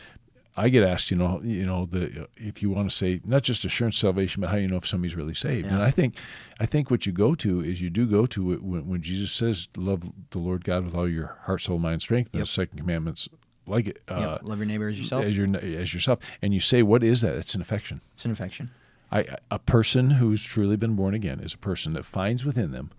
I 0.58 0.68
get 0.70 0.82
asked, 0.84 1.10
you 1.10 1.16
know, 1.16 1.40
you 1.42 1.64
know, 1.64 1.86
the 1.86 2.28
if 2.36 2.62
you 2.62 2.70
want 2.70 2.90
to 2.90 2.96
say 2.96 3.20
not 3.24 3.42
just 3.42 3.64
assurance 3.64 3.96
salvation, 3.96 4.40
but 4.40 4.50
how 4.50 4.56
you 4.56 4.68
know 4.68 4.76
if 4.76 4.86
somebody's 4.86 5.16
really 5.16 5.34
saved. 5.34 5.68
And 5.68 5.82
I 5.82 5.90
think, 5.90 6.16
I 6.60 6.66
think 6.66 6.90
what 6.90 7.06
you 7.06 7.12
go 7.12 7.34
to 7.36 7.60
is 7.62 7.80
you 7.80 7.90
do 7.90 8.06
go 8.06 8.26
to 8.26 8.52
it 8.52 8.62
when, 8.62 8.86
when 8.88 9.00
Jesus 9.02 9.30
says, 9.32 9.68
"Love 9.76 10.02
the 10.30 10.38
Lord 10.38 10.64
God 10.64 10.84
with 10.84 10.94
all 10.94 11.08
your 11.08 11.38
heart, 11.44 11.60
soul, 11.62 11.78
mind, 11.78 12.02
strength." 12.02 12.30
Yep. 12.32 12.40
the 12.42 12.46
second 12.46 12.78
commandments 12.78 13.28
like 13.66 13.86
it 13.88 14.02
Yep. 14.10 14.18
uh, 14.18 14.38
love 14.42 14.58
your 14.58 14.66
neighbor 14.66 14.88
as 14.88 14.98
yourself. 14.98 15.24
as 15.24 15.36
your 15.36 15.56
as 15.56 15.94
yourself, 15.94 16.18
and 16.42 16.52
you 16.52 16.60
say, 16.60 16.82
"What 16.82 17.02
is 17.04 17.20
that?" 17.20 17.36
It's 17.36 17.54
an 17.54 17.60
affection. 17.62 18.00
it's 18.14 18.24
an 18.24 18.30
affection. 18.32 18.70
I, 19.12 19.36
a 19.50 19.58
person 19.58 20.10
who's 20.10 20.44
truly 20.44 20.76
been 20.76 20.94
born 20.94 21.14
again 21.14 21.40
is 21.40 21.54
a 21.54 21.58
person 21.58 21.94
that 21.94 22.04
finds 22.04 22.44
within 22.44 22.72
them 22.72 22.90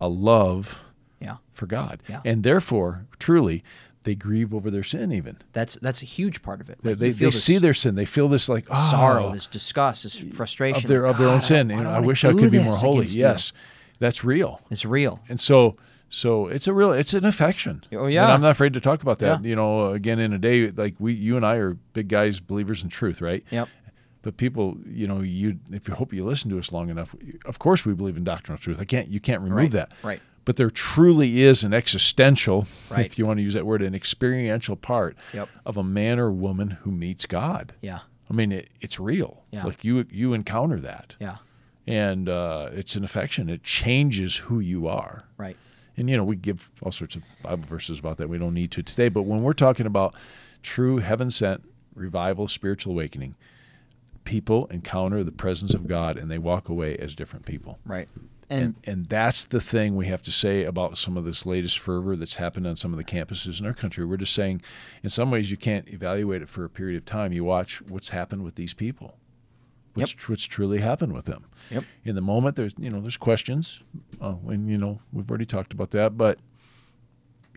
a 0.00 0.08
love 0.08 0.84
Yeah. 1.20 1.38
for 1.52 1.66
God, 1.66 2.00
Yeah. 2.08 2.20
and 2.24 2.44
therefore, 2.44 3.06
truly, 3.18 3.64
they 4.04 4.14
grieve 4.14 4.54
over 4.54 4.70
their 4.70 4.82
sin. 4.84 5.12
Even 5.12 5.38
That's 5.52 5.76
that's 5.76 6.02
a 6.02 6.06
huge 6.06 6.42
part 6.42 6.60
of 6.60 6.70
it. 6.70 6.78
they, 6.82 6.90
Like, 6.90 6.98
they, 6.98 7.10
feel 7.10 7.30
they 7.30 7.36
see 7.36 7.58
their 7.58 7.74
sin. 7.74 7.94
They 7.94 8.04
feel 8.04 8.28
this 8.28 8.48
like 8.48 8.66
oh, 8.70 8.90
sorrow, 8.90 9.32
this 9.32 9.46
disgust, 9.46 10.04
this 10.04 10.16
frustration 10.16 10.84
of 10.84 10.88
their 10.88 11.02
like, 11.02 11.12
of 11.12 11.18
their 11.18 11.28
own 11.28 11.42
sin. 11.42 11.70
I, 11.70 11.74
and 11.78 11.88
I 11.88 12.00
wish 12.00 12.24
I 12.24 12.32
could 12.32 12.50
be 12.50 12.62
more 12.62 12.74
holy. 12.74 12.98
against 12.98 13.14
you." 13.16 13.20
Yes, 13.22 13.52
that's 13.98 14.24
real. 14.24 14.60
it's 14.70 14.84
real. 14.84 15.20
And 15.28 15.40
so, 15.40 15.76
so 16.08 16.46
it's 16.46 16.66
a 16.66 16.72
real, 16.72 16.92
it's 16.92 17.12
an 17.14 17.24
affection. 17.26 17.84
Oh, 17.92 18.04
And 18.04 18.14
yeah. 18.14 18.32
I'm 18.32 18.40
not 18.40 18.50
afraid 18.52 18.72
to 18.74 18.80
talk 18.80 19.02
about 19.02 19.18
that. 19.18 19.42
Yeah. 19.42 19.48
You 19.50 19.56
know, 19.56 19.88
again 19.92 20.18
in 20.20 20.32
a 20.32 20.38
day 20.38 20.70
like 20.70 20.94
we, 20.98 21.12
you 21.14 21.36
and 21.36 21.44
I 21.44 21.56
are 21.56 21.74
big 21.92 22.08
guys, 22.08 22.40
believers 22.40 22.82
in 22.82 22.88
truth, 22.88 23.20
right? 23.20 23.44
Yep. 23.50 23.68
But 24.22 24.36
people, 24.36 24.76
you 24.86 25.06
know, 25.06 25.20
you 25.20 25.58
if 25.70 25.88
you 25.88 25.94
hope 25.94 26.12
you 26.12 26.24
listen 26.24 26.50
to 26.50 26.58
us 26.58 26.72
long 26.72 26.90
enough, 26.90 27.14
of 27.44 27.58
course 27.58 27.84
we 27.86 27.94
believe 27.94 28.16
in 28.16 28.24
doctrinal 28.24 28.58
truth. 28.58 28.78
I 28.80 28.84
can't, 28.84 29.08
you 29.08 29.20
can't 29.20 29.40
remove 29.40 29.56
Right, 29.58 29.70
that. 29.72 29.92
right. 30.02 30.20
But 30.48 30.56
there 30.56 30.70
truly 30.70 31.42
is 31.42 31.62
an 31.62 31.74
existential, 31.74 32.66
Right. 32.90 33.04
if 33.04 33.18
you 33.18 33.26
want 33.26 33.36
to 33.36 33.42
use 33.42 33.52
that 33.52 33.66
word, 33.66 33.82
an 33.82 33.94
experiential 33.94 34.76
part 34.76 35.14
Yep. 35.34 35.46
of 35.66 35.76
a 35.76 35.84
man 35.84 36.18
or 36.18 36.30
woman 36.32 36.70
who 36.70 36.90
meets 36.90 37.26
God. 37.26 37.74
Yeah. 37.82 37.98
I 38.30 38.32
mean, 38.32 38.52
it, 38.52 38.70
it's 38.80 38.98
real. 38.98 39.42
Yeah. 39.50 39.64
Like 39.66 39.84
you, 39.84 40.06
you 40.10 40.32
encounter 40.32 40.80
that, 40.80 41.16
Yeah. 41.20 41.36
and 41.86 42.30
uh, 42.30 42.70
it's 42.72 42.96
an 42.96 43.04
affection. 43.04 43.50
It 43.50 43.62
changes 43.62 44.36
who 44.36 44.58
you 44.58 44.88
are. 44.88 45.24
Right. 45.36 45.58
And 45.98 46.08
you 46.08 46.16
know, 46.16 46.24
we 46.24 46.34
give 46.36 46.70
all 46.82 46.92
sorts 46.92 47.14
of 47.14 47.24
Bible 47.42 47.66
verses 47.66 47.98
about 47.98 48.16
that. 48.16 48.30
We 48.30 48.38
don't 48.38 48.54
need 48.54 48.70
to 48.70 48.82
today. 48.82 49.10
But 49.10 49.24
when 49.24 49.42
we're 49.42 49.52
talking 49.52 49.84
about 49.84 50.14
true 50.62 50.96
heaven 50.96 51.28
sent 51.30 51.62
revival, 51.94 52.48
spiritual 52.48 52.94
awakening, 52.94 53.34
people 54.24 54.64
encounter 54.70 55.22
the 55.22 55.32
presence 55.32 55.74
of 55.74 55.86
God 55.86 56.16
and 56.16 56.30
they 56.30 56.38
walk 56.38 56.70
away 56.70 56.96
as 56.96 57.14
different 57.14 57.44
people. 57.44 57.78
Right. 57.84 58.08
And, 58.50 58.62
And, 58.62 58.74
and 58.84 59.06
that's 59.06 59.44
the 59.44 59.60
thing 59.60 59.94
we 59.94 60.06
have 60.06 60.22
to 60.22 60.32
say 60.32 60.64
about 60.64 60.96
some 60.96 61.16
of 61.16 61.24
this 61.24 61.44
latest 61.44 61.78
fervor 61.78 62.16
that's 62.16 62.36
happened 62.36 62.66
on 62.66 62.76
some 62.76 62.92
of 62.92 62.96
the 62.96 63.04
campuses 63.04 63.60
in 63.60 63.66
our 63.66 63.74
country. 63.74 64.04
We're 64.04 64.16
just 64.16 64.34
saying, 64.34 64.62
in 65.02 65.10
some 65.10 65.30
ways, 65.30 65.50
you 65.50 65.56
can't 65.56 65.88
evaluate 65.88 66.42
it 66.42 66.48
for 66.48 66.64
a 66.64 66.70
period 66.70 66.96
of 66.96 67.04
time. 67.04 67.32
You 67.32 67.44
watch 67.44 67.82
what's 67.82 68.08
happened 68.10 68.44
with 68.44 68.54
these 68.54 68.72
people, 68.74 69.18
what's, 69.94 70.12
tr- 70.12 70.32
what's 70.32 70.44
truly 70.44 70.80
happened 70.80 71.12
with 71.12 71.26
them. 71.26 71.44
Yep. 71.70 71.84
In 72.04 72.14
the 72.14 72.22
moment, 72.22 72.56
there's 72.56 72.74
you 72.78 72.88
know 72.90 73.00
there's 73.00 73.18
questions, 73.18 73.82
uh, 74.20 74.36
and 74.46 74.68
you 74.70 74.78
know 74.78 75.00
we've 75.12 75.30
already 75.30 75.46
talked 75.46 75.72
about 75.72 75.90
that, 75.90 76.16
but 76.16 76.38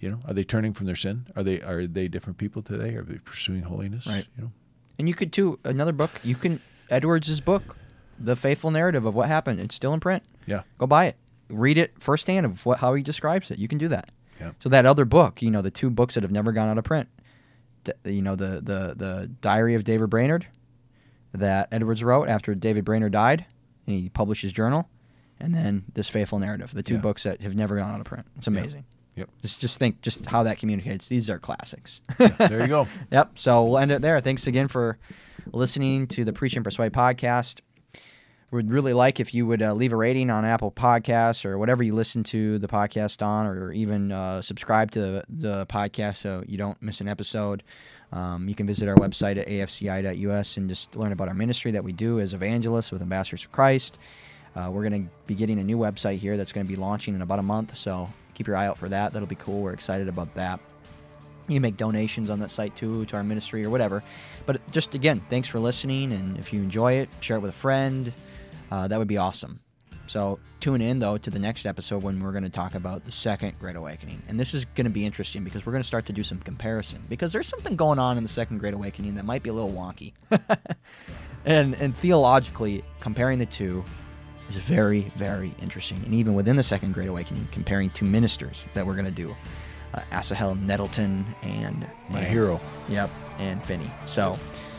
you 0.01 0.09
know, 0.09 0.19
are 0.27 0.33
they 0.33 0.43
turning 0.43 0.73
from 0.73 0.87
their 0.87 0.95
sin? 0.95 1.27
Are 1.35 1.43
they 1.43 1.61
are 1.61 1.87
they 1.87 2.07
different 2.07 2.37
people 2.37 2.61
today? 2.61 2.95
Are 2.95 3.03
they 3.03 3.19
pursuing 3.19 3.61
holiness? 3.61 4.07
Right. 4.07 4.25
You 4.35 4.43
know, 4.45 4.51
and 4.99 5.07
you 5.07 5.13
could 5.13 5.31
too 5.31 5.59
another 5.63 5.93
book. 5.93 6.11
You 6.23 6.35
can 6.35 6.59
Edwards' 6.89 7.39
book, 7.39 7.77
The 8.19 8.35
Faithful 8.35 8.71
Narrative 8.71 9.05
of 9.05 9.15
What 9.15 9.27
Happened. 9.27 9.59
It's 9.61 9.75
still 9.75 9.93
in 9.93 9.99
print. 9.99 10.23
Yeah, 10.45 10.61
Go 10.77 10.87
buy 10.87 11.05
it. 11.07 11.15
Read 11.49 11.77
it 11.77 11.93
firsthand 11.99 12.45
of 12.45 12.65
what 12.65 12.79
how 12.79 12.93
he 12.93 13.03
describes 13.03 13.51
it. 13.51 13.57
You 13.59 13.67
can 13.67 13.77
do 13.77 13.87
that. 13.89 14.09
Yeah. 14.39 14.51
So 14.59 14.69
that 14.69 14.85
other 14.85 15.05
book, 15.05 15.41
you 15.41 15.51
know, 15.51 15.61
the 15.61 15.69
two 15.71 15.89
books 15.89 16.15
that 16.15 16.23
have 16.23 16.31
never 16.31 16.51
gone 16.51 16.67
out 16.69 16.77
of 16.77 16.83
print, 16.83 17.09
you 18.05 18.21
know, 18.21 18.35
the 18.35 18.61
the 18.61 18.93
the 18.95 19.31
Diary 19.41 19.75
of 19.75 19.83
David 19.83 20.09
Brainerd 20.09 20.47
that 21.33 21.67
Edwards 21.71 22.03
wrote 22.03 22.27
after 22.29 22.55
David 22.55 22.85
Brainerd 22.85 23.11
died, 23.11 23.45
and 23.87 23.95
he 23.99 24.09
published 24.09 24.41
his 24.41 24.51
journal, 24.51 24.89
and 25.39 25.53
then 25.53 25.83
this 25.93 26.07
Faithful 26.09 26.39
Narrative, 26.39 26.73
the 26.73 26.83
two 26.83 26.95
Yeah. 26.95 27.01
books 27.01 27.23
that 27.23 27.41
have 27.41 27.55
never 27.55 27.75
gone 27.77 27.91
out 27.93 27.99
of 27.99 28.05
print. 28.05 28.25
It's 28.37 28.47
amazing. 28.47 28.85
Yep. 29.15 29.29
Just 29.41 29.59
just 29.61 29.77
think 29.77 30.01
just 30.01 30.25
how 30.25 30.43
that 30.43 30.57
communicates. 30.57 31.07
These 31.09 31.29
are 31.29 31.37
classics. 31.37 31.99
there 32.17 32.61
you 32.61 32.67
go. 32.67 32.87
Yep. 33.11 33.31
So 33.37 33.63
we'll 33.65 33.77
end 33.77 33.91
it 33.91 34.01
there. 34.01 34.19
Thanks 34.21 34.47
again 34.47 34.67
for 34.69 34.97
listening 35.51 36.07
to 36.07 36.23
the 36.23 36.31
Preach 36.33 36.55
and 36.55 36.63
Persuade 36.63 36.93
podcast. 36.93 37.59
We'd 38.51 38.69
really 38.69 38.91
like 38.91 39.21
if 39.21 39.33
you 39.33 39.47
would 39.47 39.61
uh, 39.61 39.73
leave 39.73 39.93
a 39.93 39.95
rating 39.95 40.29
on 40.29 40.43
Apple 40.43 40.73
Podcasts 40.73 41.45
or 41.45 41.57
whatever 41.57 41.83
you 41.83 41.95
listen 41.95 42.21
to 42.25 42.59
the 42.59 42.67
podcast 42.67 43.25
on, 43.25 43.45
or 43.45 43.71
even 43.71 44.11
uh, 44.11 44.41
subscribe 44.41 44.91
to 44.91 45.23
the 45.29 45.65
podcast 45.67 46.17
so 46.17 46.43
you 46.45 46.57
don't 46.57 46.79
miss 46.81 46.99
an 46.99 47.07
episode. 47.07 47.63
Um, 48.11 48.49
you 48.49 48.55
can 48.55 48.67
visit 48.67 48.89
our 48.89 48.95
website 48.95 49.37
at 49.37 49.47
afci.us 49.47 50.57
and 50.57 50.67
just 50.67 50.97
learn 50.97 51.13
about 51.13 51.29
our 51.29 51.33
ministry 51.33 51.71
that 51.71 51.85
we 51.85 51.93
do 51.93 52.19
as 52.19 52.33
evangelists 52.33 52.91
with 52.91 53.01
Ambassadors 53.01 53.45
of 53.45 53.53
Christ. 53.53 53.97
Uh, 54.53 54.69
we're 54.69 54.87
going 54.87 55.05
to 55.05 55.09
be 55.27 55.33
getting 55.33 55.57
a 55.57 55.63
new 55.63 55.77
website 55.77 56.17
here 56.17 56.35
that's 56.35 56.51
going 56.51 56.67
to 56.67 56.69
be 56.69 56.75
launching 56.75 57.15
in 57.15 57.21
about 57.21 57.39
a 57.39 57.43
month, 57.43 57.77
so 57.77 58.09
keep 58.33 58.47
your 58.47 58.57
eye 58.57 58.67
out 58.67 58.77
for 58.77 58.89
that. 58.89 59.13
That'll 59.13 59.29
be 59.29 59.35
cool. 59.35 59.61
We're 59.61 59.71
excited 59.71 60.09
about 60.09 60.33
that. 60.35 60.59
You 61.47 61.61
make 61.61 61.77
donations 61.77 62.29
on 62.29 62.41
that 62.41 62.51
site 62.51 62.75
too 62.75 63.05
to 63.05 63.15
our 63.15 63.23
ministry 63.23 63.63
or 63.63 63.69
whatever. 63.69 64.03
But 64.45 64.59
just 64.71 64.93
again, 64.93 65.21
thanks 65.29 65.47
for 65.47 65.59
listening. 65.59 66.11
And 66.11 66.37
if 66.37 66.51
you 66.51 66.61
enjoy 66.61 66.95
it, 66.95 67.07
share 67.21 67.37
it 67.37 67.39
with 67.39 67.51
a 67.51 67.57
friend. 67.57 68.11
Uh, 68.72 68.88
that 68.88 68.97
would 68.97 69.07
be 69.07 69.17
awesome. 69.17 69.59
So 70.07 70.39
tune 70.59 70.82
in 70.82 70.99
though 70.99 71.17
to 71.17 71.30
the 71.30 71.39
next 71.39 71.65
episode 71.65 72.03
when 72.03 72.22
we're 72.22 72.32
going 72.32 72.43
to 72.43 72.49
talk 72.49 72.76
about 72.76 73.05
the 73.05 73.11
second 73.11 73.57
Great 73.59 73.76
Awakening. 73.76 74.22
And 74.28 74.39
this 74.39 74.53
is 74.53 74.65
going 74.65 74.86
to 74.86 74.91
be 74.91 75.05
interesting 75.05 75.43
because 75.43 75.65
we're 75.65 75.72
going 75.72 75.82
to 75.84 75.88
start 75.88 76.05
to 76.07 76.13
do 76.13 76.24
some 76.24 76.39
comparison 76.39 77.03
because 77.07 77.32
there's 77.32 77.47
something 77.47 77.76
going 77.76 77.99
on 77.99 78.17
in 78.17 78.24
the 78.24 78.30
second 78.30 78.57
Great 78.57 78.74
Awakening 78.74 79.15
that 79.15 79.26
might 79.26 79.43
be 79.43 79.49
a 79.49 79.53
little 79.53 79.72
wonky. 79.72 80.13
and 81.45 81.76
and 81.76 81.95
theologically, 81.95 82.84
comparing 82.99 83.39
the 83.39 83.45
two 83.45 83.84
is 84.49 84.55
very 84.57 85.11
very 85.15 85.53
interesting. 85.61 86.01
And 86.03 86.13
even 86.13 86.34
within 86.34 86.55
the 86.55 86.63
second 86.63 86.93
Great 86.93 87.07
Awakening, 87.07 87.47
comparing 87.51 87.89
two 87.89 88.05
ministers 88.05 88.67
that 88.74 88.86
we're 88.86 88.95
going 88.95 89.05
to 89.05 89.11
do, 89.11 89.36
uh, 89.93 90.01
Asahel 90.11 90.55
Nettleton 90.55 91.26
and 91.41 91.88
My 92.09 92.19
and- 92.19 92.28
hero. 92.28 92.59
Yep, 92.89 93.09
and 93.39 93.63
Finney. 93.63 93.91
So 94.05 94.38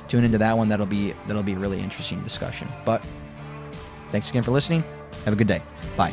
tune 0.09 0.25
into 0.25 0.39
that 0.39 0.57
one. 0.57 0.69
That'll 0.69 0.85
be 0.87 1.15
that'll 1.27 1.43
be 1.43 1.55
a 1.55 1.59
really 1.59 1.81
interesting 1.81 2.23
discussion. 2.23 2.69
But 2.85 3.03
Thanks 4.13 4.31
again 4.31 4.43
for 4.43 4.51
listening. 4.53 4.85
Have 5.25 5.33
a 5.33 5.37
good 5.37 5.49
day. 5.49 5.63
Bye. 5.97 6.13